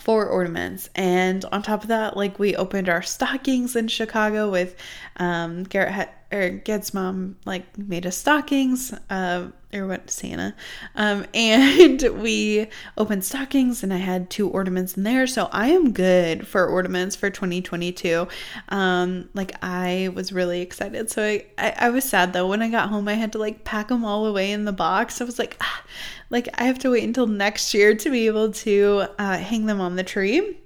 four 0.00 0.26
ornaments. 0.26 0.90
And 0.94 1.44
on 1.46 1.62
top 1.62 1.82
of 1.82 1.88
that 1.88 2.16
like 2.16 2.38
we 2.38 2.56
opened 2.56 2.88
our 2.88 3.02
stockings 3.02 3.76
in 3.76 3.88
chicago 3.88 4.50
with 4.50 4.76
um 5.16 5.64
garrett 5.64 6.10
or 6.32 6.50
Ged's 6.50 6.92
mom 6.92 7.36
like 7.44 7.78
made 7.78 8.06
us 8.06 8.16
stockings, 8.16 8.92
uh, 9.10 9.48
or 9.72 9.86
what 9.86 10.10
Santa, 10.10 10.54
um, 10.94 11.26
and 11.34 12.02
we 12.20 12.68
opened 12.96 13.24
stockings, 13.24 13.82
and 13.82 13.92
I 13.92 13.98
had 13.98 14.30
two 14.30 14.48
ornaments 14.48 14.96
in 14.96 15.02
there, 15.02 15.26
so 15.26 15.48
I 15.52 15.68
am 15.68 15.92
good 15.92 16.46
for 16.46 16.66
ornaments 16.66 17.16
for 17.16 17.30
2022. 17.30 18.28
Um, 18.68 19.28
like 19.34 19.52
I 19.62 20.10
was 20.14 20.32
really 20.32 20.60
excited, 20.60 21.10
so 21.10 21.24
I, 21.24 21.46
I, 21.58 21.74
I 21.78 21.90
was 21.90 22.04
sad 22.04 22.32
though 22.32 22.48
when 22.48 22.62
I 22.62 22.68
got 22.68 22.88
home. 22.88 23.08
I 23.08 23.14
had 23.14 23.32
to 23.32 23.38
like 23.38 23.64
pack 23.64 23.88
them 23.88 24.04
all 24.04 24.26
away 24.26 24.52
in 24.52 24.64
the 24.64 24.72
box. 24.72 25.20
I 25.20 25.24
was 25.24 25.38
like, 25.38 25.56
ah, 25.60 25.82
like 26.30 26.48
I 26.54 26.64
have 26.64 26.78
to 26.80 26.90
wait 26.90 27.04
until 27.04 27.26
next 27.26 27.74
year 27.74 27.94
to 27.94 28.10
be 28.10 28.26
able 28.26 28.52
to 28.52 29.06
uh, 29.18 29.38
hang 29.38 29.66
them 29.66 29.80
on 29.80 29.96
the 29.96 30.04
tree. 30.04 30.58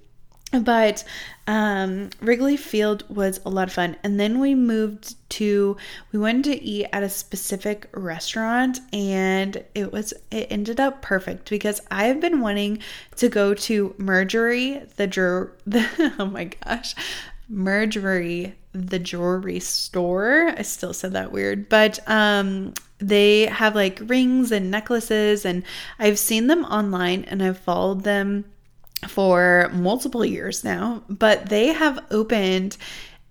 But 0.50 1.04
um, 1.46 2.08
Wrigley 2.20 2.56
Field 2.56 3.04
was 3.14 3.38
a 3.44 3.50
lot 3.50 3.68
of 3.68 3.74
fun. 3.74 3.96
And 4.02 4.18
then 4.18 4.40
we 4.40 4.54
moved 4.54 5.14
to, 5.30 5.76
we 6.10 6.18
went 6.18 6.46
to 6.46 6.62
eat 6.62 6.86
at 6.92 7.02
a 7.02 7.08
specific 7.08 7.88
restaurant 7.92 8.80
and 8.92 9.62
it 9.74 9.92
was, 9.92 10.14
it 10.30 10.46
ended 10.50 10.80
up 10.80 11.02
perfect 11.02 11.50
because 11.50 11.82
I 11.90 12.04
have 12.04 12.20
been 12.20 12.40
wanting 12.40 12.78
to 13.16 13.28
go 13.28 13.52
to 13.54 13.94
Mejuri, 13.98 14.88
the, 14.96 15.50
the 15.66 16.14
oh 16.18 16.26
my 16.26 16.44
gosh, 16.44 16.94
Mejuri, 17.52 18.54
the 18.72 18.98
jewelry 18.98 19.60
store. 19.60 20.54
I 20.56 20.62
still 20.62 20.94
said 20.94 21.12
that 21.12 21.32
weird, 21.32 21.68
but 21.68 21.98
um, 22.06 22.72
they 22.98 23.46
have 23.46 23.74
like 23.74 24.00
rings 24.02 24.52
and 24.52 24.70
necklaces, 24.70 25.44
and 25.44 25.62
I've 25.98 26.18
seen 26.18 26.46
them 26.46 26.64
online 26.64 27.24
and 27.24 27.42
I've 27.42 27.58
followed 27.58 28.04
them 28.04 28.44
for 29.06 29.70
multiple 29.72 30.24
years 30.24 30.64
now, 30.64 31.02
but 31.08 31.48
they 31.48 31.68
have 31.68 32.04
opened 32.10 32.76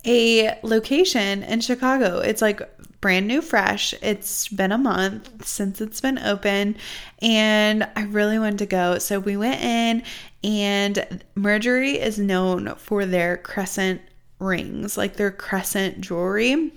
a 0.06 0.58
location 0.64 1.44
in 1.44 1.60
Chicago. 1.60 2.20
It's 2.20 2.42
like 2.42 2.62
brand 3.02 3.28
new, 3.28 3.42
fresh. 3.42 3.94
It's 4.02 4.48
been 4.48 4.72
a 4.72 4.78
month 4.78 5.46
since 5.46 5.82
it's 5.82 6.02
been 6.02 6.20
open, 6.20 6.78
and 7.22 7.88
I 7.96 8.04
really 8.04 8.40
wanted 8.40 8.60
to 8.60 8.66
go. 8.66 8.98
So 9.00 9.20
we 9.20 9.38
went 9.38 9.62
in, 9.62 10.04
and 10.44 11.26
Mejuri 11.36 11.96
is 11.96 12.18
known 12.18 12.76
for 12.76 13.06
their 13.06 13.38
crescent 13.38 14.02
rings, 14.40 14.98
like 14.98 15.16
their 15.16 15.32
crescent 15.32 16.02
jewelry. 16.02 16.72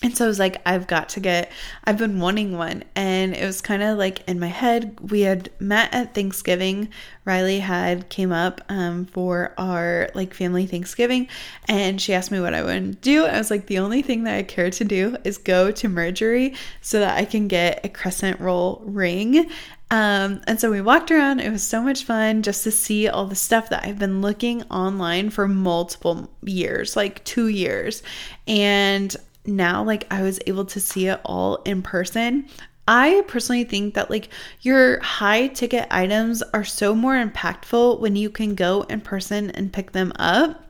And 0.00 0.16
so 0.16 0.26
I 0.26 0.28
was 0.28 0.38
like, 0.38 0.62
I've 0.64 0.86
got 0.86 1.08
to 1.10 1.20
get, 1.20 1.50
I've 1.82 1.98
been 1.98 2.20
wanting 2.20 2.56
one. 2.56 2.84
And 2.94 3.34
it 3.34 3.44
was 3.44 3.60
kind 3.60 3.82
of 3.82 3.98
like 3.98 4.26
in 4.28 4.38
my 4.38 4.46
head. 4.46 5.10
We 5.10 5.22
had 5.22 5.50
met 5.58 5.92
at 5.92 6.14
Thanksgiving. 6.14 6.90
Riley 7.24 7.58
had 7.58 8.08
came 8.08 8.30
up 8.30 8.60
um, 8.68 9.06
for 9.06 9.54
our 9.58 10.08
like 10.14 10.34
family 10.34 10.66
Thanksgiving. 10.66 11.28
And 11.66 12.00
she 12.00 12.14
asked 12.14 12.30
me 12.30 12.40
what 12.40 12.54
I 12.54 12.62
would 12.62 13.00
do. 13.00 13.26
I 13.26 13.38
was 13.38 13.50
like, 13.50 13.66
the 13.66 13.80
only 13.80 14.02
thing 14.02 14.22
that 14.24 14.36
I 14.36 14.44
care 14.44 14.70
to 14.70 14.84
do 14.84 15.16
is 15.24 15.36
go 15.36 15.72
to 15.72 15.88
Mejuri 15.88 16.56
so 16.80 17.00
that 17.00 17.18
I 17.18 17.24
can 17.24 17.48
get 17.48 17.84
a 17.84 17.88
crescent 17.88 18.38
roll 18.38 18.80
ring. 18.84 19.50
Um, 19.90 20.42
and 20.46 20.60
so 20.60 20.70
we 20.70 20.80
walked 20.80 21.10
around. 21.10 21.40
It 21.40 21.50
was 21.50 21.62
so 21.62 21.82
much 21.82 22.04
fun 22.04 22.42
just 22.42 22.62
to 22.64 22.70
see 22.70 23.08
all 23.08 23.26
the 23.26 23.34
stuff 23.34 23.70
that 23.70 23.84
I've 23.84 23.98
been 23.98 24.20
looking 24.20 24.62
online 24.64 25.30
for 25.30 25.48
multiple 25.48 26.30
years, 26.42 26.94
like 26.94 27.24
two 27.24 27.48
years. 27.48 28.02
And 28.46 29.16
now 29.48 29.82
like 29.82 30.06
I 30.12 30.22
was 30.22 30.38
able 30.46 30.64
to 30.66 30.80
see 30.80 31.08
it 31.08 31.20
all 31.24 31.56
in 31.64 31.82
person. 31.82 32.46
I 32.86 33.22
personally 33.28 33.64
think 33.64 33.94
that 33.94 34.08
like 34.10 34.30
your 34.62 34.98
high 35.00 35.48
ticket 35.48 35.86
items 35.90 36.42
are 36.54 36.64
so 36.64 36.94
more 36.94 37.14
impactful 37.14 38.00
when 38.00 38.16
you 38.16 38.30
can 38.30 38.54
go 38.54 38.82
in 38.82 39.02
person 39.02 39.50
and 39.50 39.72
pick 39.72 39.92
them 39.92 40.12
up. 40.16 40.64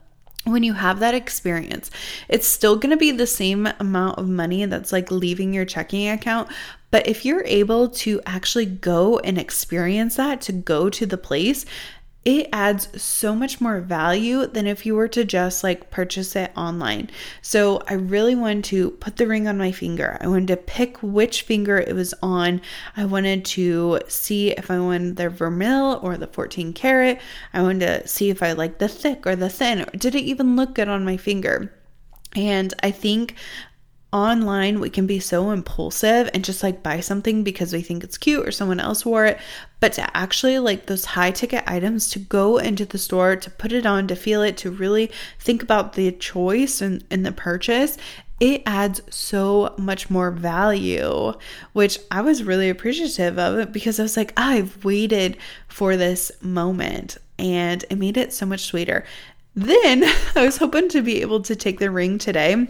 when 0.44 0.62
you 0.62 0.72
have 0.72 1.00
that 1.00 1.14
experience, 1.14 1.90
it's 2.28 2.46
still 2.46 2.76
going 2.76 2.90
to 2.90 2.96
be 2.96 3.10
the 3.10 3.26
same 3.26 3.68
amount 3.80 4.18
of 4.18 4.28
money 4.28 4.64
that's 4.64 4.92
like 4.92 5.10
leaving 5.10 5.52
your 5.52 5.64
checking 5.64 6.08
account. 6.08 6.48
But 6.90 7.06
if 7.06 7.24
you're 7.24 7.44
able 7.44 7.90
to 7.90 8.20
actually 8.24 8.64
go 8.66 9.18
and 9.18 9.36
experience 9.36 10.16
that, 10.16 10.40
to 10.42 10.52
go 10.52 10.88
to 10.88 11.04
the 11.04 11.18
place, 11.18 11.66
it 12.24 12.48
adds 12.52 13.00
so 13.00 13.35
much 13.35 13.61
more 13.61 13.81
value 13.81 14.46
than 14.46 14.66
if 14.66 14.85
you 14.85 14.94
were 14.94 15.09
to 15.09 15.24
just 15.24 15.64
like 15.64 15.90
purchase 15.90 16.37
it 16.37 16.52
online. 16.57 17.09
So 17.40 17.83
I 17.88 17.94
really 17.94 18.35
wanted 18.35 18.64
to 18.64 18.90
put 18.90 19.16
the 19.16 19.26
ring 19.26 19.48
on 19.48 19.57
my 19.57 19.72
finger. 19.72 20.18
I 20.20 20.26
wanted 20.26 20.48
to 20.48 20.57
pick 20.57 20.98
which 21.02 21.42
finger 21.42 21.78
it 21.78 21.94
was 21.94 22.12
on. 22.22 22.61
I 22.96 23.04
wanted 23.04 23.44
to 23.46 24.00
see 24.09 24.50
if 24.50 24.70
I 24.70 24.78
wanted 24.78 25.16
the 25.16 25.31
vermeil 25.31 26.00
or 26.02 26.16
the 26.16 26.26
14 26.26 26.72
karat. 26.72 27.20
I 27.54 27.62
wanted 27.62 27.87
to 27.87 28.09
see 28.09 28.31
if 28.31 28.42
I 28.42 28.52
liked 28.52 28.78
the 28.78 28.88
thick 28.88 29.26
or 29.26 29.37
the 29.37 29.48
thin. 29.48 29.83
Or 29.83 29.90
did 29.96 30.14
it 30.14 30.24
even 30.24 30.57
look 30.57 30.74
good 30.74 30.88
on 30.88 31.04
my 31.04 31.16
finger? 31.16 31.72
And 32.37 32.74
I 32.83 32.90
think 32.90 33.37
online 34.12 34.81
we 34.81 34.88
can 34.88 35.07
be 35.07 35.21
so 35.21 35.51
impulsive 35.51 36.31
and 36.33 36.44
just 36.44 36.62
like 36.62 36.83
buy 36.83 36.99
something 36.99 37.44
because 37.44 37.75
we 37.75 37.83
think 37.83 38.03
it's 38.03 38.16
cute 38.16 38.47
or 38.47 38.51
someone 38.51 38.81
else 38.81 39.05
wore 39.05 39.27
it 39.27 39.38
but 39.81 39.92
to 39.92 40.16
actually 40.16 40.59
like 40.59 40.87
those 40.87 41.05
high 41.05 41.31
ticket 41.31 41.62
items 41.66 42.09
to 42.09 42.18
go 42.18 42.57
into 42.57 42.87
the 42.87 42.97
store 42.97 43.37
to 43.37 43.51
put 43.51 43.71
it 43.71 43.85
on 43.85 44.09
to 44.09 44.16
feel 44.16 44.42
it 44.42 44.57
to 44.57 44.71
really 44.71 45.11
think 45.38 45.62
about 45.62 45.92
the 45.92 46.11
choice 46.12 46.81
and, 46.81 47.05
and 47.11 47.27
the 47.27 47.33
purchase 47.33 47.99
it 48.40 48.62
adds 48.66 49.01
so 49.11 49.75
much 49.79 50.11
more 50.11 50.31
value, 50.31 51.33
which 51.73 51.99
I 52.11 52.21
was 52.21 52.44
really 52.44 52.71
appreciative 52.71 53.37
of 53.37 53.73
because 53.73 53.99
I 53.99 54.05
was 54.05 54.16
like, 54.16 54.33
I've 54.37 54.85
waited 54.85 55.37
for 55.66 55.97
this 55.97 56.31
moment 56.40 57.18
and 57.38 57.85
it 57.90 57.99
made 57.99 58.16
it 58.16 58.33
so 58.33 58.47
much 58.47 58.66
sweeter. 58.66 59.05
Then 59.57 60.05
I 60.37 60.44
was 60.44 60.59
hoping 60.59 60.88
to 60.90 61.03
be 61.03 61.21
able 61.21 61.40
to 61.42 61.57
take 61.57 61.81
the 61.81 61.90
ring 61.90 62.18
today 62.18 62.68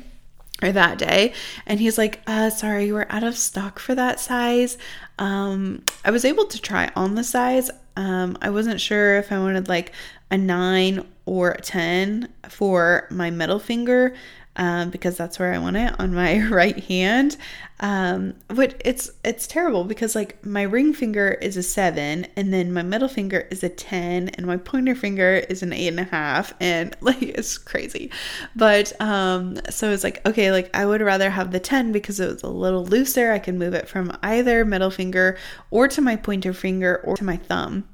or 0.62 0.72
that 0.72 0.98
day. 0.98 1.32
And 1.66 1.80
he's 1.80 1.98
like 1.98 2.20
uh 2.26 2.50
sorry 2.50 2.92
we're 2.92 3.06
out 3.10 3.24
of 3.24 3.36
stock 3.36 3.78
for 3.78 3.94
that 3.94 4.20
size. 4.20 4.78
Um 5.18 5.84
i 6.04 6.10
was 6.10 6.24
able 6.24 6.46
to 6.46 6.60
try 6.60 6.90
on 6.96 7.14
the 7.14 7.24
size. 7.24 7.70
Um 7.96 8.36
i 8.42 8.50
wasn't 8.50 8.80
sure 8.80 9.16
if 9.16 9.32
i 9.32 9.38
wanted 9.38 9.68
like 9.68 9.92
a 10.30 10.36
9 10.36 11.06
or 11.26 11.52
a 11.52 11.60
10 11.60 12.28
for 12.48 13.06
my 13.10 13.30
middle 13.30 13.58
finger 13.58 14.14
um, 14.58 14.90
because 14.90 15.16
that's 15.16 15.38
where 15.38 15.54
I 15.54 15.58
want 15.58 15.76
it 15.76 15.98
on 15.98 16.12
my 16.12 16.40
right 16.50 16.78
hand. 16.84 17.36
Um, 17.80 18.34
but 18.48 18.80
it's 18.84 19.12
it's 19.24 19.46
terrible 19.46 19.84
because 19.84 20.16
like 20.16 20.44
my 20.44 20.62
ring 20.62 20.92
finger 20.92 21.30
is 21.40 21.56
a 21.56 21.62
seven, 21.62 22.26
and 22.34 22.52
then 22.52 22.72
my 22.72 22.82
middle 22.82 23.08
finger 23.08 23.46
is 23.50 23.62
a 23.62 23.68
ten, 23.68 24.30
and 24.30 24.46
my 24.46 24.56
pointer 24.56 24.96
finger 24.96 25.34
is 25.48 25.62
an 25.62 25.72
eight 25.72 25.88
and 25.88 26.00
a 26.00 26.04
half, 26.04 26.52
and 26.60 26.96
like 27.00 27.22
it's 27.22 27.56
crazy. 27.56 28.10
But 28.56 29.00
um, 29.00 29.58
so 29.70 29.90
it's 29.92 30.02
like 30.02 30.26
okay, 30.26 30.50
like 30.50 30.70
I 30.74 30.86
would 30.86 31.00
rather 31.00 31.30
have 31.30 31.52
the 31.52 31.60
ten 31.60 31.92
because 31.92 32.18
it 32.18 32.32
was 32.32 32.42
a 32.42 32.48
little 32.48 32.84
looser. 32.84 33.30
I 33.30 33.38
can 33.38 33.58
move 33.58 33.74
it 33.74 33.88
from 33.88 34.16
either 34.22 34.64
middle 34.64 34.90
finger 34.90 35.38
or 35.70 35.86
to 35.88 36.00
my 36.00 36.16
pointer 36.16 36.52
finger 36.52 37.00
or 37.04 37.16
to 37.16 37.24
my 37.24 37.36
thumb. 37.36 37.84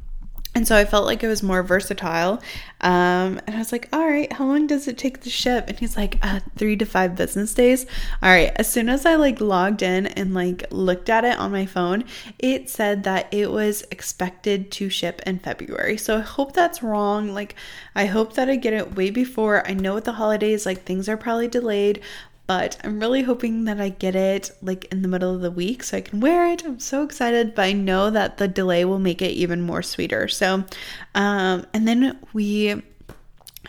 And 0.55 0.69
so 0.69 0.77
I 0.77 0.85
felt 0.85 1.05
like 1.05 1.25
it 1.25 1.29
was 1.29 1.43
more 1.43 1.65
versatile. 1.65 2.41
Um, 2.81 3.41
and 3.47 3.57
I 3.57 3.59
was 3.59 3.73
like, 3.73 3.89
all 3.93 4.07
right, 4.07 4.33
how 4.33 4.47
long 4.47 4.67
does 4.69 4.87
it 4.87 4.97
take 4.97 5.21
to 5.23 5.31
ship? 5.31 5.65
And 5.69 5.79
he's 5.79 5.97
like, 5.97 6.19
uh, 6.23 6.41
three 6.57 6.77
to 6.77 6.85
five 6.85 7.17
business 7.17 7.53
days. 7.55 7.87
All 8.23 8.31
right. 8.31 8.53
As 8.57 8.71
soon 8.71 8.89
as 8.89 9.05
I 9.05 9.17
like 9.17 9.41
logged 9.41 9.83
in 9.83 10.07
and 10.07 10.33
like 10.33 10.65
looked 10.71 11.09
at 11.09 11.25
it 11.25 11.39
on 11.39 11.51
my 11.51 11.67
phone, 11.67 12.05
it 12.39 12.71
said 12.71 13.03
that 13.05 13.33
it 13.35 13.51
was 13.51 13.83
expected 13.91 14.71
to 14.73 14.89
ship 14.89 15.23
in 15.27 15.41
February. 15.41 15.97
So 15.97 16.19
I 16.19 16.21
hope 16.21 16.53
that's 16.53 16.83
wrong. 16.83 17.35
Like, 17.35 17.57
I 17.97 18.07
hope 18.07 18.35
that 18.35 18.49
I 18.49 18.57
get 18.57 18.75
it 18.75 18.95
way 18.95 19.11
before. 19.11 19.67
I 19.67 19.73
know 19.73 19.95
with 19.95 20.05
the 20.05 20.13
holidays, 20.13 20.67
like 20.67 20.83
things 20.83 21.09
are 21.09 21.17
probably 21.17 21.49
delayed, 21.49 22.01
but 22.47 22.77
I'm 22.85 23.01
really 23.01 23.23
hoping 23.23 23.65
that 23.65 23.81
I 23.81 23.89
get 23.89 24.15
it 24.15 24.51
like 24.61 24.85
in 24.87 25.03
the 25.03 25.09
middle 25.09 25.35
of 25.35 25.41
the 25.41 25.51
week 25.51 25.83
so 25.83 25.97
I 25.97 26.03
can 26.03 26.21
wear 26.21 26.47
it. 26.53 26.65
I'm 26.65 26.79
so 26.79 27.03
excited, 27.03 27.55
but 27.55 27.63
I 27.63 27.73
know 27.73 28.11
that 28.11 28.39
the 28.39 28.49
delay 28.49 28.85
will 28.85 28.99
make 28.99 29.23
it 29.23 29.31
even 29.31 29.63
more 29.63 29.83
sweeter. 29.83 30.29
So, 30.29 30.65
um, 31.15 31.67
and 31.73 31.89
then 31.89 32.19
we, 32.33 32.83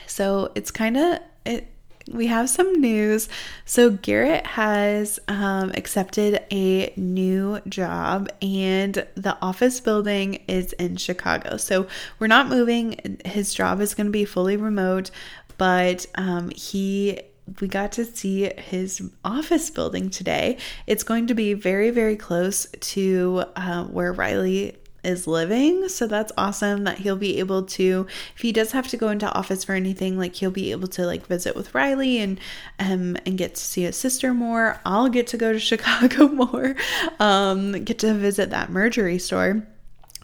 so 0.07 0.51
it's 0.55 0.71
kind 0.71 0.97
of, 0.97 1.19
it, 1.45 1.71
we 2.11 2.27
have 2.27 2.49
some 2.49 2.73
news. 2.73 3.29
So, 3.65 3.89
Garrett 3.89 4.45
has 4.45 5.19
um, 5.27 5.71
accepted 5.73 6.43
a 6.51 6.93
new 6.95 7.59
job, 7.67 8.29
and 8.43 9.07
the 9.15 9.35
office 9.41 9.79
building 9.79 10.35
is 10.47 10.73
in 10.73 10.97
Chicago. 10.97 11.57
So, 11.57 11.87
we're 12.19 12.27
not 12.27 12.47
moving. 12.47 13.17
His 13.25 13.55
job 13.55 13.81
is 13.81 13.95
going 13.95 14.05
to 14.05 14.11
be 14.11 14.25
fully 14.25 14.55
remote, 14.55 15.09
but 15.57 16.05
um, 16.13 16.51
he 16.51 17.21
we 17.59 17.67
got 17.67 17.91
to 17.93 18.05
see 18.05 18.51
his 18.57 19.01
office 19.23 19.69
building 19.69 20.09
today. 20.09 20.57
It's 20.87 21.03
going 21.03 21.27
to 21.27 21.33
be 21.33 21.53
very, 21.53 21.91
very 21.91 22.15
close 22.15 22.67
to 22.79 23.43
uh, 23.55 23.83
where 23.85 24.11
Riley 24.11 24.77
is 25.03 25.27
living. 25.27 25.87
So 25.87 26.07
that's 26.07 26.31
awesome 26.37 26.83
that 26.85 26.97
he'll 26.97 27.15
be 27.15 27.39
able 27.39 27.63
to, 27.63 28.07
if 28.35 28.41
he 28.41 28.51
does 28.51 28.71
have 28.71 28.87
to 28.87 28.97
go 28.97 29.09
into 29.09 29.31
office 29.31 29.63
for 29.63 29.73
anything, 29.73 30.17
like 30.17 30.35
he'll 30.35 30.51
be 30.51 30.71
able 30.71 30.87
to 30.89 31.05
like 31.05 31.27
visit 31.27 31.55
with 31.55 31.73
Riley 31.75 32.17
and 32.17 32.39
um 32.79 33.15
and 33.25 33.37
get 33.37 33.55
to 33.55 33.61
see 33.61 33.83
his 33.83 33.95
sister 33.95 34.33
more. 34.33 34.81
I'll 34.83 35.09
get 35.09 35.27
to 35.27 35.37
go 35.37 35.53
to 35.53 35.59
Chicago 35.65 36.27
more, 36.27 36.75
um, 37.19 37.83
get 37.83 37.99
to 37.99 38.13
visit 38.15 38.49
that 38.49 38.71
Mejuri 38.71 39.21
store 39.21 39.65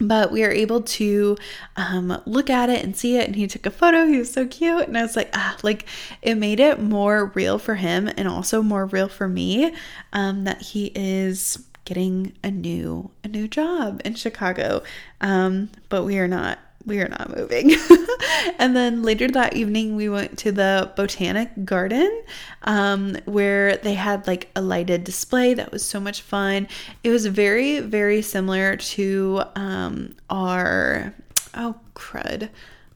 but 0.02 0.32
we 0.32 0.44
are 0.44 0.50
able 0.50 0.82
to 0.82 1.36
um, 1.76 2.20
look 2.26 2.50
at 2.50 2.68
it 2.68 2.84
and 2.84 2.96
see 2.96 3.16
it. 3.16 3.26
And 3.26 3.36
he 3.36 3.46
took 3.46 3.66
a 3.66 3.70
photo. 3.70 4.06
He 4.06 4.18
was 4.18 4.32
so 4.32 4.46
cute. 4.46 4.88
And 4.88 4.98
i 4.98 5.02
was 5.02 5.16
like 5.16 5.30
ah 5.34 5.56
like 5.62 5.86
it 6.20 6.34
made 6.34 6.60
it 6.60 6.80
more 6.80 7.26
real 7.34 7.58
for 7.58 7.76
him 7.76 8.10
and 8.16 8.26
also 8.28 8.62
more 8.62 8.86
real 8.86 9.08
for 9.08 9.28
me 9.28 9.74
um, 10.12 10.44
that 10.44 10.60
he 10.60 10.92
is 10.94 11.66
getting 11.84 12.32
a 12.44 12.50
new 12.50 13.10
a 13.24 13.28
new 13.28 13.48
job 13.48 14.00
in 14.04 14.14
chicago. 14.14 14.82
Um, 15.20 15.70
but 15.88 16.04
we 16.04 16.18
are 16.18 16.28
not 16.28 16.58
we 16.84 17.00
are 17.00 17.08
not 17.08 17.36
moving. 17.36 17.74
and 18.58 18.74
then 18.74 19.02
later 19.02 19.28
that 19.28 19.54
evening, 19.54 19.96
we 19.96 20.08
went 20.08 20.38
to 20.38 20.52
the 20.52 20.92
Botanic 20.96 21.64
Garden 21.64 22.22
um, 22.62 23.16
where 23.24 23.76
they 23.76 23.94
had 23.94 24.26
like 24.26 24.50
a 24.56 24.60
lighted 24.60 25.04
display 25.04 25.54
that 25.54 25.70
was 25.70 25.84
so 25.84 26.00
much 26.00 26.22
fun. 26.22 26.68
It 27.04 27.10
was 27.10 27.26
very, 27.26 27.80
very 27.80 28.22
similar 28.22 28.76
to 28.76 29.42
um, 29.54 30.16
our, 30.30 31.14
oh, 31.54 31.76
crud. 31.94 32.48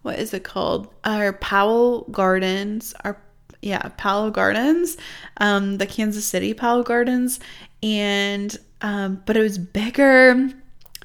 What 0.03 0.19
is 0.19 0.33
it 0.35 0.45
called? 0.45 0.93
Our 1.05 1.33
Powell 1.33 2.03
Gardens, 2.11 2.95
our 3.05 3.21
yeah, 3.63 3.89
Powell 3.97 4.31
Gardens, 4.31 4.97
um, 5.39 5.79
the 5.79 5.87
Kansas 5.87 6.25
City 6.25 6.55
Powell 6.55 6.85
Gardens, 6.85 7.41
and 7.83 8.57
um, 8.81 9.23
but 9.27 9.37
it 9.37 9.41
was 9.41 9.59
bigger 9.59 10.53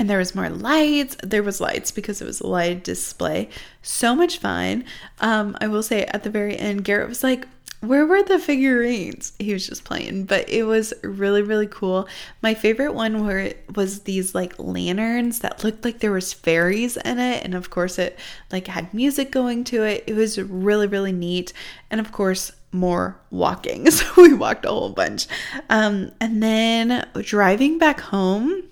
and 0.02 0.10
there 0.10 0.18
was 0.18 0.34
more 0.34 0.50
lights. 0.50 1.16
There 1.22 1.44
was 1.44 1.62
lights 1.62 1.92
because 1.92 2.24
it 2.24 2.26
was 2.26 2.42
a 2.42 2.48
light 2.48 2.84
display. 2.84 3.50
So 3.84 4.16
much 4.16 4.40
fun. 4.40 4.84
Um 5.20 5.56
i 5.62 5.68
will 5.68 5.84
say 5.84 6.06
at 6.06 6.24
the 6.24 6.32
very 6.32 6.58
end 6.58 6.84
garrett 6.84 7.08
was 7.08 7.24
like 7.24 7.46
where 7.82 8.08
were 8.08 8.24
the 8.24 8.40
figurines? 8.40 9.34
He 9.38 9.54
was 9.54 9.68
just 9.68 9.84
playing. 9.84 10.26
But 10.26 10.50
it 10.50 10.64
was 10.64 10.92
really 11.04 11.44
really 11.44 11.68
cool. 11.68 12.08
My 12.42 12.56
favorite 12.56 12.96
one 12.96 13.24
where 13.24 13.38
it 13.38 13.64
was 13.76 14.00
these 14.02 14.34
like 14.34 14.58
lanterns 14.58 15.38
that 15.40 15.64
looked 15.64 15.86
like 15.86 16.00
there 16.00 16.12
was 16.12 16.34
fairies 16.34 16.98
in 16.98 17.20
it. 17.20 17.46
And 17.46 17.54
of 17.54 17.70
course 17.70 18.00
it 18.00 18.18
like 18.52 18.66
had 18.66 18.96
music 18.96 19.30
going 19.30 19.64
to 19.66 19.84
it. 19.84 20.04
It 20.08 20.16
was 20.16 20.40
really 20.40 20.88
really 20.88 21.12
neat. 21.12 21.54
And 21.92 22.02
of 22.02 22.12
course 22.12 22.52
more 22.72 23.20
walking. 23.30 23.86
So 23.92 24.06
we 24.18 24.34
walked 24.34 24.66
a 24.66 24.70
whole 24.70 24.90
bunch. 24.90 25.28
Um 25.70 26.12
and 26.20 26.42
then 26.42 27.08
driving 27.22 27.78
back 27.78 28.00
home 28.00 28.64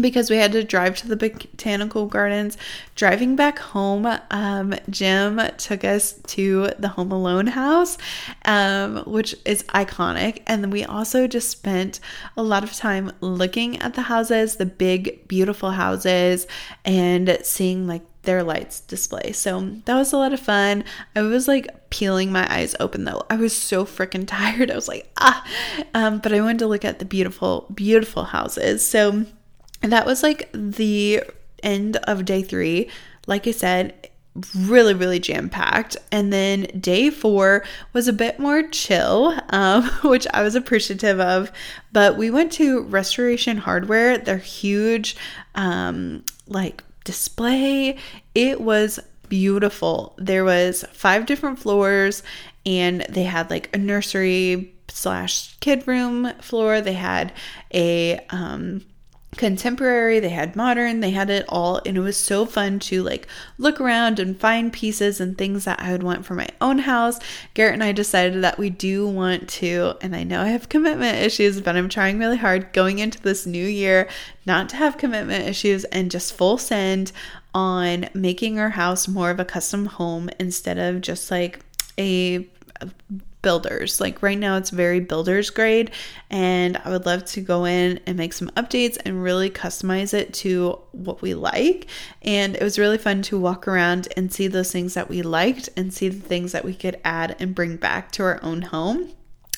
because 0.00 0.30
we 0.30 0.36
had 0.36 0.52
to 0.52 0.64
drive 0.64 0.96
to 0.96 1.08
the 1.08 1.16
botanical 1.16 2.06
gardens. 2.06 2.56
Driving 2.94 3.36
back 3.36 3.58
home, 3.58 4.06
um, 4.30 4.74
Jim 4.90 5.40
took 5.56 5.84
us 5.84 6.14
to 6.28 6.70
the 6.78 6.88
Home 6.88 7.12
Alone 7.12 7.46
house, 7.46 7.96
um, 8.44 8.98
which 9.06 9.34
is 9.44 9.62
iconic. 9.64 10.42
And 10.46 10.62
then 10.62 10.70
we 10.70 10.84
also 10.84 11.26
just 11.26 11.48
spent 11.48 12.00
a 12.36 12.42
lot 12.42 12.64
of 12.64 12.72
time 12.72 13.12
looking 13.20 13.80
at 13.80 13.94
the 13.94 14.02
houses, 14.02 14.56
the 14.56 14.66
big, 14.66 15.26
beautiful 15.28 15.70
houses, 15.70 16.46
and 16.84 17.38
seeing 17.42 17.86
like 17.86 18.02
their 18.22 18.42
lights 18.42 18.80
display. 18.80 19.32
So 19.32 19.60
that 19.84 19.94
was 19.94 20.12
a 20.12 20.16
lot 20.16 20.32
of 20.32 20.40
fun. 20.40 20.84
I 21.14 21.22
was 21.22 21.46
like 21.46 21.90
peeling 21.90 22.32
my 22.32 22.52
eyes 22.52 22.74
open 22.80 23.04
though. 23.04 23.24
I 23.30 23.36
was 23.36 23.56
so 23.56 23.84
freaking 23.84 24.26
tired. 24.26 24.70
I 24.70 24.74
was 24.74 24.88
like, 24.88 25.10
ah, 25.18 25.46
um, 25.94 26.18
but 26.18 26.32
I 26.32 26.40
wanted 26.40 26.60
to 26.60 26.66
look 26.66 26.84
at 26.84 26.98
the 26.98 27.04
beautiful, 27.04 27.66
beautiful 27.74 28.24
houses. 28.24 28.86
So 28.86 29.26
and 29.84 29.92
that 29.92 30.06
was 30.06 30.22
like 30.22 30.48
the 30.54 31.22
end 31.62 31.96
of 31.98 32.24
day 32.24 32.40
three. 32.42 32.88
Like 33.26 33.46
I 33.46 33.50
said, 33.50 34.08
really, 34.56 34.94
really 34.94 35.20
jam 35.20 35.50
packed. 35.50 35.98
And 36.10 36.32
then 36.32 36.62
day 36.80 37.10
four 37.10 37.66
was 37.92 38.08
a 38.08 38.12
bit 38.14 38.38
more 38.38 38.62
chill, 38.62 39.38
um, 39.50 39.84
which 40.02 40.26
I 40.32 40.42
was 40.42 40.54
appreciative 40.54 41.20
of. 41.20 41.52
But 41.92 42.16
we 42.16 42.30
went 42.30 42.50
to 42.52 42.80
Restoration 42.84 43.58
Hardware, 43.58 44.16
their 44.16 44.38
huge, 44.38 45.16
um, 45.54 46.24
like, 46.46 46.82
display. 47.04 47.98
It 48.34 48.62
was 48.62 48.98
beautiful. 49.28 50.14
There 50.16 50.44
was 50.44 50.86
five 50.94 51.26
different 51.26 51.58
floors 51.58 52.22
and 52.64 53.02
they 53.10 53.24
had 53.24 53.50
like 53.50 53.68
a 53.76 53.78
nursery 53.78 54.74
slash 54.88 55.58
kid 55.58 55.86
room 55.86 56.32
floor. 56.40 56.80
They 56.80 56.94
had 56.94 57.34
a 57.74 58.18
um 58.30 58.86
contemporary, 59.36 60.20
they 60.20 60.30
had 60.30 60.56
modern, 60.56 61.00
they 61.00 61.10
had 61.10 61.30
it 61.30 61.44
all. 61.48 61.80
And 61.84 61.96
it 61.96 62.00
was 62.00 62.16
so 62.16 62.46
fun 62.46 62.78
to 62.80 63.02
like 63.02 63.26
look 63.58 63.80
around 63.80 64.18
and 64.18 64.38
find 64.38 64.72
pieces 64.72 65.20
and 65.20 65.36
things 65.36 65.64
that 65.64 65.80
I 65.80 65.92
would 65.92 66.02
want 66.02 66.24
for 66.24 66.34
my 66.34 66.48
own 66.60 66.78
house. 66.80 67.18
Garrett 67.54 67.74
and 67.74 67.84
I 67.84 67.92
decided 67.92 68.42
that 68.42 68.58
we 68.58 68.70
do 68.70 69.06
want 69.06 69.48
to, 69.50 69.94
and 70.00 70.14
I 70.14 70.22
know 70.22 70.42
I 70.42 70.48
have 70.48 70.68
commitment 70.68 71.18
issues, 71.18 71.60
but 71.60 71.76
I'm 71.76 71.88
trying 71.88 72.18
really 72.18 72.36
hard 72.36 72.72
going 72.72 72.98
into 72.98 73.20
this 73.20 73.46
new 73.46 73.66
year 73.66 74.08
not 74.46 74.68
to 74.70 74.76
have 74.76 74.98
commitment 74.98 75.48
issues 75.48 75.84
and 75.84 76.10
just 76.10 76.34
full 76.34 76.58
send 76.58 77.12
on 77.54 78.08
making 78.14 78.58
our 78.58 78.70
house 78.70 79.06
more 79.06 79.30
of 79.30 79.40
a 79.40 79.44
custom 79.44 79.86
home 79.86 80.28
instead 80.40 80.78
of 80.78 81.00
just 81.00 81.30
like 81.30 81.60
a 81.98 82.46
builders. 83.44 84.00
Like 84.00 84.22
right 84.22 84.38
now, 84.38 84.56
it's 84.56 84.70
very 84.70 84.98
builders 84.98 85.50
grade, 85.50 85.92
and 86.30 86.76
I 86.84 86.90
would 86.90 87.06
love 87.06 87.24
to 87.26 87.40
go 87.40 87.64
in 87.64 88.00
and 88.06 88.16
make 88.16 88.32
some 88.32 88.48
updates 88.56 88.98
and 89.04 89.22
really 89.22 89.50
customize 89.50 90.12
it 90.12 90.34
to 90.34 90.80
what 90.90 91.22
we 91.22 91.34
like. 91.34 91.86
And 92.22 92.56
it 92.56 92.62
was 92.62 92.78
really 92.78 92.98
fun 92.98 93.22
to 93.22 93.38
walk 93.38 93.68
around 93.68 94.08
and 94.16 94.32
see 94.32 94.48
those 94.48 94.72
things 94.72 94.94
that 94.94 95.08
we 95.08 95.22
liked 95.22 95.68
and 95.76 95.94
see 95.94 96.08
the 96.08 96.26
things 96.26 96.50
that 96.50 96.64
we 96.64 96.74
could 96.74 97.00
add 97.04 97.36
and 97.38 97.54
bring 97.54 97.76
back 97.76 98.10
to 98.12 98.24
our 98.24 98.42
own 98.42 98.62
home. 98.62 99.10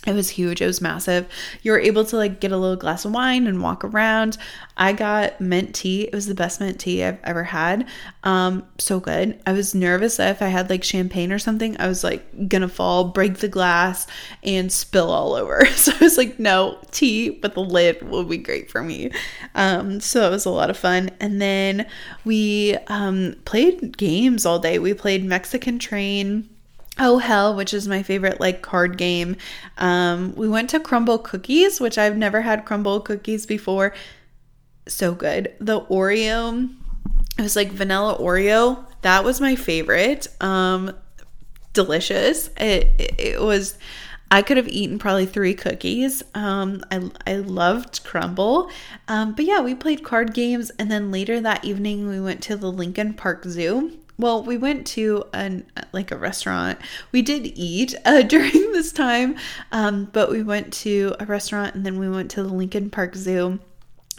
It 0.06 0.14
was 0.14 0.30
huge. 0.30 0.62
It 0.62 0.66
was 0.66 0.80
massive. 0.80 1.28
You 1.62 1.72
were 1.72 1.80
able 1.80 2.04
to 2.04 2.16
like 2.16 2.38
get 2.38 2.52
a 2.52 2.56
little 2.56 2.76
glass 2.76 3.04
of 3.04 3.12
wine 3.12 3.48
and 3.48 3.60
walk 3.60 3.84
around. 3.84 4.38
I 4.76 4.92
got 4.92 5.40
mint 5.40 5.74
tea. 5.74 6.02
It 6.02 6.14
was 6.14 6.26
the 6.26 6.34
best 6.34 6.60
mint 6.60 6.78
tea 6.78 7.02
I've 7.02 7.18
ever 7.24 7.42
had. 7.42 7.88
Um, 8.22 8.64
so 8.78 9.00
good. 9.00 9.40
I 9.46 9.52
was 9.52 9.74
nervous 9.74 10.18
that 10.18 10.30
if 10.30 10.42
I 10.42 10.48
had 10.48 10.70
like 10.70 10.84
champagne 10.84 11.32
or 11.32 11.40
something, 11.40 11.76
I 11.80 11.88
was 11.88 12.04
like 12.04 12.48
gonna 12.48 12.68
fall, 12.68 13.04
break 13.08 13.38
the 13.38 13.48
glass, 13.48 14.06
and 14.44 14.70
spill 14.70 15.10
all 15.10 15.34
over. 15.34 15.66
So 15.76 15.92
I 15.92 15.98
was 16.02 16.16
like, 16.16 16.40
no, 16.40 16.78
tea 16.90 17.38
with 17.42 17.54
the 17.54 17.60
lid 17.60 18.02
will 18.02 18.24
be 18.24 18.38
great 18.38 18.70
for 18.70 18.82
me. 18.82 19.12
Um, 19.54 20.00
so 20.00 20.20
that 20.20 20.30
was 20.30 20.46
a 20.46 20.50
lot 20.50 20.70
of 20.70 20.76
fun. 20.76 21.10
And 21.20 21.40
then 21.40 21.86
we 22.24 22.76
um, 22.88 23.36
played 23.44 23.96
games 23.96 24.46
all 24.46 24.58
day. 24.58 24.78
We 24.78 24.94
played 24.94 25.24
Mexican 25.24 25.78
Train 25.78 26.48
Oh 26.98 27.18
Hell, 27.18 27.54
which 27.54 27.74
is 27.74 27.86
my 27.86 28.02
favorite 28.02 28.40
like 28.40 28.62
card 28.62 28.96
game. 28.96 29.36
Um, 29.76 30.34
we 30.34 30.48
went 30.48 30.70
to 30.70 30.80
Crumbl 30.80 31.22
Cookies, 31.22 31.80
which 31.80 31.98
I've 31.98 32.16
never 32.16 32.40
had 32.40 32.64
Crumbl 32.64 33.04
Cookies 33.04 33.44
before. 33.44 33.94
So 34.88 35.14
good. 35.14 35.54
The 35.60 35.82
Oreo, 35.82 36.74
it 37.38 37.42
was 37.42 37.56
like 37.56 37.70
vanilla 37.70 38.16
Oreo. 38.18 38.86
That 39.02 39.24
was 39.24 39.40
my 39.40 39.56
favorite. 39.56 40.28
Um, 40.40 40.94
delicious. 41.74 42.48
It, 42.56 42.88
it, 42.98 43.20
it 43.20 43.40
was. 43.40 43.76
I 44.28 44.42
could 44.42 44.56
have 44.56 44.66
eaten 44.66 44.98
probably 44.98 45.26
three 45.26 45.54
cookies. 45.54 46.24
Um, 46.34 46.82
I, 46.90 47.10
I 47.26 47.36
loved 47.36 48.04
Crumbl. 48.04 48.70
Um, 49.06 49.34
but 49.34 49.44
yeah, 49.44 49.60
we 49.60 49.74
played 49.74 50.02
card 50.02 50.34
games. 50.34 50.70
And 50.80 50.90
then 50.90 51.12
later 51.12 51.40
that 51.40 51.64
evening, 51.64 52.08
we 52.08 52.20
went 52.20 52.42
to 52.44 52.56
the 52.56 52.72
Lincoln 52.72 53.14
Park 53.14 53.44
Zoo 53.44 53.92
well 54.18 54.42
we 54.42 54.56
went 54.56 54.86
to 54.86 55.24
an 55.32 55.64
like 55.92 56.10
a 56.10 56.16
restaurant 56.16 56.78
we 57.12 57.22
did 57.22 57.52
eat 57.54 57.94
uh, 58.04 58.22
during 58.34 58.72
this 58.72 58.92
time 58.92 59.36
um, 59.72 60.08
but 60.12 60.30
we 60.30 60.42
went 60.42 60.72
to 60.72 61.14
a 61.20 61.26
restaurant 61.26 61.74
and 61.74 61.84
then 61.84 61.98
we 61.98 62.08
went 62.08 62.30
to 62.30 62.42
the 62.42 62.52
lincoln 62.52 62.90
park 62.90 63.14
zoo 63.14 63.58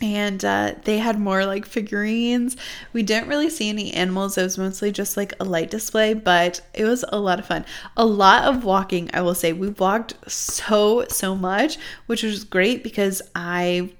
and 0.01 0.45
uh, 0.45 0.75
they 0.83 0.99
had 0.99 1.19
more 1.19 1.45
like 1.45 1.65
figurines. 1.65 2.55
We 2.93 3.01
didn't 3.01 3.29
really 3.29 3.49
see 3.49 3.69
any 3.69 3.93
animals. 3.93 4.37
It 4.37 4.43
was 4.43 4.57
mostly 4.57 4.91
just 4.91 5.17
like 5.17 5.33
a 5.39 5.43
light 5.43 5.71
display, 5.71 6.13
but 6.13 6.61
it 6.73 6.85
was 6.85 7.03
a 7.09 7.19
lot 7.19 7.39
of 7.39 7.47
fun. 7.47 7.65
A 7.95 8.05
lot 8.05 8.43
of 8.43 8.63
walking, 8.63 9.09
I 9.13 9.21
will 9.21 9.33
say. 9.33 9.53
We 9.53 9.69
walked 9.69 10.13
so, 10.29 11.05
so 11.09 11.35
much, 11.35 11.77
which 12.05 12.21
was 12.21 12.43
great 12.43 12.83
because 12.83 13.23
I 13.35 13.91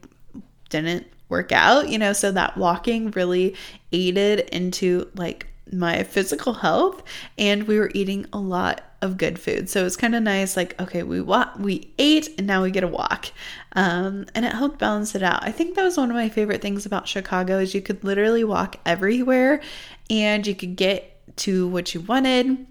didn't 0.70 1.08
work 1.30 1.52
out, 1.52 1.90
you 1.90 1.98
know, 1.98 2.14
so 2.14 2.32
that 2.32 2.58
walking 2.58 3.12
really 3.12 3.56
aided 3.92 4.42
into 4.52 5.10
like 5.16 5.48
my 5.74 6.04
physical 6.04 6.54
health 6.54 7.04
and 7.38 7.64
we 7.64 7.80
were 7.80 7.92
eating 7.94 8.26
a 8.34 8.40
lot 8.40 8.82
of 9.02 9.18
good 9.18 9.38
food. 9.40 9.70
So 9.70 9.86
it's 9.86 9.96
kind 9.96 10.16
of 10.16 10.24
nice 10.24 10.58
like 10.58 10.80
okay, 10.82 11.04
we 11.04 11.22
wa- 11.22 11.52
we 11.58 11.94
ate 12.00 12.30
and 12.38 12.48
now 12.48 12.64
we 12.64 12.72
get 12.72 12.84
a 12.84 12.88
walk. 12.88 13.28
Um, 13.74 14.26
and 14.34 14.46
it 14.46 14.54
helped 14.54 14.80
balance 14.80 15.14
it 15.14 15.24
out. 15.24 15.44
I 15.44 15.52
think 15.52 15.76
that 15.76 15.84
was 15.84 15.98
one 15.98 16.10
of 16.10 16.16
my 16.16 16.30
favorite 16.30 16.62
things 16.62 16.86
about 16.86 17.08
Chicago 17.08 17.60
is 17.60 17.76
you 17.76 17.82
could 17.82 18.04
literally 18.04 18.44
walk 18.44 18.78
everywhere 18.86 19.62
and 20.10 20.48
you 20.48 20.56
could 20.56 20.76
get 20.76 21.14
to 21.38 21.68
what 21.68 21.94
you 21.94 22.02
wanted. 22.02 22.66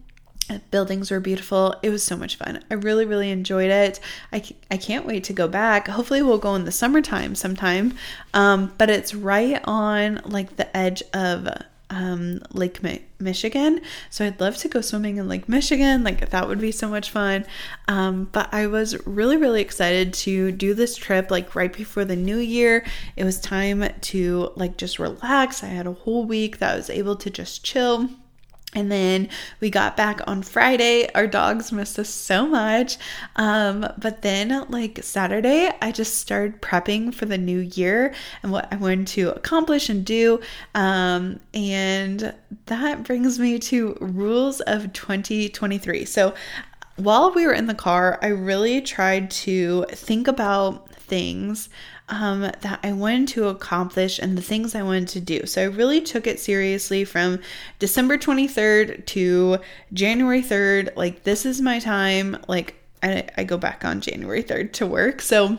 Buildings 0.71 1.11
were 1.11 1.19
beautiful. 1.19 1.75
It 1.83 1.91
was 1.91 2.05
so 2.05 2.17
much 2.17 2.37
fun. 2.37 2.63
I 2.71 2.75
really, 2.75 3.05
really 3.05 3.31
enjoyed 3.31 3.71
it. 3.71 3.99
I, 4.33 4.45
I 4.71 4.77
can't 4.77 5.05
wait 5.05 5.25
to 5.25 5.33
go 5.33 5.49
back. 5.49 5.89
Hopefully, 5.89 6.23
we'll 6.23 6.39
go 6.39 6.55
in 6.55 6.65
the 6.65 6.73
summertime 6.73 7.35
sometime. 7.35 7.95
Um, 8.33 8.73
but 8.79 8.89
it's 8.89 9.13
right 9.13 9.61
on 9.65 10.21
like 10.25 10.55
the 10.57 10.77
edge 10.77 11.03
of 11.13 11.49
um, 11.91 12.41
Lake 12.53 12.83
Mi- 12.83 13.05
Michigan. 13.19 13.81
So 14.11 14.27
I'd 14.27 14.41
love 14.41 14.57
to 14.59 14.69
go 14.69 14.81
swimming 14.81 15.17
in 15.17 15.29
Lake 15.29 15.49
Michigan. 15.49 16.03
Like 16.03 16.31
that 16.31 16.49
would 16.49 16.61
be 16.61 16.73
so 16.73 16.89
much 16.89 17.11
fun. 17.11 17.47
Um, 17.89 18.29
but 18.33 18.53
I 18.53 18.67
was 18.67 18.97
really, 19.07 19.37
really 19.37 19.61
excited 19.61 20.13
to 20.15 20.53
do 20.53 20.75
this 20.75 20.97
trip 20.97 21.31
like 21.31 21.55
right 21.55 21.73
before 21.73 22.05
the 22.05 22.17
new 22.17 22.39
year. 22.39 22.85
It 23.17 23.25
was 23.25 23.41
time 23.41 23.89
to 24.01 24.53
like 24.57 24.77
just 24.77 24.99
relax. 24.99 25.63
I 25.63 25.69
had 25.69 25.87
a 25.87 25.93
whole 25.93 26.25
week 26.25 26.59
that 26.59 26.75
I 26.75 26.77
was 26.77 26.91
able 26.91 27.17
to 27.17 27.31
just 27.31 27.65
chill 27.65 28.11
and 28.75 28.93
then 28.93 29.29
we 29.61 29.71
got 29.71 29.97
back 29.97 30.21
on 30.27 30.43
Friday. 30.43 31.09
Our 31.15 31.27
dogs 31.27 31.73
missed 31.73 31.99
us 31.99 32.11
so 32.11 32.47
much. 32.47 32.99
Um, 33.37 33.87
but 33.97 34.23
then, 34.23 34.67
like 34.69 35.03
Saturday, 35.03 35.71
I 35.81 35.93
just 35.93 36.19
started 36.19 36.61
prepping 36.61 37.15
for 37.15 37.25
the 37.25 37.39
new 37.39 37.61
year 37.61 38.13
and 38.43 38.53
what 38.53 38.71
I 38.71 38.77
wanted 38.77 39.07
to 39.09 39.31
accomplish 39.31 39.89
and 39.89 40.05
do. 40.05 40.41
Um, 40.75 41.41
and 41.55 42.35
that 42.67 43.05
brings 43.05 43.39
me 43.39 43.59
to 43.61 43.97
rules 44.01 44.61
of 44.63 44.93
2023. 44.93 46.05
So, 46.05 46.35
while 46.97 47.33
we 47.33 47.47
were 47.47 47.53
in 47.53 47.67
the 47.67 47.75
car, 47.75 48.19
I 48.21 48.29
really 48.29 48.81
tried 48.81 49.31
to 49.31 49.85
think 49.91 50.29
about 50.29 50.91
things 50.93 51.69
um, 52.09 52.43
that 52.43 52.81
I 52.83 52.93
wanted 52.93 53.29
to 53.29 53.49
accomplish 53.49 54.19
and 54.19 54.39
the 54.39 54.43
things 54.43 54.75
I 54.75 54.83
wanted 54.83 55.09
to 55.09 55.21
do. 55.21 55.47
So 55.47 55.63
I 55.63 55.65
really 55.65 56.01
took 56.01 56.27
it 56.27 56.39
seriously 56.39 57.05
from 57.05 57.41
December 57.79 58.17
23rd 58.17 59.07
to 59.07 59.59
January 59.93 60.43
3rd. 60.43 60.97
Like, 60.97 61.25
this 61.25 61.45
is 61.45 61.61
my 61.61 61.79
time. 61.79 62.37
Like, 62.47 62.77
I, 63.03 63.29
I 63.37 63.45
go 63.45 63.59
back 63.59 63.85
on 63.85 64.01
January 64.01 64.43
3rd 64.43 64.73
to 64.75 64.87
work. 64.87 65.21
So 65.21 65.59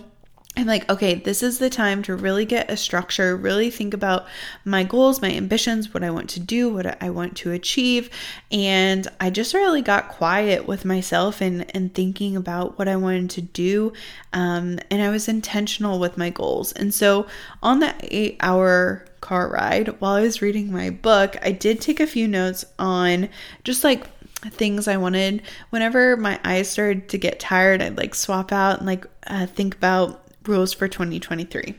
I'm 0.57 0.65
like, 0.65 0.89
okay, 0.89 1.13
this 1.13 1.43
is 1.43 1.59
the 1.59 1.69
time 1.69 2.01
to 2.03 2.15
really 2.15 2.43
get 2.43 2.71
a 2.71 2.75
structure, 2.75 3.37
really 3.37 3.69
think 3.69 3.93
about 3.93 4.25
my 4.65 4.83
goals, 4.83 5.21
my 5.21 5.31
ambitions, 5.31 5.93
what 5.93 6.03
I 6.03 6.09
want 6.09 6.31
to 6.31 6.39
do, 6.39 6.73
what 6.73 7.01
I 7.01 7.11
want 7.11 7.37
to 7.37 7.51
achieve. 7.51 8.09
And 8.51 9.07
I 9.19 9.29
just 9.29 9.53
really 9.53 9.83
got 9.83 10.09
quiet 10.09 10.65
with 10.65 10.83
myself 10.83 11.41
and, 11.41 11.69
and 11.75 11.93
thinking 11.93 12.35
about 12.35 12.79
what 12.79 12.87
I 12.87 12.95
wanted 12.95 13.29
to 13.31 13.41
do. 13.43 13.93
Um, 14.33 14.79
and 14.89 14.99
I 14.99 15.09
was 15.09 15.27
intentional 15.27 15.99
with 15.99 16.17
my 16.17 16.31
goals. 16.31 16.71
And 16.71 16.91
so 16.91 17.27
on 17.61 17.79
that 17.81 17.99
eight 18.01 18.37
hour 18.39 19.05
car 19.21 19.49
ride, 19.49 20.01
while 20.01 20.15
I 20.15 20.21
was 20.21 20.41
reading 20.41 20.71
my 20.71 20.89
book, 20.89 21.37
I 21.43 21.51
did 21.51 21.81
take 21.81 21.99
a 21.99 22.07
few 22.07 22.27
notes 22.27 22.65
on 22.79 23.29
just 23.63 23.83
like 23.83 24.07
things 24.49 24.87
I 24.87 24.97
wanted. 24.97 25.43
Whenever 25.69 26.17
my 26.17 26.39
eyes 26.43 26.67
started 26.67 27.09
to 27.09 27.19
get 27.19 27.39
tired, 27.39 27.79
I'd 27.83 27.97
like 27.97 28.15
swap 28.15 28.51
out 28.51 28.79
and 28.79 28.87
like 28.87 29.05
uh, 29.27 29.45
think 29.45 29.75
about 29.75 30.23
rules 30.47 30.73
for 30.73 30.87
2023. 30.87 31.75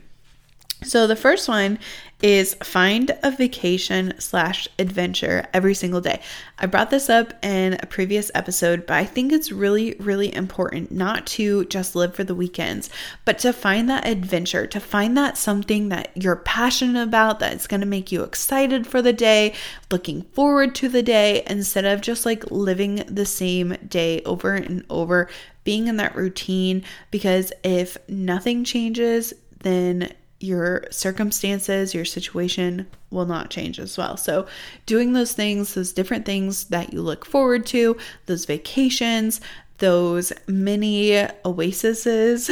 So 0.85 1.09
the 1.09 1.17
first 1.17 1.49
one 1.49 1.81
is 2.23 2.55
find 2.55 3.17
a 3.25 3.33
vacation 3.33 4.15
slash 4.19 4.69
adventure 4.79 5.47
every 5.53 5.75
single 5.75 6.01
day. 6.01 6.21
I 6.59 6.67
brought 6.67 6.91
this 6.91 7.11
up 7.11 7.33
in 7.45 7.75
a 7.81 7.87
previous 7.87 8.31
episode, 8.35 8.87
but 8.87 8.97
I 8.97 9.05
think 9.05 9.33
it's 9.33 9.51
really, 9.51 9.97
really 9.99 10.33
important 10.33 10.93
not 10.93 11.27
to 11.29 11.65
just 11.67 11.97
live 11.97 12.15
for 12.15 12.23
the 12.23 12.35
weekends, 12.35 12.91
but 13.25 13.41
to 13.41 13.53
find 13.53 13.89
that 13.91 14.07
adventure, 14.07 14.67
to 14.69 14.81
find 14.81 15.17
that 15.17 15.37
something 15.37 15.89
that 15.89 16.11
you're 16.15 16.37
passionate 16.37 17.03
about, 17.03 17.41
that's 17.41 17.67
going 17.67 17.81
to 17.81 17.87
make 17.87 18.13
you 18.13 18.23
excited 18.23 18.87
for 18.87 19.03
the 19.03 19.13
day, 19.13 19.55
looking 19.91 20.23
forward 20.23 20.77
to 20.77 20.89
the 20.89 21.03
day, 21.03 21.43
instead 21.47 21.85
of 21.85 22.01
just 22.01 22.25
like 22.25 22.51
living 22.53 23.03
the 23.09 23.27
same 23.27 23.77
day 23.89 24.23
over 24.23 24.55
and 24.55 24.85
over, 24.91 25.29
being 25.69 25.87
in 25.87 25.99
that 25.99 26.17
routine. 26.17 26.83
Because 27.11 27.53
if 27.63 27.99
nothing 28.09 28.65
changes, 28.65 29.35
then 29.61 30.11
your 30.41 30.85
circumstances, 30.91 31.93
your 31.93 32.07
situation 32.07 32.87
will 33.11 33.27
not 33.27 33.51
change 33.51 33.79
as 33.79 33.99
well. 33.99 34.17
So, 34.17 34.47
doing 34.87 35.13
those 35.13 35.35
things, 35.35 35.75
those 35.75 35.93
different 35.93 36.25
things 36.25 36.65
that 36.69 36.95
you 36.95 37.03
look 37.03 37.27
forward 37.27 37.67
to, 37.67 37.99
those 38.25 38.47
vacations, 38.47 39.43
those 39.77 40.33
mini 40.47 41.27
oases, 41.45 42.51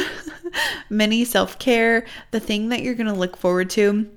mini 0.91 1.25
self 1.25 1.57
care, 1.57 2.05
the 2.29 2.39
thing 2.39 2.69
that 2.69 2.83
you're 2.83 2.93
going 2.93 3.07
to 3.11 3.19
look 3.19 3.35
forward 3.35 3.71
to 3.71 4.07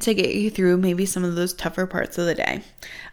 to 0.00 0.12
get 0.12 0.34
you 0.34 0.50
through 0.50 0.76
maybe 0.76 1.06
some 1.06 1.22
of 1.22 1.36
those 1.36 1.54
tougher 1.54 1.86
parts 1.86 2.18
of 2.18 2.26
the 2.26 2.34
day. 2.34 2.62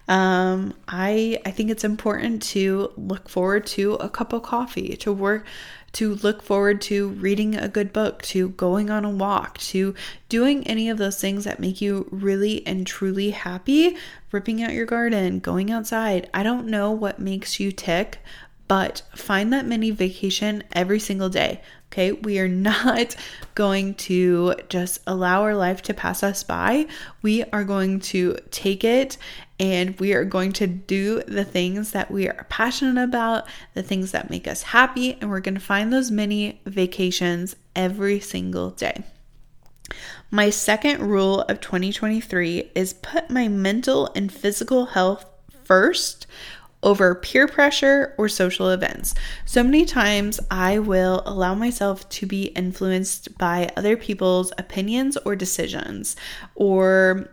Um, 0.08 0.74
I 0.88 1.39
I 1.45 1.51
think 1.51 1.70
it's 1.70 1.84
important 1.84 2.41
to 2.43 2.93
look 2.95 3.28
forward 3.28 3.66
to 3.68 3.95
a 3.95 4.10
cup 4.10 4.34
of 4.34 4.43
coffee, 4.43 4.95
to 4.97 5.12
work 5.12 5.45
to 5.93 6.16
look 6.16 6.41
forward 6.43 6.82
to 6.82 7.10
reading 7.10 7.55
a 7.55 7.68
good 7.68 7.91
book, 7.91 8.22
to 8.22 8.49
going 8.49 8.89
on 8.89 9.05
a 9.05 9.10
walk, 9.10 9.58
to 9.58 9.95
doing 10.30 10.66
any 10.68 10.89
of 10.89 10.97
those 10.97 11.20
things 11.20 11.43
that 11.43 11.60
make 11.60 11.82
you 11.82 12.08
really 12.12 12.66
and 12.68 12.86
truly 12.86 13.32
happy, 13.32 13.97
ripping 14.32 14.62
out 14.62 14.74
your 14.74 14.86
garden, 14.86 15.39
going 15.39 15.72
outside. 15.72 16.30
I 16.34 16.43
don't 16.43 16.68
know 16.68 16.91
what 16.91 17.20
makes 17.20 17.60
you 17.60 17.72
tick, 17.72 18.20
but 18.68 19.01
find 19.16 19.51
that 19.53 19.66
mini 19.66 19.91
vacation 19.91 20.64
every 20.74 20.99
single 20.99 21.30
day. 21.30 21.62
Okay, 21.91 22.11
we 22.11 22.39
are 22.39 22.47
not 22.47 23.15
going 23.55 23.95
to 23.95 24.55
just 24.69 25.01
allow 25.07 25.41
our 25.41 25.55
life 25.55 25.81
to 25.83 25.93
pass 25.93 26.21
us 26.23 26.43
by. 26.43 26.88
We 27.21 27.43
are 27.45 27.63
going 27.63 27.99
to 28.01 28.38
take 28.51 28.83
it 28.83 29.17
and 29.59 29.99
we 29.99 30.13
are 30.13 30.25
going 30.25 30.51
to 30.53 30.67
do 30.67 31.23
the 31.23 31.45
things 31.45 31.91
that 31.91 32.11
we 32.11 32.27
are 32.27 32.45
passionate 32.49 33.01
about, 33.03 33.47
the 33.73 33.81
things 33.81 34.11
that 34.11 34.29
make 34.29 34.47
us 34.47 34.61
happy, 34.61 35.17
and 35.19 35.29
we're 35.29 35.39
going 35.39 35.55
to 35.55 35.61
find 35.61 35.91
those 35.91 36.11
mini 36.11 36.61
vacations 36.65 37.55
every 37.75 38.19
single 38.19 38.69
day. 38.69 39.03
My 40.29 40.49
second 40.49 41.01
rule 41.01 41.41
of 41.41 41.61
2023 41.61 42.71
is 42.75 42.93
put 42.93 43.29
my 43.29 43.47
mental 43.47 44.11
and 44.13 44.31
physical 44.31 44.88
health 44.88 45.25
first 45.63 46.27
over 46.84 47.15
peer 47.15 47.47
pressure 47.47 48.13
or 48.17 48.30
social 48.30 48.69
events. 48.69 49.15
So 49.45 49.63
many 49.63 49.86
times 49.86 50.39
I 50.51 50.80
will 50.80 51.23
allow 51.25 51.55
myself 51.55 52.07
to 52.09 52.25
be 52.25 52.45
influenced 52.47 53.38
by 53.38 53.71
other 53.75 53.97
people's 53.97 54.51
opinions 54.57 55.17
or 55.17 55.36
decisions 55.36 56.15
or 56.55 57.30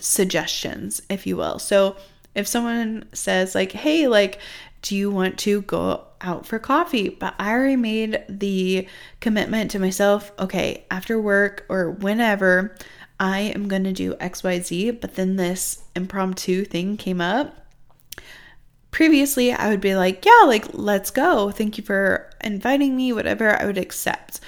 suggestions, 0.00 1.02
if 1.08 1.26
you 1.26 1.36
will. 1.36 1.58
So 1.58 1.96
if 2.34 2.46
someone 2.46 3.04
says, 3.12 3.54
like, 3.54 3.72
hey, 3.72 4.08
like, 4.08 4.38
do 4.82 4.96
you 4.96 5.10
want 5.10 5.38
to 5.38 5.62
go 5.62 6.04
out 6.20 6.46
for 6.46 6.58
coffee? 6.58 7.08
But 7.08 7.34
I 7.38 7.50
already 7.50 7.76
made 7.76 8.22
the 8.28 8.86
commitment 9.20 9.70
to 9.72 9.78
myself, 9.78 10.32
okay, 10.38 10.84
after 10.90 11.20
work 11.20 11.66
or 11.68 11.90
whenever, 11.90 12.76
I 13.20 13.40
am 13.40 13.66
going 13.68 13.84
to 13.84 13.92
do 13.92 14.14
XYZ. 14.14 15.00
But 15.00 15.16
then 15.16 15.36
this 15.36 15.82
impromptu 15.96 16.64
thing 16.64 16.96
came 16.96 17.20
up 17.20 17.67
previously 18.90 19.52
I 19.52 19.68
would 19.68 19.80
be 19.80 19.94
like, 19.94 20.24
yeah, 20.24 20.46
like 20.46 20.66
let's 20.72 21.10
go. 21.10 21.50
Thank 21.50 21.78
you 21.78 21.84
for 21.84 22.30
inviting 22.42 22.96
me, 22.96 23.12
whatever, 23.12 23.60
I 23.60 23.66
would 23.66 23.78
accept. 23.78 24.40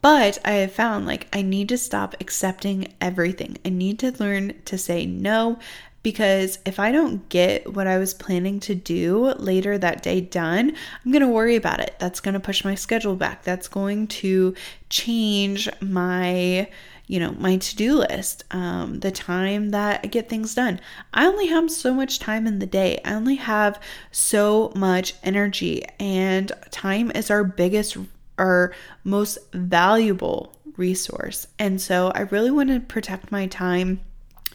But 0.00 0.38
I 0.44 0.52
have 0.52 0.72
found 0.72 1.06
like 1.06 1.28
I 1.32 1.40
need 1.40 1.68
to 1.70 1.78
stop 1.78 2.14
accepting 2.20 2.92
everything. 3.00 3.56
I 3.64 3.70
need 3.70 3.98
to 4.00 4.12
learn 4.18 4.60
to 4.66 4.76
say 4.76 5.06
no 5.06 5.58
because 6.04 6.58
if 6.66 6.78
I 6.78 6.92
don't 6.92 7.26
get 7.30 7.72
what 7.72 7.86
I 7.86 7.96
was 7.96 8.12
planning 8.12 8.60
to 8.60 8.74
do 8.74 9.32
later 9.38 9.78
that 9.78 10.02
day 10.02 10.20
done, 10.20 10.76
I'm 11.04 11.10
going 11.10 11.22
to 11.22 11.28
worry 11.28 11.56
about 11.56 11.80
it. 11.80 11.96
That's 11.98 12.20
going 12.20 12.34
to 12.34 12.40
push 12.40 12.62
my 12.62 12.74
schedule 12.74 13.16
back. 13.16 13.42
That's 13.42 13.68
going 13.68 14.08
to 14.08 14.54
change 14.90 15.68
my 15.80 16.68
you 17.06 17.20
know, 17.20 17.32
my 17.32 17.56
to 17.56 17.76
do 17.76 17.96
list, 17.96 18.44
um, 18.50 19.00
the 19.00 19.10
time 19.10 19.70
that 19.70 20.00
I 20.02 20.06
get 20.06 20.28
things 20.28 20.54
done. 20.54 20.80
I 21.12 21.26
only 21.26 21.46
have 21.48 21.70
so 21.70 21.92
much 21.92 22.18
time 22.18 22.46
in 22.46 22.58
the 22.58 22.66
day, 22.66 23.00
I 23.04 23.14
only 23.14 23.36
have 23.36 23.80
so 24.10 24.72
much 24.74 25.14
energy, 25.22 25.84
and 26.00 26.50
time 26.70 27.10
is 27.10 27.30
our 27.30 27.44
biggest, 27.44 27.96
our 28.38 28.72
most 29.04 29.38
valuable 29.52 30.54
resource. 30.76 31.46
And 31.58 31.80
so 31.80 32.10
I 32.14 32.20
really 32.22 32.50
want 32.50 32.70
to 32.70 32.80
protect 32.80 33.30
my 33.30 33.46
time. 33.46 34.00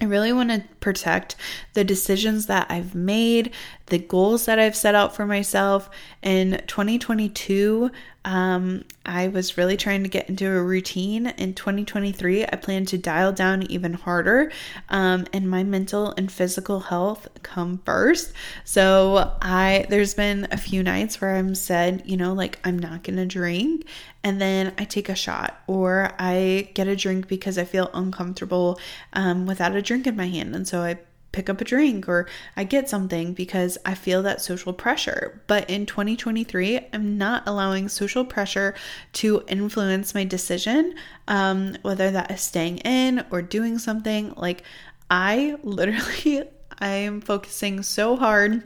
I 0.01 0.05
really 0.05 0.33
want 0.33 0.49
to 0.49 0.63
protect 0.79 1.35
the 1.73 1.83
decisions 1.83 2.45
that 2.47 2.67
I've 2.69 2.95
made, 2.95 3.51
the 3.87 3.99
goals 3.99 4.45
that 4.45 4.59
I've 4.59 4.75
set 4.75 4.95
out 4.95 5.15
for 5.15 5.25
myself. 5.25 5.89
In 6.21 6.61
2022, 6.67 7.91
um, 8.25 8.83
I 9.05 9.29
was 9.29 9.57
really 9.57 9.77
trying 9.77 10.03
to 10.03 10.09
get 10.09 10.29
into 10.29 10.45
a 10.45 10.61
routine. 10.61 11.27
In 11.37 11.53
2023, 11.53 12.45
I 12.45 12.55
plan 12.57 12.85
to 12.87 12.97
dial 12.97 13.31
down 13.31 13.63
even 13.63 13.93
harder, 13.93 14.51
um, 14.89 15.25
and 15.31 15.49
my 15.49 15.63
mental 15.63 16.13
and 16.17 16.31
physical 16.31 16.81
health 16.81 17.27
come 17.43 17.79
first. 17.85 18.33
So 18.65 19.35
I 19.41 19.85
there's 19.89 20.13
been 20.13 20.47
a 20.51 20.57
few 20.57 20.83
nights 20.83 21.21
where 21.21 21.35
I'm 21.35 21.55
said, 21.55 22.03
you 22.05 22.17
know, 22.17 22.33
like 22.33 22.59
I'm 22.63 22.77
not 22.77 23.03
gonna 23.03 23.25
drink, 23.25 23.85
and 24.23 24.41
then 24.41 24.73
I 24.77 24.83
take 24.83 25.07
a 25.07 25.15
shot 25.15 25.61
or 25.65 26.11
I 26.19 26.69
get 26.73 26.87
a 26.87 26.95
drink 26.95 27.27
because 27.27 27.57
I 27.57 27.63
feel 27.63 27.89
uncomfortable 27.93 28.79
um, 29.13 29.45
without 29.45 29.75
a 29.75 29.81
drink 29.81 30.05
in 30.07 30.17
my 30.17 30.27
hand, 30.27 30.53
and 30.55 30.67
so 30.69 30.81
I 30.81 30.99
pick 31.31 31.49
up 31.49 31.61
a 31.61 31.63
drink 31.63 32.09
or 32.09 32.27
I 32.57 32.63
get 32.63 32.89
something 32.89 33.33
because 33.33 33.77
I 33.85 33.93
feel 33.93 34.23
that 34.23 34.41
social 34.41 34.73
pressure. 34.73 35.41
But 35.47 35.69
in 35.69 35.85
2023, 35.85 36.87
I'm 36.91 37.17
not 37.17 37.43
allowing 37.45 37.87
social 37.87 38.25
pressure 38.25 38.75
to 39.13 39.43
influence 39.47 40.15
my 40.15 40.23
decision, 40.23 40.95
um, 41.27 41.77
whether 41.81 42.09
that 42.11 42.31
is 42.31 42.41
staying 42.41 42.79
in 42.79 43.25
or 43.31 43.41
doing 43.41 43.77
something. 43.77 44.33
Like, 44.35 44.63
I 45.09 45.57
literally, 45.63 46.43
I 46.79 46.87
am 46.89 47.21
focusing 47.21 47.83
so 47.83 48.15
hard 48.15 48.63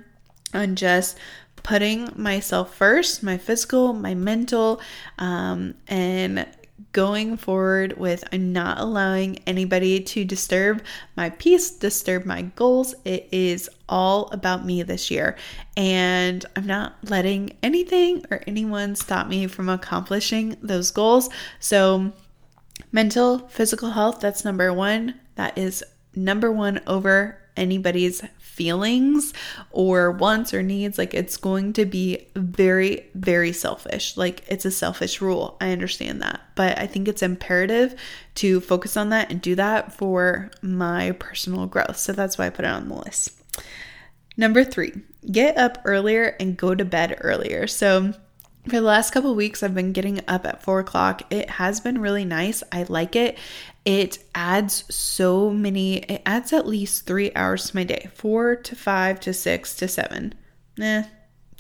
on 0.54 0.76
just 0.76 1.18
putting 1.64 2.10
myself 2.16 2.76
first, 2.76 3.24
my 3.24 3.38
physical, 3.38 3.94
my 3.94 4.14
mental, 4.14 4.82
um, 5.18 5.74
and 5.88 6.48
going 6.92 7.38
forward 7.38 7.98
with 7.98 8.24
I'm 8.32 8.52
not 8.52 8.80
allowing 8.80 9.40
anybody 9.48 10.00
to 10.02 10.26
disturb 10.26 10.84
my 11.16 11.30
peace, 11.30 11.72
disturb 11.72 12.26
my 12.26 12.44
goals. 12.44 12.94
It 13.06 13.30
is 13.32 13.70
all 13.88 14.30
about 14.32 14.66
me 14.66 14.84
this 14.84 15.10
year. 15.10 15.36
And 15.78 16.46
I'm 16.56 16.68
not 16.68 16.96
letting 17.04 17.58
anything 17.64 18.26
or 18.30 18.42
anyone 18.48 18.96
stop 18.96 19.28
me 19.28 19.48
from 19.48 19.70
accomplishing 19.70 20.58
those 20.62 20.92
goals. 20.92 21.30
So, 21.60 22.12
mental, 22.92 23.40
physical 23.50 23.92
health, 23.92 24.20
that's 24.20 24.46
number 24.46 24.74
one. 24.74 25.20
That 25.36 25.58
is 25.58 25.84
number 26.16 26.52
one 26.52 26.82
over 26.88 27.40
anybody's 27.56 28.24
feelings 28.54 29.34
or 29.72 30.12
wants 30.12 30.54
or 30.54 30.62
needs. 30.62 30.98
Like 30.98 31.14
it's 31.14 31.38
going 31.38 31.74
to 31.74 31.86
be 31.86 32.28
very, 32.36 33.10
very 33.16 33.52
selfish. 33.52 34.16
Like 34.16 34.44
it's 34.48 34.66
a 34.66 34.72
selfish 34.72 35.22
rule. 35.22 35.58
I 35.60 35.72
understand 35.72 36.22
that. 36.22 36.42
But 36.56 36.78
I 36.78 36.86
think 36.86 37.08
it's 37.08 37.24
imperative 37.24 38.00
to 38.36 38.62
focus 38.62 38.96
on 38.96 39.10
that 39.10 39.32
and 39.32 39.42
do 39.42 39.56
that 39.56 39.92
for 39.92 40.52
my 40.62 41.12
personal 41.14 41.66
growth. 41.66 41.98
So 41.98 42.14
that's 42.14 42.38
why 42.38 42.46
I 42.46 42.52
put 42.52 42.66
it 42.66 42.72
on 42.72 42.90
the 42.90 42.96
list. 42.96 43.32
Number 44.38 44.64
three, 44.64 44.94
get 45.32 45.58
up 45.58 45.80
earlier 45.86 46.36
and 46.40 46.58
go 46.58 46.76
to 46.76 46.86
bed 46.86 47.18
earlier. 47.22 47.66
So 47.68 48.14
for 48.66 48.78
the 48.78 48.82
last 48.82 49.12
couple 49.12 49.36
weeks, 49.36 49.62
I've 49.62 49.76
been 49.76 49.92
getting 49.92 50.22
up 50.28 50.46
at 50.46 50.64
four 50.64 50.80
o'clock. 50.80 51.22
It 51.30 51.50
has 51.50 51.82
been 51.82 52.00
really 52.00 52.24
nice. 52.24 52.64
I 52.72 52.84
like 52.84 53.16
it. 53.16 53.38
It 53.84 54.20
adds 54.34 54.86
so 54.94 55.50
many, 55.50 55.98
it 55.98 56.22
adds 56.26 56.54
at 56.54 56.66
least 56.66 57.06
three 57.06 57.34
hours 57.36 57.70
to 57.70 57.76
my 57.76 57.84
day 57.84 58.10
four 58.14 58.56
to 58.56 58.76
five 58.76 59.20
to 59.22 59.34
six 59.34 59.76
to 59.76 59.88
seven. 59.90 60.34
Eh, 60.80 61.04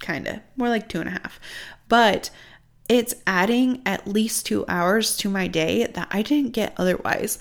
kind 0.01 0.27
of. 0.27 0.39
More 0.55 0.69
like 0.69 0.87
two 0.87 1.01
and 1.01 1.09
a 1.09 1.13
half. 1.13 1.39
But 1.89 2.29
it's 2.87 3.15
adding 3.27 3.81
at 3.85 4.07
least 4.07 4.45
two 4.45 4.63
hours 4.69 5.17
to 5.17 5.29
my 5.29 5.47
day 5.47 5.85
that 5.85 6.07
I 6.11 6.21
didn't 6.21 6.53
get 6.53 6.73
otherwise. 6.77 7.37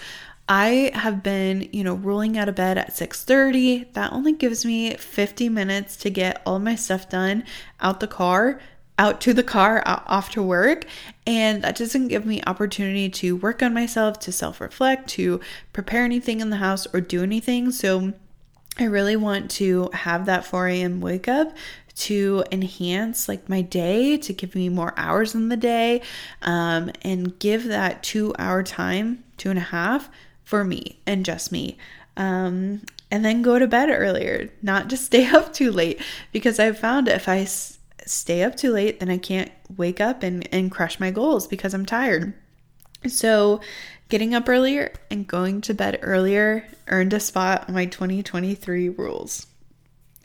I 0.48 0.90
have 0.94 1.22
been, 1.22 1.68
you 1.72 1.84
know, 1.84 1.94
rolling 1.94 2.36
out 2.36 2.48
of 2.48 2.56
bed 2.56 2.78
at 2.78 2.96
6:30. 2.96 3.92
That 3.92 4.12
only 4.12 4.32
gives 4.32 4.64
me 4.64 4.94
50 4.96 5.48
minutes 5.48 5.96
to 5.98 6.10
get 6.10 6.42
all 6.44 6.58
my 6.58 6.74
stuff 6.74 7.08
done 7.08 7.44
out 7.80 8.00
the 8.00 8.08
car 8.08 8.60
out 9.02 9.20
to 9.20 9.34
the 9.34 9.42
car 9.42 9.82
off 9.84 10.30
to 10.30 10.40
work 10.40 10.84
and 11.26 11.62
that 11.62 11.76
doesn't 11.76 12.06
give 12.06 12.24
me 12.24 12.40
opportunity 12.46 13.08
to 13.08 13.34
work 13.34 13.60
on 13.60 13.74
myself 13.74 14.20
to 14.20 14.30
self-reflect 14.30 15.08
to 15.08 15.40
prepare 15.72 16.04
anything 16.04 16.38
in 16.38 16.50
the 16.50 16.58
house 16.58 16.86
or 16.94 17.00
do 17.00 17.22
anything. 17.22 17.72
So 17.72 18.12
i 18.78 18.84
really 18.84 19.16
want 19.16 19.50
to 19.50 19.90
have 19.92 20.24
that 20.24 20.46
4 20.46 20.68
a.m 20.68 21.00
wake 21.02 21.28
up 21.28 21.54
to 21.94 22.42
enhance 22.50 23.28
like 23.28 23.48
my 23.48 23.60
day 23.60 24.16
to 24.16 24.32
give 24.32 24.54
me 24.54 24.68
more 24.68 24.94
hours 24.96 25.34
in 25.34 25.48
the 25.48 25.58
day 25.58 26.00
um, 26.40 26.90
and 27.02 27.38
give 27.38 27.64
that 27.64 28.02
two 28.02 28.32
hour 28.38 28.62
time 28.62 29.24
two 29.36 29.50
and 29.50 29.58
a 29.58 29.62
half 29.62 30.08
for 30.44 30.64
me 30.64 31.00
and 31.06 31.26
just 31.26 31.50
me. 31.52 31.76
Um, 32.16 32.82
and 33.10 33.24
then 33.24 33.42
go 33.42 33.58
to 33.58 33.66
bed 33.66 33.90
earlier 33.90 34.48
not 34.62 34.88
just 34.88 35.04
stay 35.10 35.26
up 35.26 35.52
too 35.52 35.70
late 35.70 36.00
because 36.32 36.58
i've 36.58 36.78
found 36.78 37.08
if 37.08 37.28
i 37.28 37.44
stay 38.06 38.42
up 38.42 38.56
too 38.56 38.72
late, 38.72 39.00
then 39.00 39.10
I 39.10 39.18
can't 39.18 39.50
wake 39.76 40.00
up 40.00 40.22
and, 40.22 40.48
and 40.52 40.70
crush 40.70 41.00
my 41.00 41.10
goals 41.10 41.46
because 41.46 41.74
I'm 41.74 41.86
tired. 41.86 42.34
So, 43.06 43.60
getting 44.08 44.34
up 44.34 44.48
earlier 44.48 44.92
and 45.10 45.26
going 45.26 45.60
to 45.62 45.74
bed 45.74 45.98
earlier 46.02 46.66
earned 46.88 47.12
a 47.12 47.20
spot 47.20 47.64
on 47.68 47.74
my 47.74 47.86
2023 47.86 48.88
rules. 48.90 49.46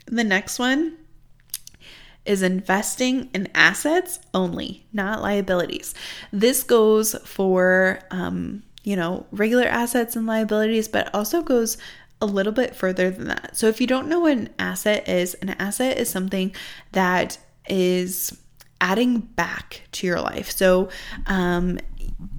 The 0.06 0.24
next 0.24 0.58
one 0.58 0.96
is 2.24 2.42
investing 2.42 3.30
in 3.32 3.48
assets 3.54 4.20
only, 4.34 4.86
not 4.92 5.22
liabilities. 5.22 5.94
This 6.30 6.62
goes 6.62 7.14
for, 7.24 8.00
um, 8.10 8.62
you 8.84 8.94
know, 8.94 9.26
regular 9.32 9.64
assets 9.64 10.14
and 10.14 10.26
liabilities, 10.26 10.88
but 10.88 11.12
also 11.14 11.42
goes 11.42 11.78
a 12.20 12.26
little 12.26 12.52
bit 12.52 12.76
further 12.76 13.10
than 13.10 13.28
that. 13.28 13.56
So 13.56 13.68
if 13.68 13.80
you 13.80 13.86
don't 13.86 14.08
know 14.08 14.20
what 14.20 14.32
an 14.32 14.50
asset 14.58 15.08
is, 15.08 15.34
an 15.34 15.50
asset 15.50 15.98
is 15.98 16.08
something 16.08 16.54
that 16.92 17.38
is 17.68 18.38
adding 18.80 19.18
back 19.18 19.82
to 19.92 20.06
your 20.06 20.20
life. 20.20 20.50
So 20.50 20.88
um 21.26 21.78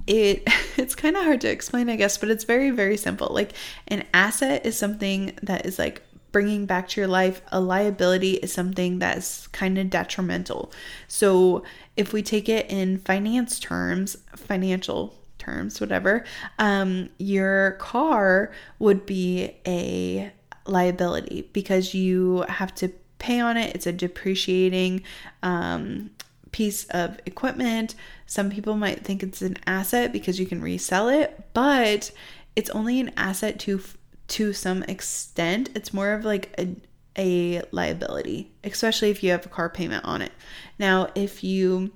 it 0.06 0.42
it's 0.76 0.94
kind 0.94 1.16
of 1.16 1.24
hard 1.24 1.40
to 1.42 1.50
explain 1.50 1.88
I 1.88 1.96
guess, 1.96 2.18
but 2.18 2.30
it's 2.30 2.44
very 2.44 2.70
very 2.70 2.96
simple. 2.96 3.28
Like 3.30 3.52
an 3.88 4.04
asset 4.14 4.64
is 4.66 4.76
something 4.76 5.32
that 5.42 5.66
is 5.66 5.78
like 5.78 6.02
bringing 6.32 6.66
back 6.66 6.88
to 6.88 7.00
your 7.00 7.08
life. 7.08 7.42
A 7.52 7.60
liability 7.60 8.34
is 8.34 8.52
something 8.52 8.98
that's 8.98 9.46
kind 9.48 9.78
of 9.78 9.90
detrimental. 9.90 10.72
So 11.08 11.64
if 11.96 12.12
we 12.12 12.22
take 12.22 12.48
it 12.48 12.70
in 12.70 12.98
finance 12.98 13.58
terms, 13.58 14.16
financial 14.36 15.14
terms, 15.38 15.80
whatever, 15.80 16.24
um, 16.58 17.08
your 17.18 17.72
car 17.72 18.52
would 18.78 19.06
be 19.06 19.56
a 19.66 20.32
liability 20.66 21.48
because 21.52 21.94
you 21.94 22.44
have 22.48 22.74
to 22.76 22.92
pay 23.20 23.38
on 23.38 23.56
it. 23.56 23.74
It's 23.74 23.86
a 23.86 23.92
depreciating 23.92 25.02
um, 25.42 26.10
piece 26.50 26.84
of 26.86 27.18
equipment. 27.26 27.94
Some 28.26 28.50
people 28.50 28.76
might 28.76 29.04
think 29.04 29.22
it's 29.22 29.42
an 29.42 29.58
asset 29.66 30.12
because 30.12 30.40
you 30.40 30.46
can 30.46 30.60
resell 30.60 31.08
it, 31.08 31.48
but 31.54 32.10
it's 32.56 32.70
only 32.70 32.98
an 32.98 33.12
asset 33.16 33.60
to 33.60 33.80
to 34.28 34.52
some 34.52 34.82
extent. 34.84 35.70
It's 35.74 35.94
more 35.94 36.12
of 36.12 36.24
like 36.24 36.54
a 36.58 36.74
a 37.18 37.62
liability, 37.72 38.50
especially 38.64 39.10
if 39.10 39.22
you 39.22 39.30
have 39.30 39.44
a 39.44 39.48
car 39.48 39.68
payment 39.68 40.04
on 40.04 40.22
it. 40.22 40.32
Now, 40.78 41.10
if 41.14 41.42
you 41.42 41.90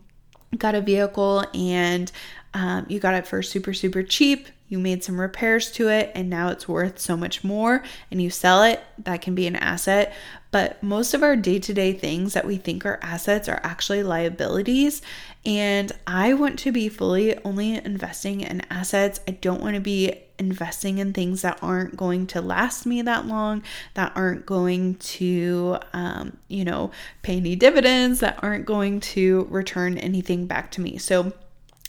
got 0.58 0.74
a 0.74 0.80
vehicle 0.80 1.44
and 1.54 2.10
um, 2.52 2.86
you 2.88 3.00
got 3.00 3.14
it 3.14 3.26
for 3.26 3.42
super, 3.42 3.72
super 3.72 4.02
cheap. 4.02 4.48
You 4.68 4.78
made 4.78 5.04
some 5.04 5.20
repairs 5.20 5.70
to 5.72 5.88
it 5.88 6.10
and 6.14 6.30
now 6.30 6.48
it's 6.48 6.68
worth 6.68 6.98
so 6.98 7.16
much 7.16 7.44
more 7.44 7.82
and 8.10 8.22
you 8.22 8.30
sell 8.30 8.62
it, 8.62 8.82
that 8.98 9.20
can 9.20 9.34
be 9.34 9.46
an 9.46 9.56
asset. 9.56 10.14
But 10.54 10.80
most 10.84 11.14
of 11.14 11.24
our 11.24 11.34
day 11.34 11.58
to 11.58 11.74
day 11.74 11.92
things 11.92 12.34
that 12.34 12.46
we 12.46 12.58
think 12.58 12.86
are 12.86 13.00
assets 13.02 13.48
are 13.48 13.60
actually 13.64 14.04
liabilities. 14.04 15.02
And 15.44 15.90
I 16.06 16.34
want 16.34 16.60
to 16.60 16.70
be 16.70 16.88
fully 16.88 17.36
only 17.38 17.74
investing 17.74 18.40
in 18.40 18.62
assets. 18.70 19.18
I 19.26 19.32
don't 19.32 19.60
want 19.60 19.74
to 19.74 19.80
be 19.80 20.14
investing 20.38 20.98
in 20.98 21.12
things 21.12 21.42
that 21.42 21.58
aren't 21.60 21.96
going 21.96 22.28
to 22.28 22.40
last 22.40 22.86
me 22.86 23.02
that 23.02 23.26
long, 23.26 23.64
that 23.94 24.12
aren't 24.14 24.46
going 24.46 24.94
to, 24.94 25.78
um, 25.92 26.36
you 26.46 26.64
know, 26.64 26.92
pay 27.22 27.38
any 27.38 27.56
dividends, 27.56 28.20
that 28.20 28.38
aren't 28.40 28.64
going 28.64 29.00
to 29.00 29.48
return 29.50 29.98
anything 29.98 30.46
back 30.46 30.70
to 30.70 30.80
me. 30.80 30.98
So, 30.98 31.32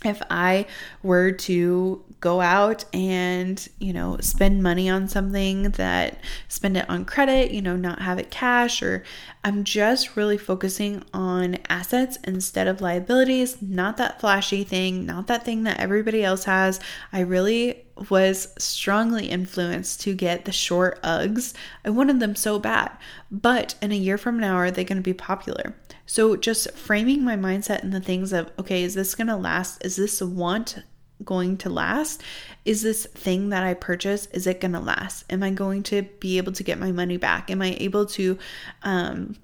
if 0.06 0.22
I 0.30 0.66
were 1.04 1.32
to 1.32 2.04
go 2.20 2.42
out 2.42 2.86
and, 2.94 3.68
you 3.80 3.94
know, 3.94 4.18
spend 4.20 4.64
money 4.64 4.90
on 4.90 5.08
something 5.08 5.64
that 5.72 6.20
spend 6.48 6.78
it 6.78 6.90
on 6.90 7.06
credit, 7.06 7.52
you 7.52 7.62
know, 7.62 7.76
not 7.76 8.02
have 8.02 8.18
it 8.18 8.32
cash, 8.32 8.82
or 8.82 9.04
I'm 9.44 9.64
just 9.64 10.16
really 10.16 10.38
focusing 10.38 11.04
on 11.14 11.58
assets 11.70 12.18
instead 12.24 12.68
of 12.68 12.82
liabilities, 12.82 13.62
not 13.62 13.98
that 13.98 14.20
flashy 14.20 14.64
thing, 14.64 15.06
not 15.06 15.28
that 15.28 15.46
thing 15.46 15.64
that 15.64 15.80
everybody 15.80 16.24
else 16.24 16.46
has. 16.46 16.80
I 17.14 17.20
really 17.20 17.86
was 18.10 18.54
strongly 18.58 19.28
influenced 19.28 20.02
to 20.02 20.14
get 20.14 20.46
the 20.46 20.52
short 20.52 21.02
Uggs. 21.04 21.54
I 21.86 21.92
wanted 21.92 22.20
them 22.20 22.36
so 22.36 22.60
bad. 22.60 22.92
But 23.32 23.76
in 23.82 23.92
a 23.92 23.96
year 23.96 24.18
from 24.18 24.40
now, 24.40 24.56
are 24.56 24.72
they 24.72 24.84
going 24.84 24.98
to 24.98 25.04
be 25.04 25.14
popular? 25.14 25.76
So 26.06 26.36
just 26.36 26.72
framing 26.72 27.24
my 27.24 27.36
mindset 27.36 27.84
in 27.84 27.92
the 27.92 28.00
things 28.00 28.34
of, 28.34 28.52
okay, 28.60 28.84
is 28.84 28.94
this 28.94 29.16
going 29.16 29.28
to 29.28 29.36
last? 29.36 29.84
Is 29.84 29.96
this 29.96 30.22
want 30.22 30.80
going 31.24 31.58
to 31.58 31.70
last? 31.70 32.22
Is 32.66 32.82
this 32.82 33.06
thing 33.06 33.50
that 33.50 33.64
I 33.64 33.74
purchase, 33.74 34.28
is 34.28 34.48
it 34.48 34.62
going 34.62 34.74
to 34.74 34.80
last? 34.80 35.24
Am 35.30 35.44
I 35.44 35.50
going 35.50 35.84
to 35.84 36.04
be 36.20 36.38
able 36.38 36.52
to 36.54 36.64
get 36.64 36.80
my 36.80 36.92
money 36.92 37.18
back? 37.18 37.50
Am 37.50 37.62
I 37.62 37.76
able 37.80 38.06
to, 38.08 38.38
um, 38.84 39.36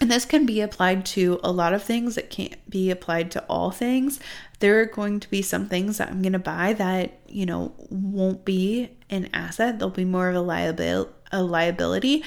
and 0.00 0.10
this 0.10 0.24
can 0.24 0.46
be 0.46 0.60
applied 0.60 1.04
to 1.06 1.40
a 1.42 1.50
lot 1.50 1.74
of 1.74 1.82
things. 1.82 2.16
It 2.16 2.30
can't 2.30 2.56
be 2.70 2.90
applied 2.90 3.32
to 3.32 3.44
all 3.48 3.70
things. 3.70 4.20
There 4.60 4.80
are 4.80 4.86
going 4.86 5.20
to 5.20 5.30
be 5.30 5.42
some 5.42 5.68
things 5.68 5.98
that 5.98 6.08
I'm 6.08 6.22
going 6.22 6.32
to 6.34 6.38
buy 6.38 6.72
that, 6.74 7.18
you 7.26 7.46
know, 7.46 7.74
won't 7.90 8.44
be 8.44 8.90
an 9.10 9.28
asset. 9.34 9.78
They'll 9.78 9.90
be 9.90 10.04
more 10.04 10.28
of 10.28 10.36
a 10.36 10.40
liability, 10.40 11.10
a 11.32 11.42
liability, 11.42 12.24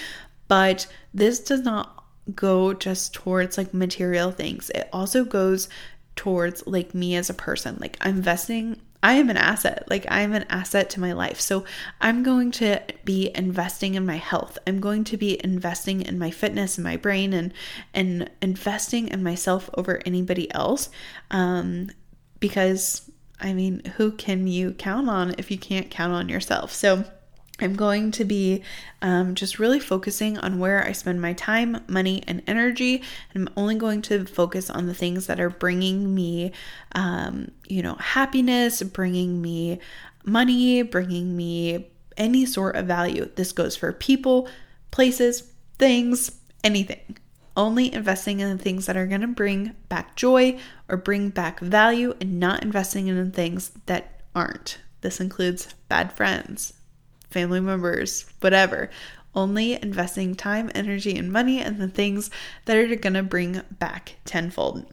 but 0.48 0.86
this 1.14 1.40
does 1.40 1.62
not 1.62 2.01
go 2.36 2.74
just 2.74 3.14
towards 3.14 3.58
like 3.58 3.74
material 3.74 4.32
things. 4.32 4.70
It 4.72 4.90
also 4.92 5.24
goes 5.24 5.70
towards 6.16 6.66
like 6.68 6.94
me 6.94 7.16
as 7.16 7.30
a 7.30 7.34
person. 7.34 7.78
Like 7.80 7.98
I'm 8.02 8.18
investing 8.18 8.80
I 9.04 9.14
am 9.14 9.32
an 9.32 9.38
asset. 9.38 9.86
Like 9.90 10.06
I'm 10.10 10.34
an 10.34 10.46
asset 10.50 10.92
to 10.92 11.00
my 11.00 11.14
life. 11.14 11.42
So 11.42 11.66
I'm 12.00 12.22
going 12.22 12.52
to 12.52 12.82
be 13.04 13.32
investing 13.34 13.96
in 13.96 14.06
my 14.06 14.18
health. 14.18 14.60
I'm 14.68 14.80
going 14.80 15.04
to 15.06 15.18
be 15.18 15.44
investing 15.44 16.02
in 16.02 16.20
my 16.20 16.30
fitness 16.30 16.78
and 16.78 16.84
my 16.84 16.98
brain 16.98 17.34
and 17.34 17.54
and 17.94 18.30
investing 18.42 19.08
in 19.08 19.24
myself 19.24 19.70
over 19.74 20.02
anybody 20.06 20.54
else. 20.54 20.90
Um 21.32 21.90
because 22.40 23.10
I 23.40 23.54
mean, 23.54 23.84
who 23.98 24.12
can 24.12 24.46
you 24.46 24.74
count 24.74 25.10
on 25.10 25.34
if 25.40 25.50
you 25.50 25.58
can't 25.58 25.90
count 25.90 26.14
on 26.14 26.30
yourself? 26.30 26.72
So 26.72 27.06
I'm 27.62 27.76
going 27.76 28.12
to 28.12 28.26
be 28.26 28.64
um, 29.02 29.36
just 29.36 29.60
really 29.60 29.80
focusing 29.80 30.38
on 30.40 30.60
where 30.60 30.84
I 30.84 30.92
spend 30.92 31.22
my 31.22 31.34
time, 31.34 31.84
money, 31.88 32.24
and 32.28 32.42
energy. 32.48 33.04
And 33.34 33.48
I'm 33.48 33.54
only 33.56 33.76
going 33.76 34.02
to 34.04 34.26
focus 34.26 34.70
on 34.70 34.88
the 34.88 34.94
things 34.94 35.28
that 35.28 35.40
are 35.40 35.50
bringing 35.50 36.14
me, 36.14 36.52
um, 36.94 37.52
you 37.68 37.82
know, 37.82 37.96
happiness, 37.96 38.82
bringing 38.84 39.42
me 39.42 39.80
money, 40.26 40.82
bringing 40.82 41.36
me 41.36 41.88
any 42.18 42.46
sort 42.46 42.76
of 42.76 42.86
value. 42.86 43.30
This 43.36 43.52
goes 43.52 43.76
for 43.76 43.94
people, 43.94 44.48
places, 44.92 45.52
things, 45.78 46.40
anything. 46.64 47.18
Only 47.58 47.94
investing 47.94 48.40
in 48.40 48.56
the 48.56 48.64
things 48.64 48.86
that 48.86 48.96
are 48.96 49.08
going 49.08 49.22
to 49.22 49.28
bring 49.28 49.76
back 49.90 50.16
joy 50.16 50.58
or 50.88 50.98
bring 50.98 51.30
back 51.30 51.60
value 51.60 52.16
and 52.22 52.40
not 52.40 52.64
investing 52.64 53.08
in 53.08 53.32
things 53.32 53.72
that 53.88 54.22
aren't. 54.34 54.80
This 55.02 55.20
includes 55.20 55.74
bad 55.90 56.14
friends, 56.14 56.74
family 57.32 57.60
members, 57.60 58.26
whatever. 58.40 58.90
Only 59.34 59.82
investing 59.82 60.36
time, 60.36 60.70
energy, 60.76 61.16
and 61.18 61.32
money 61.32 61.62
in 61.62 61.80
the 61.80 61.88
things 61.88 62.30
that 62.66 62.78
are 62.78 62.96
going 62.96 63.14
to 63.14 63.24
bring 63.24 63.62
back 63.72 64.18
tenfold. 64.26 64.86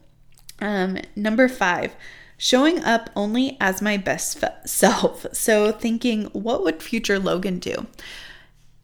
Um, 0.61 0.97
number 1.15 1.47
five, 1.49 1.95
showing 2.37 2.83
up 2.83 3.09
only 3.15 3.57
as 3.59 3.81
my 3.81 3.97
best 3.97 4.43
self. 4.65 5.25
So, 5.33 5.71
thinking, 5.71 6.25
what 6.27 6.63
would 6.63 6.81
future 6.81 7.19
Logan 7.19 7.59
do? 7.59 7.87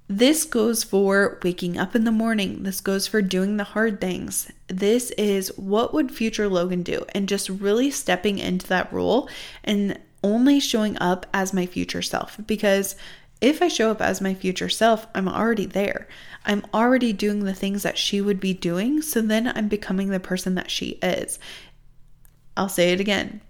This 0.07 0.45
goes 0.45 0.83
for 0.83 1.39
waking 1.43 1.79
up 1.79 1.95
in 1.95 2.03
the 2.03 2.11
morning. 2.11 2.61
This 2.61 2.79
goes 2.79 3.07
for 3.07 3.23
doing 3.23 3.57
the 3.57 3.63
hard 3.63 3.99
things. 3.99 4.51
This 4.67 5.09
is 5.11 5.47
what 5.57 5.93
would 5.93 6.11
future 6.11 6.47
Logan 6.47 6.83
do? 6.83 7.05
And 7.15 7.27
just 7.27 7.49
really 7.49 7.89
stepping 7.89 8.37
into 8.37 8.67
that 8.67 8.93
role 8.93 9.27
and 9.63 9.99
only 10.23 10.59
showing 10.59 10.97
up 10.99 11.25
as 11.33 11.53
my 11.53 11.65
future 11.65 12.03
self 12.03 12.37
because 12.45 12.95
if 13.45 13.61
I 13.61 13.67
show 13.67 13.91
up 13.91 14.01
as 14.01 14.21
my 14.21 14.33
future 14.33 14.69
self, 14.69 15.05
I'm 15.13 15.27
already 15.27 15.67
there. 15.67 16.07
I'm 16.47 16.65
already 16.73 17.13
doing 17.13 17.43
the 17.43 17.53
things 17.53 17.83
that 17.83 17.97
she 17.97 18.19
would 18.19 18.39
be 18.39 18.53
doing. 18.53 19.03
So 19.03 19.21
then 19.21 19.51
I'm 19.55 19.67
becoming 19.67 20.09
the 20.09 20.19
person 20.19 20.55
that 20.55 20.71
she 20.71 20.97
is. 21.03 21.37
I'll 22.57 22.69
say 22.69 22.91
it 22.91 22.99
again. 22.99 23.41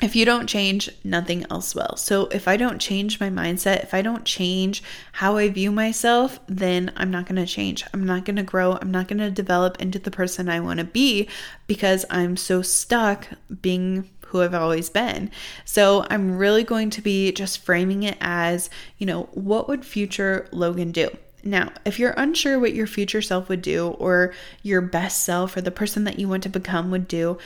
If 0.00 0.16
you 0.16 0.24
don't 0.24 0.46
change, 0.46 0.90
nothing 1.04 1.44
else 1.50 1.74
will. 1.74 1.96
So 1.96 2.26
if 2.26 2.48
I 2.48 2.56
don't 2.56 2.78
change 2.78 3.20
my 3.20 3.28
mindset, 3.28 3.82
if 3.82 3.92
I 3.92 4.00
don't 4.00 4.24
change 4.24 4.82
how 5.12 5.36
I 5.36 5.48
view 5.48 5.70
myself, 5.70 6.38
then 6.46 6.92
I'm 6.96 7.10
not 7.10 7.26
going 7.26 7.36
to 7.36 7.46
change. 7.46 7.84
I'm 7.92 8.04
not 8.04 8.24
going 8.24 8.36
to 8.36 8.42
grow. 8.42 8.78
I'm 8.80 8.90
not 8.90 9.08
going 9.08 9.18
to 9.18 9.30
develop 9.30 9.80
into 9.80 9.98
the 9.98 10.10
person 10.10 10.48
I 10.48 10.60
want 10.60 10.80
to 10.80 10.84
be 10.84 11.28
because 11.66 12.06
I'm 12.08 12.36
so 12.36 12.62
stuck 12.62 13.28
being 13.62 14.08
who 14.36 14.42
I've 14.42 14.54
always 14.54 14.88
been. 14.88 15.30
So 15.64 16.06
I'm 16.10 16.36
really 16.36 16.64
going 16.64 16.90
to 16.90 17.00
be 17.00 17.32
just 17.32 17.64
framing 17.64 18.02
it 18.02 18.16
as, 18.20 18.70
you 18.98 19.06
know, 19.06 19.24
what 19.32 19.68
would 19.68 19.84
future 19.84 20.48
Logan 20.52 20.92
do? 20.92 21.10
Now, 21.46 21.72
if 21.84 21.98
you're 21.98 22.14
unsure 22.16 22.58
what 22.58 22.74
your 22.74 22.86
future 22.86 23.22
self 23.22 23.48
would 23.48 23.62
do 23.62 23.88
or 23.98 24.34
your 24.62 24.80
best 24.80 25.24
self 25.24 25.56
or 25.56 25.60
the 25.60 25.70
person 25.70 26.04
that 26.04 26.18
you 26.18 26.28
want 26.28 26.42
to 26.42 26.48
become 26.48 26.90
would 26.90 27.06
do, 27.06 27.38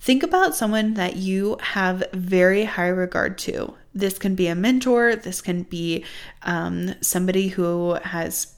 think 0.00 0.22
about 0.22 0.56
someone 0.56 0.94
that 0.94 1.16
you 1.16 1.56
have 1.60 2.04
very 2.12 2.64
high 2.64 2.88
regard 2.88 3.38
to. 3.38 3.74
This 3.94 4.18
can 4.18 4.34
be 4.34 4.48
a 4.48 4.56
mentor, 4.56 5.14
this 5.14 5.40
can 5.40 5.62
be 5.62 6.04
um, 6.42 6.94
somebody 7.00 7.48
who 7.48 7.94
has 8.02 8.54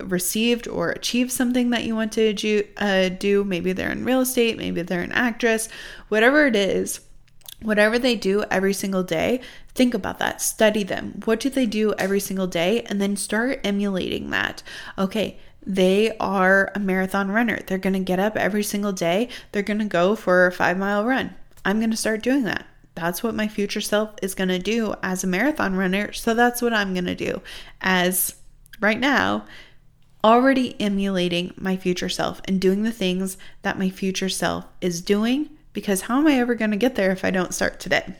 received 0.00 0.66
or 0.66 0.90
achieved 0.90 1.30
something 1.30 1.70
that 1.70 1.84
you 1.84 1.94
want 1.94 2.12
to 2.12 2.32
do, 2.32 2.64
uh, 2.78 3.08
do. 3.08 3.44
Maybe 3.44 3.72
they're 3.72 3.92
in 3.92 4.04
real 4.04 4.20
estate, 4.20 4.58
maybe 4.58 4.82
they're 4.82 5.02
an 5.02 5.12
actress, 5.12 5.68
whatever 6.08 6.46
it 6.46 6.56
is 6.56 7.00
whatever 7.62 7.98
they 7.98 8.16
do 8.16 8.44
every 8.50 8.72
single 8.72 9.02
day, 9.02 9.40
think 9.74 9.94
about 9.94 10.18
that. 10.18 10.40
Study 10.40 10.82
them. 10.82 11.20
What 11.24 11.40
do 11.40 11.50
they 11.50 11.66
do 11.66 11.94
every 11.94 12.20
single 12.20 12.46
day? 12.46 12.82
And 12.82 13.00
then 13.00 13.16
start 13.16 13.60
emulating 13.64 14.30
that. 14.30 14.62
Okay, 14.98 15.38
they 15.64 16.16
are 16.18 16.72
a 16.74 16.80
marathon 16.80 17.30
runner. 17.30 17.60
They're 17.66 17.78
going 17.78 17.92
to 17.94 18.00
get 18.00 18.18
up 18.18 18.36
every 18.36 18.62
single 18.62 18.92
day. 18.92 19.28
They're 19.52 19.62
going 19.62 19.78
to 19.78 19.84
go 19.84 20.16
for 20.16 20.46
a 20.46 20.52
five 20.52 20.76
mile 20.76 21.04
run. 21.04 21.34
I'm 21.64 21.78
going 21.78 21.90
to 21.90 21.96
start 21.96 22.22
doing 22.22 22.44
that. 22.44 22.66
That's 22.94 23.22
what 23.22 23.34
my 23.34 23.48
future 23.48 23.80
self 23.80 24.10
is 24.20 24.34
going 24.34 24.48
to 24.48 24.58
do 24.58 24.94
as 25.02 25.24
a 25.24 25.28
marathon 25.28 25.76
runner. 25.76 26.12
So 26.12 26.34
that's 26.34 26.60
what 26.60 26.74
I'm 26.74 26.92
going 26.92 27.06
to 27.06 27.14
do 27.14 27.40
as 27.80 28.34
right 28.80 28.98
now, 28.98 29.46
already 30.22 30.78
emulating 30.80 31.54
my 31.56 31.76
future 31.76 32.08
self 32.08 32.40
and 32.44 32.60
doing 32.60 32.82
the 32.82 32.92
things 32.92 33.38
that 33.62 33.78
my 33.78 33.88
future 33.88 34.28
self 34.28 34.66
is 34.80 35.00
doing. 35.00 35.51
Because 35.72 36.02
how 36.02 36.18
am 36.18 36.26
I 36.26 36.38
ever 36.38 36.54
going 36.54 36.70
to 36.70 36.76
get 36.76 36.94
there 36.94 37.10
if 37.10 37.24
I 37.24 37.30
don't 37.30 37.54
start 37.54 37.80
today? 37.80 38.14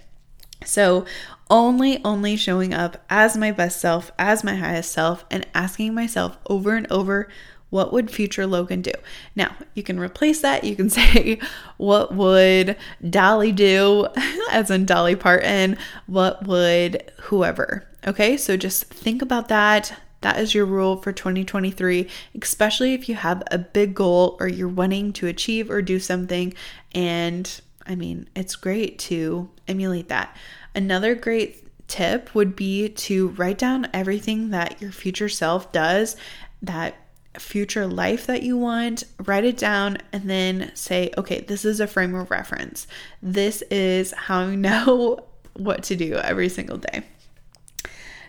So, 0.65 1.05
only, 1.51 2.03
only 2.05 2.37
showing 2.37 2.73
up 2.73 3.05
as 3.11 3.37
my 3.37 3.53
best 3.53 3.81
self, 3.81 4.11
as 4.19 4.45
my 4.45 4.55
highest 4.55 4.93
self, 4.93 5.25
and 5.31 5.47
asking 5.55 5.95
myself 5.95 6.39
over 6.49 6.75
and 6.77 6.91
over, 6.91 7.29
what 7.73 7.93
would 7.93 8.11
future 8.11 8.47
Logan 8.47 8.83
do? 8.83 8.93
Now, 9.35 9.57
you 9.75 9.83
can 9.83 9.99
replace 9.99 10.43
that. 10.43 10.63
You 10.63 10.77
can 10.77 10.91
say, 10.91 11.41
what 11.79 12.15
would 12.15 12.77
Dolly 13.09 13.51
do? 13.51 14.09
As 14.51 14.71
in 14.71 14.85
Dolly 14.85 15.17
Parton. 15.17 15.79
What 16.07 16.47
would 16.47 17.11
whoever? 17.23 17.89
Okay, 18.07 18.37
so 18.37 18.57
just 18.57 18.85
think 18.85 19.23
about 19.23 19.49
that. 19.49 19.99
That 20.23 20.39
is 20.41 20.55
your 20.55 20.65
rule 20.65 20.97
for 20.97 21.13
2023, 21.13 22.09
especially 22.41 22.95
if 22.95 23.09
you 23.09 23.15
have 23.15 23.43
a 23.51 23.59
big 23.59 23.95
goal 23.95 24.37
or 24.41 24.49
you're 24.49 24.69
wanting 24.69 25.13
to 25.15 25.27
achieve 25.27 25.71
or 25.71 25.83
do 25.83 26.01
something. 26.01 26.55
And 26.93 27.61
I 27.87 27.95
mean, 27.95 28.29
it's 28.35 28.57
great 28.57 28.99
to 29.01 29.51
emulate 29.69 30.09
that. 30.09 30.37
Another 30.75 31.15
great 31.15 31.63
tip 31.89 32.35
would 32.35 32.57
be 32.57 32.89
to 32.89 33.29
write 33.29 33.59
down 33.59 33.89
everything 33.93 34.51
that 34.51 34.81
your 34.81 34.93
future 34.93 35.29
self 35.29 35.73
does, 35.73 36.17
that 36.63 36.95
future 37.39 37.87
life 37.87 38.27
that 38.27 38.43
you 38.43 38.57
want, 38.57 39.05
write 39.25 39.45
it 39.45 39.57
down, 39.57 39.99
and 40.13 40.29
then 40.29 40.71
say, 40.75 41.11
okay, 41.17 41.41
this 41.41 41.65
is 41.65 41.81
a 41.81 41.87
frame 41.87 42.15
of 42.15 42.31
reference. 42.31 42.87
This 43.23 43.63
is 43.71 44.13
how 44.13 44.41
I 44.41 44.55
know 44.57 45.27
what 45.55 45.83
to 45.85 45.97
do 45.97 46.15
every 46.15 46.49
single 46.49 46.79
day. 46.79 47.03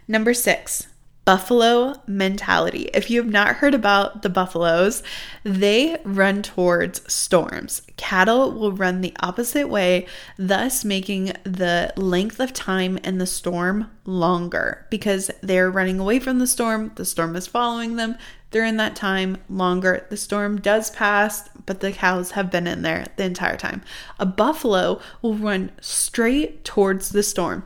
Number 0.08 0.34
six, 0.34 0.88
buffalo 1.26 1.96
mentality. 2.06 2.90
If 2.94 3.10
you 3.10 3.22
have 3.22 3.32
not 3.32 3.56
heard 3.56 3.74
about 3.74 4.22
the 4.22 4.30
buffaloes, 4.30 5.04
they 5.44 5.98
run 6.04 6.42
towards 6.42 7.02
storms. 7.12 7.82
Cattle 7.96 8.52
will 8.52 8.74
run 8.74 9.02
the 9.02 9.16
opposite 9.22 9.70
way, 9.70 10.06
thus 10.38 10.84
making 10.84 11.34
the 11.44 11.94
length 11.96 12.40
of 12.40 12.52
time 12.52 12.98
in 13.00 13.20
the 13.20 13.28
storm 13.28 13.90
longer 14.06 14.86
because 14.90 15.32
they're 15.42 15.72
running 15.72 16.00
away 16.00 16.20
from 16.20 16.40
the 16.40 16.48
storm. 16.48 16.92
The 16.96 17.06
storm 17.06 17.36
is 17.36 17.48
following 17.48 17.96
them. 17.96 18.18
They're 18.52 18.66
in 18.66 18.78
that 18.78 18.96
time 18.96 19.38
longer. 19.50 20.06
The 20.10 20.18
storm 20.18 20.60
does 20.62 20.92
pass, 20.92 21.50
but 21.66 21.80
the 21.80 21.92
cows 21.92 22.32
have 22.32 22.52
been 22.52 22.68
in 22.68 22.82
there 22.82 23.08
the 23.16 23.24
entire 23.24 23.58
time. 23.58 23.82
A 24.20 24.26
buffalo 24.26 25.00
will 25.22 25.36
run 25.36 25.72
straight 25.82 26.64
towards 26.64 27.10
the 27.10 27.24
storm, 27.24 27.66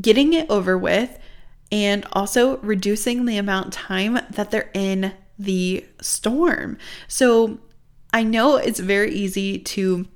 getting 0.00 0.32
it 0.32 0.50
over 0.50 0.76
with 0.76 1.18
and 1.74 2.06
also 2.12 2.58
reducing 2.58 3.24
the 3.24 3.36
amount 3.36 3.66
of 3.66 3.72
time 3.72 4.20
that 4.30 4.52
they're 4.52 4.70
in 4.74 5.12
the 5.36 5.84
storm. 6.00 6.78
So 7.08 7.58
I 8.12 8.22
know 8.22 8.58
it's 8.58 8.78
very 8.78 9.12
easy 9.12 9.58
to 9.58 10.06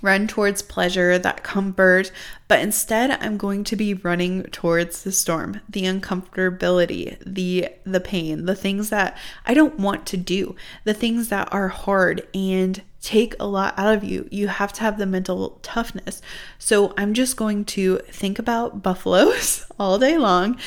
run 0.00 0.26
towards 0.26 0.62
pleasure, 0.62 1.18
that 1.18 1.42
comfort, 1.42 2.10
but 2.48 2.60
instead 2.60 3.10
I'm 3.10 3.36
going 3.36 3.62
to 3.64 3.76
be 3.76 3.92
running 3.92 4.44
towards 4.44 5.02
the 5.02 5.12
storm, 5.12 5.60
the 5.68 5.82
uncomfortability, 5.82 7.18
the 7.26 7.68
the 7.84 8.00
pain, 8.00 8.46
the 8.46 8.56
things 8.56 8.88
that 8.88 9.18
I 9.44 9.52
don't 9.52 9.78
want 9.78 10.06
to 10.06 10.16
do, 10.16 10.56
the 10.84 10.94
things 10.94 11.28
that 11.28 11.52
are 11.52 11.68
hard 11.68 12.26
and 12.32 12.80
take 13.02 13.34
a 13.40 13.46
lot 13.46 13.74
out 13.76 13.94
of 13.94 14.04
you. 14.04 14.28
You 14.30 14.48
have 14.48 14.72
to 14.74 14.80
have 14.80 14.96
the 14.96 15.06
mental 15.06 15.58
toughness. 15.62 16.22
So 16.58 16.94
I'm 16.96 17.14
just 17.14 17.36
going 17.36 17.64
to 17.66 17.98
think 18.08 18.38
about 18.38 18.82
buffaloes 18.82 19.66
all 19.78 19.98
day 19.98 20.16
long 20.16 20.58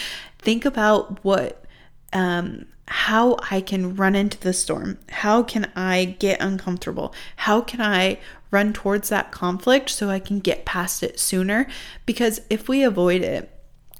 think 0.45 0.63
about 0.63 1.23
what 1.23 1.65
um, 2.13 2.67
how 2.87 3.37
I 3.51 3.61
can 3.61 3.95
run 3.95 4.15
into 4.15 4.39
the 4.39 4.53
storm. 4.53 4.99
How 5.09 5.43
can 5.43 5.71
I 5.75 6.15
get 6.19 6.39
uncomfortable? 6.39 7.13
How 7.37 7.61
can 7.61 7.81
I 7.81 8.19
run 8.51 8.73
towards 8.73 9.09
that 9.09 9.31
conflict 9.31 9.89
so 9.89 10.09
I 10.09 10.19
can 10.19 10.39
get 10.39 10.65
past 10.65 11.01
it 11.03 11.19
sooner? 11.19 11.67
Because 12.05 12.41
if 12.49 12.69
we 12.69 12.83
avoid 12.83 13.21
it, 13.21 13.51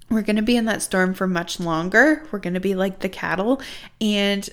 we're 0.09 0.21
going 0.21 0.35
to 0.35 0.43
be 0.43 0.55
in 0.55 0.65
that 0.65 0.83
storm 0.83 1.15
for 1.15 1.27
much 1.27 1.59
longer. 1.59 2.27
We're 2.31 2.39
going 2.39 2.53
to 2.53 2.59
be 2.59 2.75
like 2.75 2.99
the 2.99 3.09
cattle 3.09 3.59
and 3.99 4.47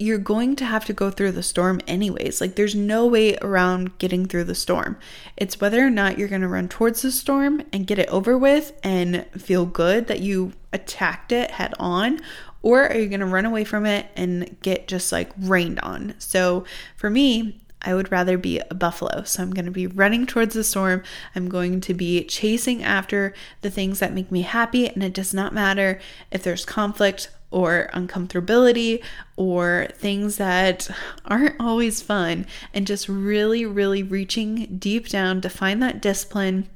you're 0.00 0.18
going 0.18 0.56
to 0.56 0.64
have 0.64 0.86
to 0.86 0.94
go 0.94 1.10
through 1.10 1.32
the 1.32 1.42
storm 1.42 1.78
anyways. 1.86 2.40
Like, 2.40 2.56
there's 2.56 2.74
no 2.74 3.06
way 3.06 3.36
around 3.36 3.98
getting 3.98 4.24
through 4.24 4.44
the 4.44 4.54
storm. 4.54 4.98
It's 5.36 5.60
whether 5.60 5.86
or 5.86 5.90
not 5.90 6.18
you're 6.18 6.26
going 6.26 6.40
to 6.40 6.48
run 6.48 6.68
towards 6.68 7.02
the 7.02 7.12
storm 7.12 7.62
and 7.70 7.86
get 7.86 7.98
it 7.98 8.08
over 8.08 8.38
with 8.38 8.72
and 8.82 9.26
feel 9.36 9.66
good 9.66 10.06
that 10.06 10.20
you 10.20 10.54
attacked 10.72 11.32
it 11.32 11.50
head 11.52 11.74
on, 11.78 12.18
or 12.62 12.84
are 12.84 12.96
you 12.96 13.08
going 13.08 13.20
to 13.20 13.26
run 13.26 13.44
away 13.44 13.62
from 13.62 13.84
it 13.84 14.06
and 14.16 14.56
get 14.62 14.88
just 14.88 15.12
like 15.12 15.30
rained 15.38 15.78
on? 15.80 16.14
So, 16.18 16.64
for 16.96 17.10
me, 17.10 17.60
I 17.82 17.94
would 17.94 18.12
rather 18.12 18.36
be 18.38 18.58
a 18.58 18.74
buffalo. 18.74 19.24
So 19.24 19.42
I'm 19.42 19.52
going 19.52 19.64
to 19.64 19.70
be 19.70 19.86
running 19.86 20.26
towards 20.26 20.54
the 20.54 20.64
storm. 20.64 21.02
I'm 21.34 21.48
going 21.48 21.80
to 21.82 21.94
be 21.94 22.24
chasing 22.24 22.82
after 22.82 23.32
the 23.62 23.70
things 23.70 24.00
that 24.00 24.12
make 24.12 24.30
me 24.30 24.42
happy. 24.42 24.86
And 24.86 25.02
it 25.02 25.14
does 25.14 25.32
not 25.32 25.54
matter 25.54 25.98
if 26.30 26.42
there's 26.42 26.66
conflict 26.66 27.30
or 27.50 27.90
uncomfortability 27.92 29.02
or 29.36 29.88
things 29.94 30.36
that 30.36 30.88
aren't 31.24 31.60
always 31.60 32.02
fun, 32.02 32.46
and 32.72 32.86
just 32.86 33.08
really, 33.08 33.64
really 33.66 34.02
reaching 34.02 34.76
deep 34.78 35.08
down 35.08 35.40
to 35.40 35.48
find 35.48 35.82
that 35.82 36.02
discipline 36.02 36.68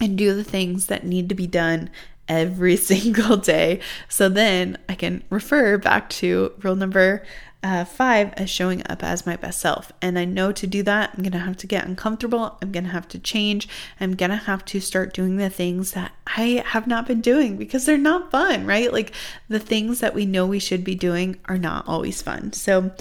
and 0.00 0.16
do 0.16 0.34
the 0.34 0.44
things 0.44 0.86
that 0.86 1.04
need 1.04 1.28
to 1.28 1.34
be 1.34 1.46
done 1.46 1.90
every 2.28 2.76
single 2.76 3.36
day. 3.36 3.80
So 4.08 4.28
then 4.28 4.78
I 4.88 4.94
can 4.94 5.22
refer 5.30 5.76
back 5.78 6.08
to 6.10 6.52
rule 6.62 6.76
number 6.76 7.22
uh, 7.62 7.84
five 7.84 8.32
as 8.34 8.48
showing 8.48 8.82
up 8.88 9.02
as 9.02 9.26
my 9.26 9.36
best 9.36 9.60
self. 9.60 9.92
And 10.00 10.18
I 10.18 10.24
know 10.24 10.50
to 10.52 10.66
do 10.66 10.82
that, 10.84 11.10
I'm 11.14 11.22
going 11.22 11.32
to 11.32 11.38
have 11.38 11.56
to 11.58 11.66
get 11.66 11.86
uncomfortable. 11.86 12.58
I'm 12.62 12.72
going 12.72 12.84
to 12.84 12.90
have 12.90 13.08
to 13.08 13.18
change. 13.18 13.68
I'm 14.00 14.16
going 14.16 14.30
to 14.30 14.36
have 14.36 14.64
to 14.66 14.80
start 14.80 15.12
doing 15.12 15.36
the 15.36 15.50
things 15.50 15.92
that 15.92 16.12
I 16.26 16.62
have 16.66 16.86
not 16.86 17.06
been 17.06 17.20
doing 17.20 17.56
because 17.56 17.84
they're 17.84 17.98
not 17.98 18.30
fun, 18.30 18.66
right? 18.66 18.92
Like 18.92 19.12
the 19.48 19.58
things 19.58 20.00
that 20.00 20.14
we 20.14 20.24
know 20.24 20.46
we 20.46 20.58
should 20.58 20.84
be 20.84 20.94
doing 20.94 21.38
are 21.46 21.58
not 21.58 21.86
always 21.86 22.22
fun. 22.22 22.52
So, 22.52 22.92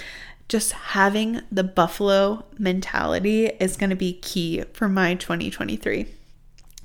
just 0.48 0.72
having 0.72 1.42
the 1.52 1.64
buffalo 1.64 2.44
mentality 2.58 3.46
is 3.46 3.78
going 3.78 3.92
to 3.92 3.96
be 3.96 4.14
key 4.14 4.64
for 4.74 4.90
my 4.90 5.14
2023. 5.14 6.08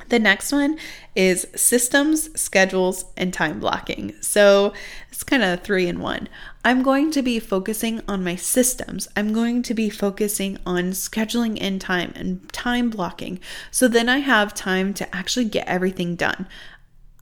The 0.09 0.19
next 0.19 0.53
one 0.53 0.79
is 1.15 1.47
systems, 1.55 2.29
schedules, 2.39 3.07
and 3.17 3.33
time 3.33 3.61
blocking. 3.61 4.15
So 4.21 4.73
it's 5.11 5.23
kind 5.23 5.43
of 5.43 5.63
three 5.63 5.87
in 5.87 6.01
one. 6.01 6.29
I'm 6.65 6.83
going 6.83 7.11
to 7.13 7.23
be 7.23 7.39
focusing 7.39 8.01
on 8.07 8.25
my 8.25 8.37
systems. 8.37 9.09
I'm 9.17 9.33
going 9.33 9.63
to 9.63 9.75
be 9.75 9.91
focusing 9.91 10.59
on 10.67 10.93
scheduling 10.93 11.57
in 11.57 11.79
time 11.79 12.13
and 12.15 12.51
time 12.53 12.91
blocking. 12.91 13.41
So 13.71 13.89
then 13.89 14.09
I 14.09 14.19
have 14.19 14.55
time 14.55 14.95
to 14.95 15.15
actually 15.15 15.47
get 15.47 15.67
everything 15.67 16.17
done. 16.17 16.47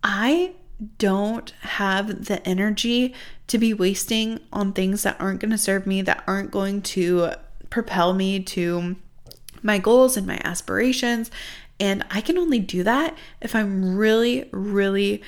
I 0.02 0.52
don't 0.98 1.50
have 1.60 2.24
the 2.26 2.46
energy 2.46 3.14
to 3.46 3.58
be 3.58 3.72
wasting 3.72 4.40
on 4.52 4.72
things 4.72 5.02
that 5.04 5.20
aren't 5.20 5.40
going 5.40 5.50
to 5.50 5.58
serve 5.58 5.86
me, 5.86 6.02
that 6.02 6.24
aren't 6.26 6.50
going 6.50 6.82
to 6.82 7.32
propel 7.70 8.14
me 8.14 8.40
to 8.40 8.96
my 9.62 9.78
goals 9.78 10.16
and 10.16 10.26
my 10.26 10.40
aspirations. 10.44 11.30
And 11.80 12.04
I 12.10 12.20
can 12.20 12.38
only 12.38 12.60
do 12.60 12.82
that 12.84 13.16
if 13.40 13.54
I'm 13.54 13.96
really, 13.96 14.48
really 14.52 15.22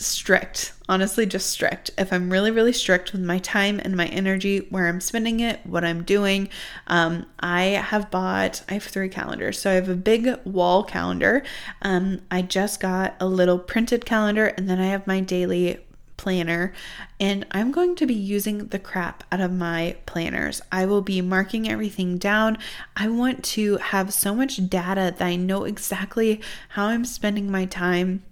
strict. 0.00 0.72
Honestly, 0.88 1.26
just 1.26 1.50
strict. 1.50 1.90
If 1.98 2.12
I'm 2.12 2.30
really, 2.30 2.50
really 2.50 2.72
strict 2.72 3.12
with 3.12 3.20
my 3.20 3.38
time 3.38 3.80
and 3.82 3.96
my 3.96 4.06
energy, 4.06 4.60
where 4.70 4.86
I'm 4.86 5.00
spending 5.00 5.40
it, 5.40 5.60
what 5.66 5.84
I'm 5.84 6.02
doing, 6.02 6.48
um, 6.86 7.26
I 7.40 7.62
have 7.62 8.10
bought, 8.10 8.62
I 8.68 8.74
have 8.74 8.84
three 8.84 9.08
calendars. 9.08 9.58
So 9.58 9.70
I 9.70 9.74
have 9.74 9.88
a 9.88 9.96
big 9.96 10.38
wall 10.44 10.84
calendar. 10.84 11.42
Um, 11.82 12.20
I 12.30 12.42
just 12.42 12.80
got 12.80 13.16
a 13.20 13.26
little 13.26 13.58
printed 13.58 14.06
calendar, 14.06 14.46
and 14.46 14.68
then 14.70 14.80
I 14.80 14.86
have 14.86 15.06
my 15.06 15.20
daily 15.20 15.78
planner 16.18 16.74
and 17.18 17.46
I'm 17.50 17.72
going 17.72 17.96
to 17.96 18.06
be 18.06 18.14
using 18.14 18.66
the 18.66 18.78
crap 18.78 19.24
out 19.32 19.40
of 19.40 19.50
my 19.50 19.96
planners. 20.04 20.60
I 20.70 20.84
will 20.84 21.00
be 21.00 21.22
marking 21.22 21.66
everything 21.66 22.18
down. 22.18 22.58
I 22.94 23.08
want 23.08 23.42
to 23.44 23.78
have 23.78 24.12
so 24.12 24.34
much 24.34 24.68
data 24.68 25.14
that 25.16 25.24
I 25.24 25.36
know 25.36 25.64
exactly 25.64 26.42
how 26.70 26.88
I'm 26.88 27.06
spending 27.06 27.50
my 27.50 27.64
time 27.64 28.22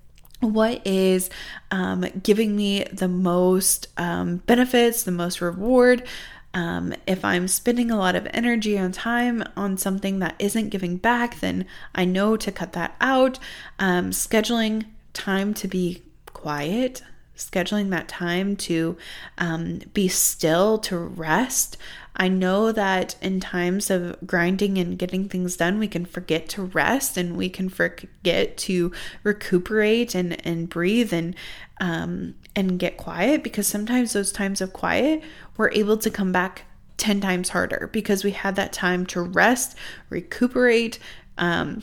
what 0.40 0.86
is 0.86 1.30
um, 1.70 2.04
giving 2.22 2.54
me 2.54 2.84
the 2.92 3.08
most 3.08 3.88
um, 3.96 4.36
benefits, 4.46 5.02
the 5.02 5.10
most 5.10 5.40
reward. 5.40 6.06
Um, 6.54 6.94
if 7.06 7.24
I'm 7.24 7.48
spending 7.48 7.90
a 7.90 7.98
lot 7.98 8.16
of 8.16 8.26
energy 8.32 8.76
and 8.76 8.92
time 8.92 9.44
on 9.56 9.76
something 9.76 10.20
that 10.20 10.36
isn't 10.38 10.70
giving 10.70 10.96
back, 10.96 11.40
then 11.40 11.66
I 11.94 12.04
know 12.04 12.36
to 12.36 12.52
cut 12.52 12.72
that 12.72 12.96
out. 13.00 13.38
Um, 13.78 14.10
scheduling 14.10 14.86
time 15.12 15.54
to 15.54 15.68
be 15.68 16.02
quiet, 16.32 17.02
scheduling 17.36 17.90
that 17.90 18.08
time 18.08 18.56
to 18.56 18.96
um, 19.38 19.80
be 19.94 20.08
still, 20.08 20.78
to 20.78 20.98
rest. 20.98 21.76
I 22.16 22.28
know 22.28 22.72
that 22.72 23.16
in 23.20 23.40
times 23.40 23.90
of 23.90 24.16
grinding 24.26 24.78
and 24.78 24.98
getting 24.98 25.28
things 25.28 25.56
done, 25.56 25.78
we 25.78 25.88
can 25.88 26.06
forget 26.06 26.48
to 26.50 26.62
rest 26.62 27.16
and 27.16 27.36
we 27.36 27.50
can 27.50 27.68
forget 27.68 28.56
to 28.58 28.90
recuperate 29.22 30.14
and, 30.14 30.44
and 30.46 30.68
breathe 30.68 31.12
and 31.12 31.36
um, 31.78 32.34
and 32.54 32.78
get 32.78 32.96
quiet 32.96 33.42
because 33.42 33.66
sometimes 33.66 34.14
those 34.14 34.32
times 34.32 34.62
of 34.62 34.72
quiet 34.72 35.22
we're 35.58 35.70
able 35.72 35.98
to 35.98 36.10
come 36.10 36.32
back 36.32 36.64
10 36.96 37.20
times 37.20 37.50
harder 37.50 37.90
because 37.92 38.24
we 38.24 38.30
had 38.30 38.56
that 38.56 38.72
time 38.72 39.04
to 39.06 39.20
rest, 39.20 39.76
recuperate, 40.08 40.98
um, 41.36 41.82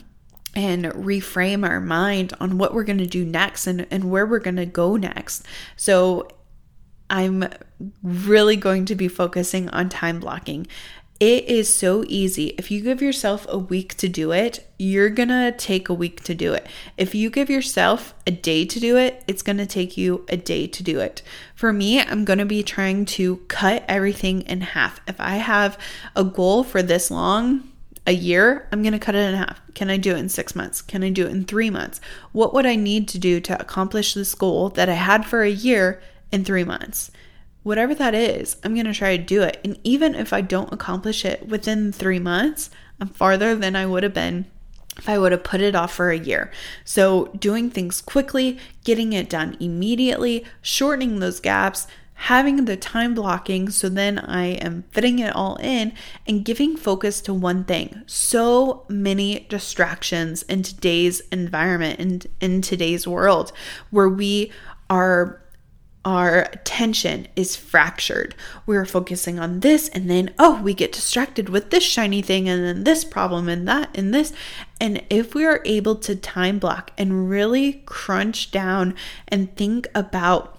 and 0.54 0.84
reframe 0.86 1.68
our 1.68 1.80
mind 1.80 2.32
on 2.40 2.58
what 2.58 2.74
we're 2.74 2.84
going 2.84 2.98
to 2.98 3.06
do 3.06 3.24
next 3.24 3.66
and, 3.66 3.86
and 3.90 4.10
where 4.10 4.26
we're 4.26 4.38
going 4.38 4.56
to 4.56 4.66
go 4.66 4.96
next. 4.96 5.44
So 5.76 6.28
I'm 7.10 7.44
really 8.02 8.56
going 8.56 8.84
to 8.86 8.94
be 8.94 9.08
focusing 9.08 9.68
on 9.70 9.88
time 9.88 10.20
blocking. 10.20 10.66
It 11.20 11.44
is 11.44 11.72
so 11.72 12.04
easy. 12.08 12.48
If 12.58 12.72
you 12.72 12.80
give 12.80 13.00
yourself 13.00 13.46
a 13.48 13.56
week 13.56 13.94
to 13.98 14.08
do 14.08 14.32
it, 14.32 14.68
you're 14.78 15.10
gonna 15.10 15.52
take 15.52 15.88
a 15.88 15.94
week 15.94 16.24
to 16.24 16.34
do 16.34 16.52
it. 16.52 16.66
If 16.96 17.14
you 17.14 17.30
give 17.30 17.48
yourself 17.48 18.14
a 18.26 18.32
day 18.32 18.64
to 18.64 18.80
do 18.80 18.96
it, 18.96 19.22
it's 19.28 19.42
gonna 19.42 19.64
take 19.64 19.96
you 19.96 20.26
a 20.28 20.36
day 20.36 20.66
to 20.66 20.82
do 20.82 20.98
it. 20.98 21.22
For 21.54 21.72
me, 21.72 22.00
I'm 22.00 22.24
gonna 22.24 22.44
be 22.44 22.64
trying 22.64 23.04
to 23.06 23.36
cut 23.48 23.84
everything 23.88 24.42
in 24.42 24.60
half. 24.62 25.00
If 25.06 25.20
I 25.20 25.36
have 25.36 25.78
a 26.16 26.24
goal 26.24 26.64
for 26.64 26.82
this 26.82 27.12
long, 27.12 27.70
a 28.06 28.12
year, 28.12 28.68
I'm 28.70 28.82
going 28.82 28.92
to 28.92 28.98
cut 28.98 29.14
it 29.14 29.28
in 29.28 29.34
half. 29.34 29.60
Can 29.74 29.90
I 29.90 29.96
do 29.96 30.12
it 30.12 30.18
in 30.18 30.28
six 30.28 30.54
months? 30.54 30.82
Can 30.82 31.02
I 31.02 31.10
do 31.10 31.26
it 31.26 31.30
in 31.30 31.44
three 31.44 31.70
months? 31.70 32.00
What 32.32 32.52
would 32.52 32.66
I 32.66 32.76
need 32.76 33.08
to 33.08 33.18
do 33.18 33.40
to 33.40 33.60
accomplish 33.60 34.14
this 34.14 34.34
goal 34.34 34.68
that 34.70 34.88
I 34.88 34.94
had 34.94 35.24
for 35.24 35.42
a 35.42 35.50
year 35.50 36.02
in 36.30 36.44
three 36.44 36.64
months? 36.64 37.10
Whatever 37.62 37.94
that 37.94 38.14
is, 38.14 38.56
I'm 38.62 38.74
going 38.74 38.86
to 38.86 38.92
try 38.92 39.16
to 39.16 39.22
do 39.22 39.42
it. 39.42 39.58
And 39.64 39.78
even 39.84 40.14
if 40.14 40.34
I 40.34 40.42
don't 40.42 40.72
accomplish 40.72 41.24
it 41.24 41.48
within 41.48 41.92
three 41.92 42.18
months, 42.18 42.68
I'm 43.00 43.08
farther 43.08 43.56
than 43.56 43.74
I 43.74 43.86
would 43.86 44.02
have 44.02 44.14
been 44.14 44.46
if 44.98 45.08
I 45.08 45.18
would 45.18 45.32
have 45.32 45.42
put 45.42 45.60
it 45.60 45.74
off 45.74 45.92
for 45.92 46.10
a 46.10 46.18
year. 46.18 46.52
So, 46.84 47.26
doing 47.38 47.70
things 47.70 48.00
quickly, 48.00 48.58
getting 48.84 49.12
it 49.12 49.28
done 49.28 49.56
immediately, 49.58 50.44
shortening 50.62 51.18
those 51.18 51.40
gaps, 51.40 51.86
having 52.14 52.64
the 52.64 52.76
time 52.76 53.14
blocking 53.14 53.68
so 53.68 53.88
then 53.88 54.18
I 54.18 54.46
am 54.46 54.84
fitting 54.90 55.18
it 55.18 55.34
all 55.34 55.56
in 55.56 55.92
and 56.26 56.44
giving 56.44 56.76
focus 56.76 57.20
to 57.22 57.34
one 57.34 57.64
thing. 57.64 58.02
So 58.06 58.84
many 58.88 59.46
distractions 59.48 60.42
in 60.44 60.62
today's 60.62 61.20
environment 61.32 61.98
and 61.98 62.26
in 62.40 62.62
today's 62.62 63.06
world 63.06 63.52
where 63.90 64.08
we 64.08 64.52
are 64.88 65.40
our 66.04 66.42
attention 66.52 67.26
is 67.34 67.56
fractured. 67.56 68.34
We're 68.66 68.84
focusing 68.84 69.38
on 69.38 69.60
this, 69.60 69.88
and 69.88 70.10
then, 70.10 70.34
oh, 70.38 70.60
we 70.60 70.74
get 70.74 70.92
distracted 70.92 71.48
with 71.48 71.70
this 71.70 71.82
shiny 71.82 72.20
thing, 72.20 72.46
and 72.46 72.62
then 72.62 72.84
this 72.84 73.04
problem, 73.04 73.48
and 73.48 73.66
that, 73.68 73.88
and 73.96 74.12
this. 74.12 74.32
And 74.80 75.02
if 75.08 75.34
we 75.34 75.46
are 75.46 75.62
able 75.64 75.96
to 75.96 76.14
time 76.14 76.58
block 76.58 76.90
and 76.98 77.30
really 77.30 77.84
crunch 77.86 78.50
down 78.50 78.94
and 79.28 79.56
think 79.56 79.88
about 79.94 80.53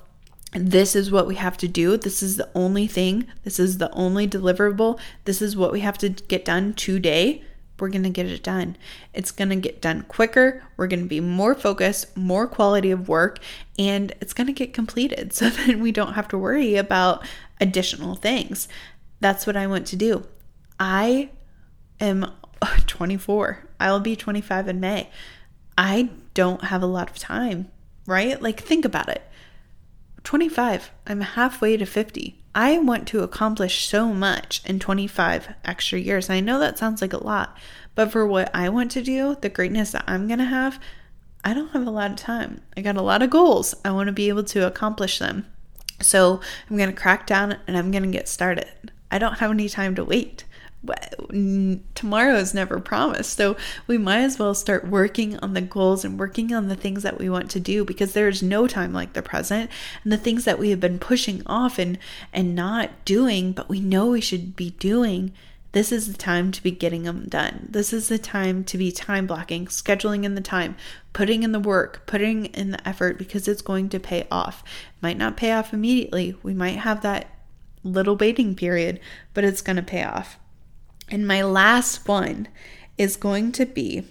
this 0.55 0.95
is 0.95 1.11
what 1.11 1.27
we 1.27 1.35
have 1.35 1.57
to 1.57 1.67
do. 1.67 1.97
This 1.97 2.23
is 2.23 2.37
the 2.37 2.49
only 2.55 2.87
thing. 2.87 3.27
This 3.43 3.59
is 3.59 3.77
the 3.77 3.91
only 3.91 4.27
deliverable. 4.27 4.99
This 5.25 5.41
is 5.41 5.57
what 5.57 5.71
we 5.71 5.81
have 5.81 5.97
to 5.99 6.09
get 6.09 6.45
done 6.45 6.73
today. 6.73 7.43
We're 7.77 7.89
going 7.89 8.03
to 8.03 8.09
get 8.09 8.27
it 8.27 8.41
done. 8.41 8.77
It's 9.13 9.31
going 9.31 9.49
to 9.49 9.57
get 9.57 9.81
done 9.81 10.03
quicker. 10.03 10.63
We're 10.77 10.87
going 10.87 11.01
to 11.01 11.09
be 11.09 11.19
more 11.19 11.55
focused, 11.55 12.15
more 12.15 12.47
quality 12.47 12.89
of 12.89 13.09
work, 13.09 13.39
and 13.77 14.13
it's 14.21 14.33
going 14.33 14.47
to 14.47 14.53
get 14.53 14.73
completed 14.73 15.33
so 15.33 15.49
that 15.49 15.77
we 15.77 15.91
don't 15.91 16.13
have 16.13 16.29
to 16.29 16.37
worry 16.37 16.75
about 16.75 17.25
additional 17.59 18.15
things. 18.15 18.67
That's 19.19 19.45
what 19.45 19.57
I 19.57 19.67
want 19.67 19.87
to 19.87 19.95
do. 19.95 20.25
I 20.79 21.31
am 21.99 22.31
24. 22.87 23.67
I'll 23.79 23.99
be 23.99 24.15
25 24.15 24.69
in 24.69 24.79
May. 24.79 25.09
I 25.77 26.09
don't 26.33 26.65
have 26.65 26.81
a 26.81 26.87
lot 26.87 27.09
of 27.09 27.17
time, 27.17 27.69
right? 28.05 28.41
Like, 28.41 28.61
think 28.61 28.85
about 28.85 29.09
it. 29.09 29.21
25. 30.25 30.91
I'm 31.07 31.21
halfway 31.21 31.77
to 31.77 31.85
50. 31.85 32.41
I 32.53 32.77
want 32.77 33.07
to 33.09 33.21
accomplish 33.21 33.87
so 33.87 34.13
much 34.13 34.61
in 34.65 34.79
25 34.79 35.53
extra 35.63 35.99
years. 35.99 36.29
And 36.29 36.35
I 36.35 36.39
know 36.39 36.59
that 36.59 36.77
sounds 36.77 37.01
like 37.01 37.13
a 37.13 37.23
lot, 37.23 37.57
but 37.95 38.11
for 38.11 38.25
what 38.25 38.53
I 38.53 38.69
want 38.69 38.91
to 38.91 39.01
do, 39.01 39.37
the 39.39 39.49
greatness 39.49 39.91
that 39.91 40.03
I'm 40.07 40.27
going 40.27 40.39
to 40.39 40.45
have, 40.45 40.79
I 41.43 41.53
don't 41.53 41.71
have 41.71 41.85
a 41.85 41.91
lot 41.91 42.11
of 42.11 42.17
time. 42.17 42.61
I 42.75 42.81
got 42.81 42.97
a 42.97 43.01
lot 43.01 43.21
of 43.21 43.29
goals. 43.29 43.75
I 43.85 43.91
want 43.91 44.07
to 44.07 44.13
be 44.13 44.29
able 44.29 44.43
to 44.45 44.65
accomplish 44.65 45.19
them. 45.19 45.45
So 46.01 46.41
I'm 46.69 46.77
going 46.77 46.89
to 46.89 47.01
crack 47.01 47.27
down 47.27 47.57
and 47.67 47.77
I'm 47.77 47.91
going 47.91 48.03
to 48.03 48.09
get 48.09 48.27
started. 48.27 48.91
I 49.11 49.19
don't 49.19 49.39
have 49.39 49.51
any 49.51 49.69
time 49.69 49.95
to 49.95 50.03
wait 50.03 50.45
tomorrow 51.95 52.35
is 52.35 52.53
never 52.53 52.79
promised. 52.79 53.33
So 53.33 53.55
we 53.87 53.97
might 53.97 54.21
as 54.21 54.39
well 54.39 54.53
start 54.53 54.87
working 54.87 55.37
on 55.39 55.53
the 55.53 55.61
goals 55.61 56.05
and 56.05 56.19
working 56.19 56.53
on 56.53 56.67
the 56.67 56.75
things 56.75 57.03
that 57.03 57.17
we 57.17 57.29
want 57.29 57.49
to 57.51 57.59
do 57.59 57.83
because 57.83 58.13
there's 58.13 58.43
no 58.43 58.67
time 58.67 58.93
like 58.93 59.13
the 59.13 59.21
present. 59.21 59.69
And 60.03 60.11
the 60.11 60.17
things 60.17 60.45
that 60.45 60.59
we 60.59 60.69
have 60.69 60.79
been 60.79 60.99
pushing 60.99 61.41
off 61.45 61.79
and, 61.79 61.97
and 62.33 62.55
not 62.55 63.05
doing, 63.05 63.51
but 63.51 63.69
we 63.69 63.79
know 63.79 64.07
we 64.07 64.21
should 64.21 64.55
be 64.55 64.71
doing. 64.71 65.33
This 65.71 65.91
is 65.91 66.09
the 66.09 66.17
time 66.17 66.53
to 66.53 66.63
be 66.63 66.71
getting 66.71 67.03
them 67.03 67.25
done. 67.27 67.67
This 67.69 67.91
is 67.91 68.07
the 68.07 68.17
time 68.17 68.63
to 68.65 68.77
be 68.77 68.93
time 68.93 69.27
blocking, 69.27 69.65
scheduling 69.65 70.23
in 70.23 70.33
the 70.33 70.39
time, 70.39 70.77
putting 71.11 71.43
in 71.43 71.51
the 71.51 71.59
work, 71.59 72.05
putting 72.05 72.45
in 72.45 72.71
the 72.71 72.87
effort 72.87 73.17
because 73.17 73.47
it's 73.47 73.61
going 73.61 73.89
to 73.89 73.99
pay 73.99 74.25
off. 74.31 74.63
It 74.95 75.03
might 75.03 75.17
not 75.17 75.35
pay 75.35 75.51
off 75.51 75.73
immediately. 75.73 76.37
We 76.43 76.53
might 76.53 76.77
have 76.77 77.01
that 77.01 77.27
little 77.83 78.15
waiting 78.15 78.55
period, 78.55 78.99
but 79.33 79.43
it's 79.43 79.61
going 79.61 79.75
to 79.75 79.83
pay 79.83 80.03
off. 80.03 80.39
And 81.09 81.27
my 81.27 81.41
last 81.43 82.07
one 82.07 82.47
is 82.97 83.15
going 83.15 83.51
to 83.53 83.65
be 83.65 84.03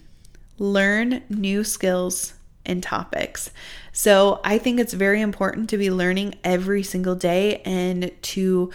learn 0.58 1.22
new 1.28 1.64
skills 1.64 2.34
and 2.66 2.82
topics. 2.82 3.50
So 3.92 4.40
I 4.44 4.58
think 4.58 4.80
it's 4.80 4.94
very 4.94 5.20
important 5.20 5.68
to 5.70 5.78
be 5.78 5.90
learning 5.90 6.36
every 6.44 6.82
single 6.82 7.14
day 7.14 7.60
and 7.64 8.10
to 8.22 8.70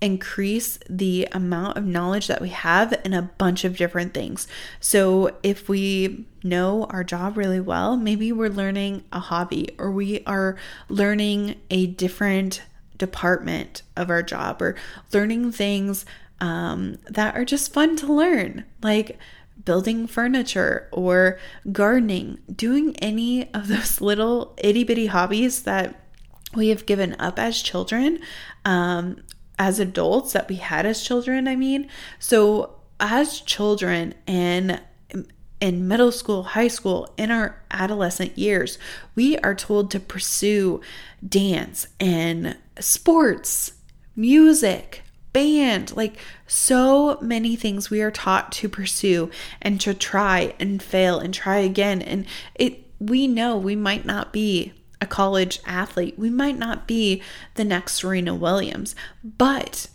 increase 0.00 0.78
the 0.88 1.28
amount 1.32 1.76
of 1.76 1.84
knowledge 1.84 2.26
that 2.26 2.40
we 2.40 2.48
have 2.48 2.98
in 3.04 3.12
a 3.12 3.22
bunch 3.22 3.64
of 3.64 3.76
different 3.76 4.14
things. 4.14 4.48
So 4.80 5.36
if 5.42 5.68
we 5.68 6.26
know 6.42 6.84
our 6.84 7.04
job 7.04 7.36
really 7.36 7.60
well, 7.60 7.96
maybe 7.96 8.32
we're 8.32 8.48
learning 8.48 9.04
a 9.12 9.20
hobby 9.20 9.74
or 9.78 9.90
we 9.90 10.24
are 10.24 10.56
learning 10.88 11.56
a 11.70 11.86
different 11.86 12.62
department 12.96 13.82
of 13.96 14.10
our 14.10 14.22
job 14.22 14.62
or 14.62 14.74
learning 15.12 15.52
things 15.52 16.06
um, 16.40 16.98
that 17.08 17.36
are 17.36 17.44
just 17.44 17.72
fun 17.72 17.96
to 17.96 18.12
learn, 18.12 18.64
like 18.82 19.18
building 19.64 20.06
furniture 20.06 20.88
or 20.92 21.38
gardening, 21.70 22.38
doing 22.54 22.96
any 22.96 23.52
of 23.54 23.68
those 23.68 24.00
little 24.00 24.54
itty 24.58 24.84
bitty 24.84 25.06
hobbies 25.06 25.62
that 25.62 25.96
we 26.54 26.68
have 26.68 26.86
given 26.86 27.14
up 27.18 27.38
as 27.38 27.62
children, 27.62 28.18
um, 28.64 29.22
as 29.58 29.78
adults 29.78 30.32
that 30.32 30.48
we 30.48 30.56
had 30.56 30.86
as 30.86 31.02
children, 31.02 31.46
I 31.46 31.56
mean. 31.56 31.88
So, 32.18 32.76
as 32.98 33.40
children 33.40 34.14
and 34.26 34.80
in 35.60 35.86
middle 35.86 36.10
school, 36.10 36.42
high 36.42 36.68
school, 36.68 37.12
in 37.16 37.30
our 37.30 37.62
adolescent 37.70 38.36
years, 38.38 38.78
we 39.14 39.36
are 39.38 39.54
told 39.54 39.90
to 39.90 40.00
pursue 40.00 40.80
dance 41.26 41.86
and 42.00 42.56
sports, 42.78 43.72
music, 44.16 45.02
band, 45.32 45.94
like 45.96 46.16
so 46.46 47.18
many 47.20 47.56
things 47.56 47.90
we 47.90 48.02
are 48.02 48.10
taught 48.10 48.52
to 48.52 48.68
pursue 48.68 49.30
and 49.62 49.80
to 49.80 49.94
try 49.94 50.54
and 50.58 50.82
fail 50.82 51.18
and 51.18 51.32
try 51.32 51.58
again. 51.58 52.02
And 52.02 52.26
it 52.54 52.86
we 52.98 53.26
know 53.26 53.56
we 53.56 53.76
might 53.76 54.04
not 54.04 54.32
be 54.32 54.74
a 55.00 55.06
college 55.06 55.60
athlete. 55.64 56.18
We 56.18 56.30
might 56.30 56.58
not 56.58 56.86
be 56.86 57.22
the 57.54 57.64
next 57.64 57.94
Serena 57.94 58.34
Williams, 58.34 58.94
but 59.24 59.88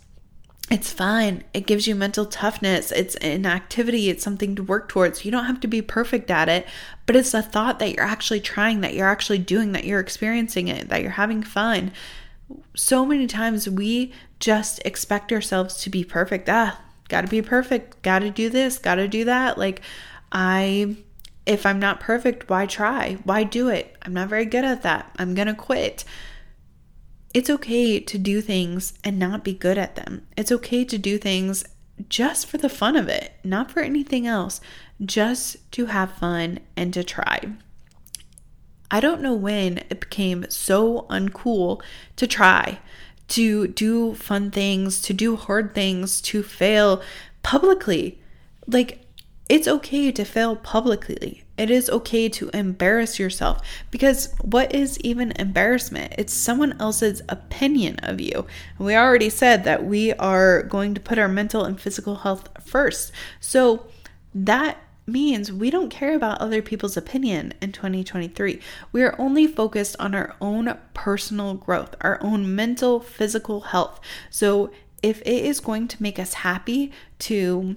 it's 0.68 0.92
fine. 0.92 1.44
It 1.54 1.66
gives 1.66 1.86
you 1.86 1.94
mental 1.94 2.26
toughness. 2.26 2.90
It's 2.90 3.14
an 3.16 3.46
activity, 3.46 4.10
it's 4.10 4.24
something 4.24 4.56
to 4.56 4.64
work 4.64 4.88
towards. 4.88 5.24
You 5.24 5.30
don't 5.30 5.44
have 5.44 5.60
to 5.60 5.68
be 5.68 5.80
perfect 5.80 6.28
at 6.28 6.48
it, 6.48 6.66
but 7.06 7.14
it's 7.14 7.34
a 7.34 7.42
thought 7.42 7.78
that 7.78 7.94
you're 7.94 8.04
actually 8.04 8.40
trying, 8.40 8.80
that 8.80 8.94
you're 8.94 9.06
actually 9.06 9.38
doing, 9.38 9.72
that 9.72 9.84
you're 9.84 10.00
experiencing 10.00 10.66
it, 10.66 10.88
that 10.88 11.02
you're 11.02 11.12
having 11.12 11.44
fun. 11.44 11.92
So 12.74 13.04
many 13.04 13.26
times 13.26 13.68
we 13.68 14.12
just 14.38 14.80
expect 14.84 15.32
ourselves 15.32 15.80
to 15.82 15.90
be 15.90 16.04
perfect. 16.04 16.48
Ah, 16.48 16.80
gotta 17.08 17.28
be 17.28 17.42
perfect, 17.42 18.02
gotta 18.02 18.30
do 18.30 18.48
this, 18.48 18.78
gotta 18.78 19.08
do 19.08 19.24
that. 19.24 19.58
Like, 19.58 19.80
I, 20.30 20.96
if 21.44 21.64
I'm 21.66 21.78
not 21.78 22.00
perfect, 22.00 22.48
why 22.48 22.66
try? 22.66 23.18
Why 23.24 23.44
do 23.44 23.68
it? 23.68 23.96
I'm 24.02 24.12
not 24.12 24.28
very 24.28 24.44
good 24.44 24.64
at 24.64 24.82
that. 24.82 25.10
I'm 25.18 25.34
gonna 25.34 25.54
quit. 25.54 26.04
It's 27.34 27.50
okay 27.50 28.00
to 28.00 28.18
do 28.18 28.40
things 28.40 28.94
and 29.04 29.18
not 29.18 29.44
be 29.44 29.52
good 29.52 29.78
at 29.78 29.96
them. 29.96 30.26
It's 30.36 30.52
okay 30.52 30.84
to 30.84 30.98
do 30.98 31.18
things 31.18 31.64
just 32.08 32.46
for 32.46 32.58
the 32.58 32.68
fun 32.68 32.96
of 32.96 33.08
it, 33.08 33.32
not 33.42 33.70
for 33.70 33.80
anything 33.80 34.26
else, 34.26 34.60
just 35.04 35.70
to 35.72 35.86
have 35.86 36.12
fun 36.12 36.60
and 36.76 36.92
to 36.94 37.04
try. 37.04 37.40
I 38.90 39.00
don't 39.00 39.20
know 39.20 39.34
when 39.34 39.78
it 39.90 40.00
became 40.00 40.46
so 40.48 41.06
uncool 41.10 41.82
to 42.16 42.26
try, 42.26 42.78
to 43.28 43.68
do 43.68 44.14
fun 44.14 44.50
things, 44.50 45.00
to 45.02 45.12
do 45.12 45.36
hard 45.36 45.74
things, 45.74 46.20
to 46.22 46.42
fail 46.42 47.02
publicly. 47.42 48.20
Like, 48.66 49.06
it's 49.48 49.68
okay 49.68 50.10
to 50.10 50.24
fail 50.24 50.56
publicly. 50.56 51.44
It 51.56 51.70
is 51.70 51.88
okay 51.88 52.28
to 52.30 52.50
embarrass 52.52 53.18
yourself 53.18 53.62
because 53.90 54.34
what 54.42 54.74
is 54.74 55.00
even 55.00 55.32
embarrassment? 55.32 56.14
It's 56.18 56.34
someone 56.34 56.78
else's 56.80 57.22
opinion 57.28 57.98
of 58.02 58.20
you. 58.20 58.46
And 58.76 58.86
We 58.86 58.94
already 58.94 59.30
said 59.30 59.64
that 59.64 59.84
we 59.84 60.12
are 60.14 60.64
going 60.64 60.94
to 60.94 61.00
put 61.00 61.18
our 61.18 61.28
mental 61.28 61.64
and 61.64 61.80
physical 61.80 62.16
health 62.16 62.48
first. 62.62 63.12
So 63.40 63.86
that 64.34 64.78
means 65.06 65.52
we 65.52 65.70
don't 65.70 65.90
care 65.90 66.14
about 66.14 66.40
other 66.40 66.60
people's 66.60 66.96
opinion 66.96 67.54
in 67.62 67.72
2023. 67.72 68.60
We 68.92 69.02
are 69.02 69.14
only 69.18 69.46
focused 69.46 69.96
on 69.98 70.14
our 70.14 70.34
own 70.40 70.76
personal 70.94 71.54
growth, 71.54 71.94
our 72.00 72.18
own 72.22 72.54
mental, 72.54 73.00
physical 73.00 73.60
health. 73.60 74.00
So 74.30 74.70
if 75.02 75.20
it 75.22 75.44
is 75.44 75.60
going 75.60 75.88
to 75.88 76.02
make 76.02 76.18
us 76.18 76.34
happy 76.34 76.92
to 77.20 77.76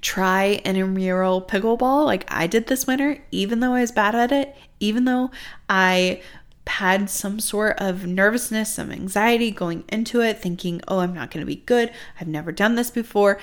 try 0.00 0.60
an 0.64 0.76
intramural 0.76 1.40
pickleball 1.42 2.04
like 2.04 2.24
I 2.28 2.46
did 2.46 2.66
this 2.66 2.86
winter, 2.86 3.22
even 3.30 3.60
though 3.60 3.74
I 3.74 3.80
was 3.80 3.92
bad 3.92 4.14
at 4.14 4.32
it, 4.32 4.56
even 4.80 5.04
though 5.04 5.30
I 5.68 6.20
had 6.66 7.10
some 7.10 7.40
sort 7.40 7.78
of 7.78 8.06
nervousness, 8.06 8.74
some 8.74 8.92
anxiety 8.92 9.50
going 9.50 9.84
into 9.88 10.20
it, 10.20 10.40
thinking, 10.40 10.80
oh, 10.86 11.00
I'm 11.00 11.14
not 11.14 11.30
going 11.30 11.40
to 11.40 11.46
be 11.46 11.56
good. 11.56 11.90
I've 12.20 12.28
never 12.28 12.52
done 12.52 12.76
this 12.76 12.90
before. 12.90 13.38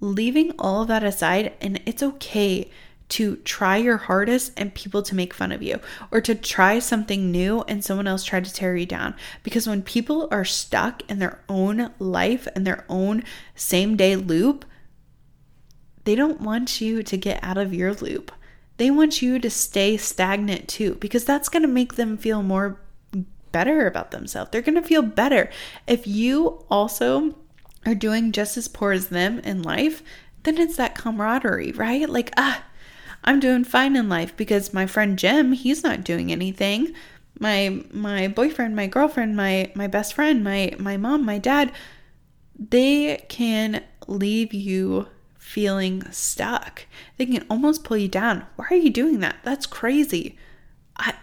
Leaving 0.00 0.52
all 0.58 0.82
of 0.82 0.88
that 0.88 1.02
aside, 1.02 1.54
and 1.60 1.80
it's 1.86 2.02
okay 2.02 2.70
to 3.08 3.36
try 3.36 3.76
your 3.76 3.98
hardest 3.98 4.52
and 4.56 4.74
people 4.74 5.00
to 5.00 5.14
make 5.14 5.32
fun 5.32 5.52
of 5.52 5.62
you, 5.62 5.78
or 6.10 6.20
to 6.20 6.34
try 6.34 6.78
something 6.78 7.30
new 7.30 7.62
and 7.68 7.84
someone 7.84 8.06
else 8.06 8.24
try 8.24 8.40
to 8.40 8.52
tear 8.52 8.76
you 8.76 8.84
down. 8.84 9.14
Because 9.42 9.68
when 9.68 9.82
people 9.82 10.28
are 10.30 10.44
stuck 10.44 11.08
in 11.08 11.20
their 11.20 11.40
own 11.48 11.92
life 11.98 12.48
and 12.54 12.66
their 12.66 12.84
own 12.88 13.22
same 13.54 13.96
day 13.96 14.16
loop, 14.16 14.64
they 16.04 16.14
don't 16.14 16.40
want 16.40 16.80
you 16.80 17.02
to 17.02 17.16
get 17.16 17.38
out 17.42 17.58
of 17.58 17.72
your 17.72 17.94
loop. 17.94 18.32
They 18.76 18.90
want 18.90 19.22
you 19.22 19.38
to 19.38 19.50
stay 19.50 19.96
stagnant 19.96 20.68
too, 20.68 20.96
because 20.96 21.24
that's 21.24 21.48
going 21.48 21.62
to 21.62 21.68
make 21.68 21.94
them 21.94 22.16
feel 22.16 22.42
more 22.42 22.80
better 23.52 23.86
about 23.86 24.10
themselves. 24.10 24.50
They're 24.50 24.62
going 24.62 24.74
to 24.74 24.82
feel 24.82 25.02
better. 25.02 25.48
If 25.86 26.06
you 26.06 26.64
also 26.68 27.36
are 27.86 27.94
doing 27.94 28.32
just 28.32 28.56
as 28.56 28.68
poor 28.68 28.92
as 28.92 29.08
them 29.08 29.38
in 29.40 29.62
life, 29.62 30.02
then 30.42 30.58
it's 30.58 30.76
that 30.76 30.94
camaraderie, 30.94 31.72
right? 31.72 32.08
Like, 32.08 32.32
ah, 32.36 32.64
I'm 33.24 33.40
doing 33.40 33.64
fine 33.64 33.96
in 33.96 34.08
life 34.08 34.36
because 34.36 34.74
my 34.74 34.86
friend 34.86 35.18
Jim, 35.18 35.52
he's 35.52 35.82
not 35.82 36.04
doing 36.04 36.30
anything. 36.30 36.94
My 37.38 37.84
my 37.92 38.28
boyfriend, 38.28 38.76
my 38.76 38.86
girlfriend, 38.86 39.36
my 39.36 39.70
my 39.74 39.86
best 39.86 40.14
friend, 40.14 40.42
my 40.42 40.72
my 40.78 40.96
mom, 40.96 41.24
my 41.24 41.38
dad, 41.38 41.72
they 42.58 43.24
can 43.28 43.82
leave 44.06 44.54
you 44.54 45.08
feeling 45.36 46.02
stuck. 46.10 46.86
They 47.16 47.26
can 47.26 47.46
almost 47.50 47.84
pull 47.84 47.96
you 47.96 48.08
down. 48.08 48.46
Why 48.56 48.66
are 48.70 48.76
you 48.76 48.90
doing 48.90 49.20
that? 49.20 49.36
That's 49.42 49.66
crazy. 49.66 50.38
I 50.96 51.14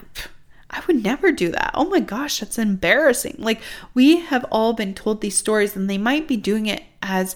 I 0.74 0.82
would 0.88 1.03
never 1.03 1.32
do 1.32 1.51
that. 1.51 1.71
Oh 1.74 1.89
my 1.89 1.99
gosh, 1.99 2.39
that's 2.39 2.57
embarrassing. 2.57 3.36
Like 3.38 3.61
we 3.93 4.17
have 4.19 4.45
all 4.51 4.74
been 4.74 4.93
told 4.93 5.21
these 5.21 5.38
stories 5.38 5.76
and 5.76 5.89
they 5.89 5.97
might 5.97 6.28
be 6.28 6.38
doing 6.38 6.65
it 6.65 6.84
as 7.01 7.36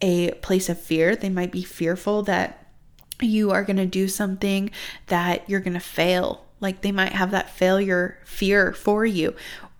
a 0.00 0.32
place 0.32 0.68
of 0.68 0.78
fear. 0.78 1.16
They 1.16 1.30
might 1.30 1.50
be 1.50 1.62
fearful 1.62 2.22
that 2.24 2.68
you 3.20 3.50
are 3.50 3.64
going 3.64 3.76
to 3.76 3.86
do 3.86 4.06
something 4.06 4.70
that 5.06 5.48
you're 5.48 5.60
going 5.60 5.74
to 5.74 5.80
fail. 5.80 6.44
Like 6.60 6.82
they 6.82 6.92
might 6.92 7.12
have 7.12 7.30
that 7.30 7.50
failure 7.50 8.18
fear 8.24 8.72
for 8.72 9.06
you 9.06 9.34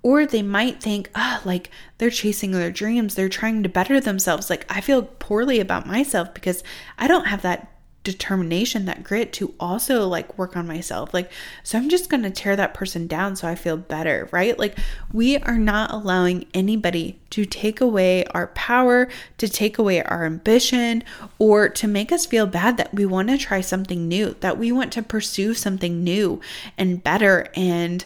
or 0.04 0.26
they 0.26 0.42
might 0.42 0.82
think, 0.82 1.10
ah, 1.14 1.40
oh, 1.40 1.48
like 1.48 1.70
they're 1.96 2.10
chasing 2.10 2.52
their 2.52 2.70
dreams, 2.70 3.14
they're 3.14 3.28
trying 3.28 3.62
to 3.62 3.68
better 3.70 4.00
themselves. 4.00 4.50
Like 4.50 4.66
I 4.68 4.80
feel 4.80 5.02
poorly 5.02 5.60
about 5.60 5.86
myself 5.86 6.32
because 6.34 6.62
I 6.98 7.08
don't 7.08 7.26
have 7.26 7.42
that 7.42 7.73
determination, 8.04 8.84
that 8.84 9.02
grit 9.02 9.32
to 9.32 9.54
also 9.58 10.06
like 10.06 10.38
work 10.38 10.56
on 10.56 10.66
myself. 10.66 11.12
Like, 11.12 11.32
so 11.62 11.78
I'm 11.78 11.88
just 11.88 12.10
going 12.10 12.22
to 12.22 12.30
tear 12.30 12.54
that 12.54 12.74
person 12.74 13.06
down 13.06 13.34
so 13.34 13.48
I 13.48 13.54
feel 13.54 13.76
better, 13.76 14.28
right? 14.30 14.56
Like, 14.58 14.78
we 15.12 15.38
are 15.38 15.58
not 15.58 15.90
allowing 15.90 16.46
anybody 16.54 17.18
to 17.30 17.44
take 17.44 17.80
away 17.80 18.24
our 18.26 18.48
power, 18.48 19.08
to 19.38 19.48
take 19.48 19.78
away 19.78 20.02
our 20.02 20.24
ambition, 20.24 21.02
or 21.38 21.68
to 21.70 21.88
make 21.88 22.12
us 22.12 22.26
feel 22.26 22.46
bad 22.46 22.76
that 22.76 22.94
we 22.94 23.06
want 23.06 23.28
to 23.28 23.38
try 23.38 23.60
something 23.60 24.06
new, 24.06 24.36
that 24.40 24.58
we 24.58 24.70
want 24.70 24.92
to 24.92 25.02
pursue 25.02 25.54
something 25.54 26.04
new 26.04 26.40
and 26.78 27.02
better 27.02 27.48
and 27.56 28.04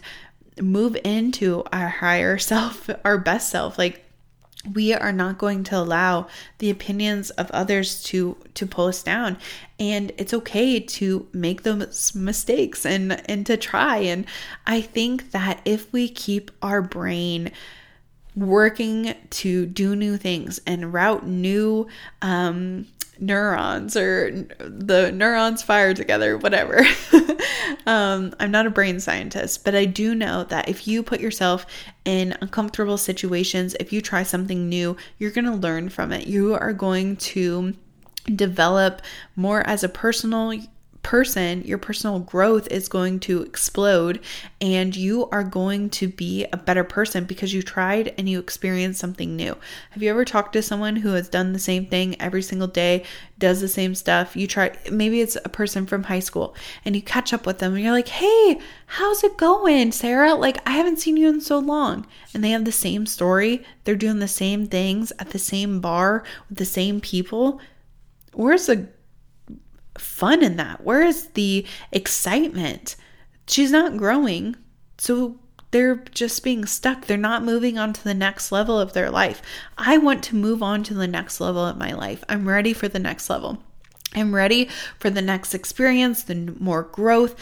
move 0.63 0.97
into 1.05 1.65
our 1.73 1.89
higher 1.89 2.39
self, 2.39 2.89
our 3.05 3.19
best 3.19 3.51
self. 3.51 3.77
Like 3.77 4.05
we 4.75 4.93
are 4.93 5.13
not 5.13 5.39
going 5.39 5.65
to 5.65 5.77
allow 5.77 6.27
the 6.59 6.71
opinions 6.71 7.31
of 7.31 7.51
others 7.53 8.03
to 8.05 8.37
to 8.55 8.67
pull 8.67 8.87
us 8.87 9.03
down. 9.03 9.39
And 9.79 10.13
it's 10.19 10.35
okay 10.35 10.81
to 10.81 11.29
make 11.33 11.63
those 11.63 12.15
mistakes 12.15 12.85
and 12.85 13.23
and 13.31 13.47
to 13.47 13.57
try. 13.57 13.99
And 13.99 14.27
i 14.67 14.81
think 14.81 15.31
that 15.31 15.61
if 15.65 15.93
we 15.93 16.09
keep 16.09 16.51
our 16.63 16.83
brain 16.83 17.53
working 18.37 19.15
to 19.31 19.67
do 19.67 19.97
new 19.97 20.17
things 20.17 20.61
and 20.67 20.93
route 20.93 21.27
new 21.27 21.87
um 22.23 22.87
neurons 23.21 23.97
or 23.97 24.31
the 24.59 25.11
neurons 25.13 25.63
fire 25.63 25.95
together, 25.95 26.37
whatever. 26.39 26.85
um, 27.87 28.35
I'm 28.39 28.51
not 28.51 28.67
a 28.67 28.71
brain 28.71 29.01
scientist, 29.01 29.65
but 29.65 29.75
I 29.75 29.85
do 29.85 30.15
know 30.15 30.45
that 30.45 30.69
if 30.69 30.87
you 30.87 31.03
put 31.03 31.21
yourself 31.21 31.67
in 32.05 32.37
uncomfortable 32.41 32.99
situations, 32.99 33.75
if 33.81 33.93
you 33.93 34.01
try 34.01 34.23
something 34.23 34.69
new, 34.69 34.97
you're 35.19 35.31
going 35.31 35.45
to 35.45 35.53
learn 35.53 35.89
from 35.89 36.13
it. 36.13 36.27
You 36.27 36.55
are 36.55 36.73
going 36.73 37.17
to 37.17 37.75
develop 38.35 39.03
more 39.37 39.67
as 39.67 39.83
a 39.83 39.89
personal 39.89 40.53
person, 41.09 41.63
your 41.65 41.79
personal 41.79 42.19
growth 42.19 42.69
is 42.71 42.87
going 42.87 43.19
to 43.19 43.41
explode 43.41 44.21
and 44.61 44.95
you 44.95 45.27
are 45.31 45.43
going 45.43 45.89
to 45.89 46.07
be 46.07 46.45
a 46.53 46.57
better 46.59 46.85
person 46.85 47.25
because 47.25 47.55
you 47.55 47.63
tried 47.63 48.13
and 48.19 48.29
you 48.29 48.39
experienced 48.39 49.01
something 49.01 49.35
new. 49.35 49.57
Have 49.93 50.03
you 50.03 50.11
ever 50.11 50.27
talked 50.27 50.53
to 50.53 50.61
someone 50.61 50.97
who 50.97 51.15
has 51.15 51.27
done 51.27 51.55
the 51.55 51.59
same 51.59 51.87
thing 51.87 52.21
every 52.21 52.43
single 52.43 52.67
day, 52.67 53.05
does 53.39 53.63
the 53.63 53.69
same 53.69 53.95
stuff? 53.95 54.37
You 54.37 54.47
try, 54.47 54.77
maybe 54.93 55.23
it's 55.23 55.39
a 55.43 55.49
person 55.49 55.87
from 55.87 56.03
high 56.03 56.21
school 56.21 56.55
and 56.85 56.95
you 56.95 57.01
catch 57.01 57.33
up 57.33 57.47
with 57.47 57.57
them 57.57 57.73
and 57.73 57.83
you're 57.83 57.91
like, 57.91 58.09
hey, 58.09 58.61
how's 58.85 59.25
it 59.25 59.39
going, 59.39 59.93
Sarah? 59.93 60.35
Like, 60.35 60.59
I 60.69 60.73
haven't 60.73 60.99
seen 60.99 61.17
you 61.17 61.31
in 61.31 61.41
so 61.41 61.59
long. 61.59 62.07
And 62.35 62.45
they 62.45 62.51
have 62.51 62.67
the 62.67 62.71
same 62.71 63.07
story, 63.07 63.65
they're 63.85 63.97
doing 63.97 64.19
the 64.19 64.29
same 64.29 64.67
things 64.67 65.11
at 65.19 65.31
the 65.31 65.39
same 65.39 65.81
bar 65.81 66.23
with 66.51 66.59
the 66.59 66.67
same 66.67 67.01
people. 67.01 67.63
Where's 68.35 68.67
the 68.67 68.89
fun 69.99 70.43
in 70.43 70.57
that? 70.57 70.85
Where 70.85 71.03
is 71.03 71.29
the 71.29 71.67
excitement? 71.93 72.97
She's 73.47 73.71
not 73.71 73.97
growing. 73.97 74.57
So 74.99 75.39
they're 75.71 75.97
just 75.97 76.43
being 76.43 76.65
stuck. 76.65 77.07
They're 77.07 77.17
not 77.17 77.45
moving 77.45 77.79
on 77.79 77.93
to 77.93 78.05
the 78.05 78.15
next 78.15 78.51
level 78.51 78.81
of 78.81 78.93
their 78.93 79.11
life. 79.11 79.43
I 79.77 79.99
want 79.99 80.23
to 80.25 80.37
move 80.37 80.63
on 80.63 80.83
to 80.85 80.95
the 80.95 81.07
next 81.07 81.41
level 81.41 81.65
of 81.65 81.77
my 81.77 81.93
life. 81.93 82.25
I'm 82.29 82.49
ready 82.49 82.73
for 82.73 82.89
the 82.89 82.99
next 82.99 83.29
level. 83.29 83.63
I'm 84.15 84.35
ready 84.35 84.71
for 84.99 85.11
the 85.11 85.21
next 85.21 85.55
experience, 85.55 86.23
the 86.23 86.55
more 86.59 86.83
growth. 86.83 87.37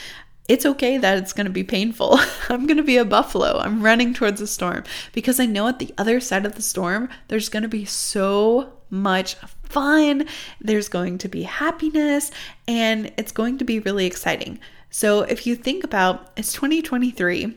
It's 0.49 0.67
okay 0.67 0.99
that 0.99 1.19
it's 1.19 1.33
going 1.33 1.47
to 1.47 1.53
be 1.53 1.65
painful. 1.65 2.19
I'm 2.49 2.67
going 2.67 2.77
to 2.77 2.83
be 2.83 2.97
a 2.97 3.05
buffalo. 3.05 3.59
I'm 3.59 3.83
running 3.83 4.15
towards 4.15 4.41
the 4.41 4.47
storm 4.47 4.85
because 5.13 5.39
I 5.39 5.47
know 5.47 5.69
at 5.69 5.79
the 5.79 5.95
other 5.97 6.19
side 6.21 6.47
of 6.47 6.55
the 6.55 6.63
storm, 6.63 7.09
there's 7.29 7.49
going 7.49 7.63
to 7.63 7.69
be 7.69 7.85
so 7.85 8.73
much 8.91 9.37
fun, 9.69 10.27
there's 10.61 10.89
going 10.89 11.19
to 11.19 11.29
be 11.29 11.43
happiness, 11.43 12.31
and 12.67 13.13
it's 13.19 13.33
going 13.33 13.59
to 13.59 13.65
be 13.65 13.81
really 13.81 14.07
exciting. 14.07 14.59
So, 14.91 15.23
if 15.23 15.47
you 15.47 15.57
think 15.57 15.85
about 15.85 16.31
it's 16.37 16.53
2023, 16.53 17.57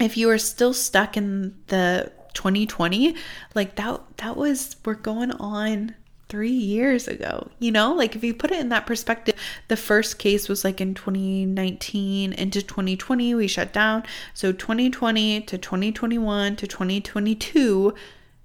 if 0.00 0.16
you 0.16 0.30
are 0.30 0.38
still 0.38 0.72
stuck 0.72 1.16
in 1.16 1.54
the 1.66 2.10
2020, 2.34 3.14
like 3.54 3.76
that 3.76 4.00
that 4.18 4.36
was 4.36 4.76
we're 4.84 4.94
going 4.94 5.32
on 5.32 5.94
3 6.28 6.48
years 6.48 7.08
ago. 7.08 7.50
You 7.58 7.72
know, 7.72 7.92
like 7.92 8.16
if 8.16 8.24
you 8.24 8.32
put 8.32 8.52
it 8.52 8.60
in 8.60 8.70
that 8.70 8.86
perspective, 8.86 9.34
the 9.68 9.76
first 9.76 10.18
case 10.18 10.48
was 10.48 10.64
like 10.64 10.80
in 10.80 10.94
2019 10.94 12.32
into 12.32 12.62
2020 12.62 13.34
we 13.34 13.46
shut 13.46 13.74
down. 13.74 14.02
So 14.32 14.50
2020 14.50 15.42
to 15.42 15.58
2021 15.58 16.56
to 16.56 16.66
2022 16.66 17.94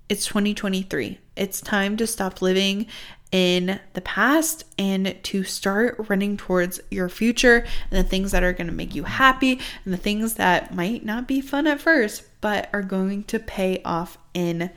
it's 0.09 0.25
2023. 0.25 1.19
It's 1.35 1.61
time 1.61 1.97
to 1.97 2.07
stop 2.07 2.41
living 2.41 2.87
in 3.31 3.79
the 3.93 4.01
past 4.01 4.63
and 4.79 5.15
to 5.21 5.43
start 5.43 6.05
running 6.07 6.37
towards 6.37 6.79
your 6.89 7.09
future 7.09 7.65
and 7.91 8.05
the 8.05 8.07
things 8.07 8.31
that 8.31 8.43
are 8.43 8.53
going 8.53 8.67
to 8.67 8.73
make 8.73 8.95
you 8.95 9.03
happy 9.03 9.59
and 9.83 9.93
the 9.93 9.97
things 9.97 10.35
that 10.35 10.73
might 10.73 11.03
not 11.03 11.27
be 11.27 11.41
fun 11.41 11.67
at 11.67 11.81
first, 11.81 12.23
but 12.39 12.69
are 12.71 12.81
going 12.81 13.23
to 13.25 13.37
pay 13.37 13.81
off 13.83 14.17
in 14.33 14.69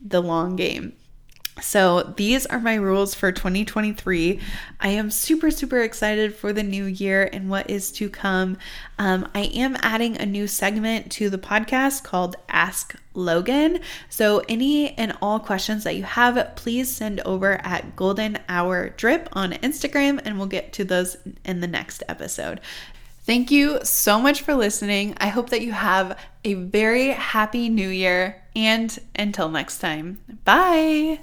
the 0.00 0.20
long 0.20 0.54
game. 0.54 0.92
So, 1.60 2.02
these 2.16 2.44
are 2.44 2.60
my 2.60 2.74
rules 2.74 3.14
for 3.14 3.32
2023. 3.32 4.40
I 4.78 4.88
am 4.88 5.10
super, 5.10 5.50
super 5.50 5.80
excited 5.80 6.34
for 6.34 6.52
the 6.52 6.62
new 6.62 6.84
year 6.84 7.30
and 7.32 7.48
what 7.48 7.70
is 7.70 7.90
to 7.92 8.10
come. 8.10 8.58
Um, 8.98 9.26
I 9.34 9.44
am 9.44 9.76
adding 9.80 10.18
a 10.18 10.26
new 10.26 10.46
segment 10.46 11.10
to 11.12 11.30
the 11.30 11.38
podcast 11.38 12.04
called 12.04 12.36
Ask 12.50 12.94
Logan. 13.14 13.80
So, 14.10 14.42
any 14.50 14.90
and 14.98 15.16
all 15.22 15.40
questions 15.40 15.84
that 15.84 15.96
you 15.96 16.04
have, 16.04 16.56
please 16.56 16.94
send 16.94 17.20
over 17.20 17.54
at 17.64 17.96
Golden 17.96 18.38
Hour 18.50 18.90
Drip 18.90 19.30
on 19.32 19.52
Instagram, 19.52 20.20
and 20.26 20.36
we'll 20.36 20.48
get 20.48 20.74
to 20.74 20.84
those 20.84 21.16
in 21.44 21.60
the 21.60 21.66
next 21.66 22.02
episode. 22.06 22.60
Thank 23.26 23.50
you 23.50 23.80
so 23.82 24.20
much 24.20 24.42
for 24.42 24.54
listening. 24.54 25.14
I 25.16 25.28
hope 25.28 25.50
that 25.50 25.62
you 25.62 25.72
have 25.72 26.16
a 26.44 26.54
very 26.54 27.08
happy 27.08 27.68
new 27.68 27.88
year. 27.88 28.42
And 28.54 28.96
until 29.16 29.48
next 29.48 29.78
time, 29.78 30.20
bye. 30.44 31.18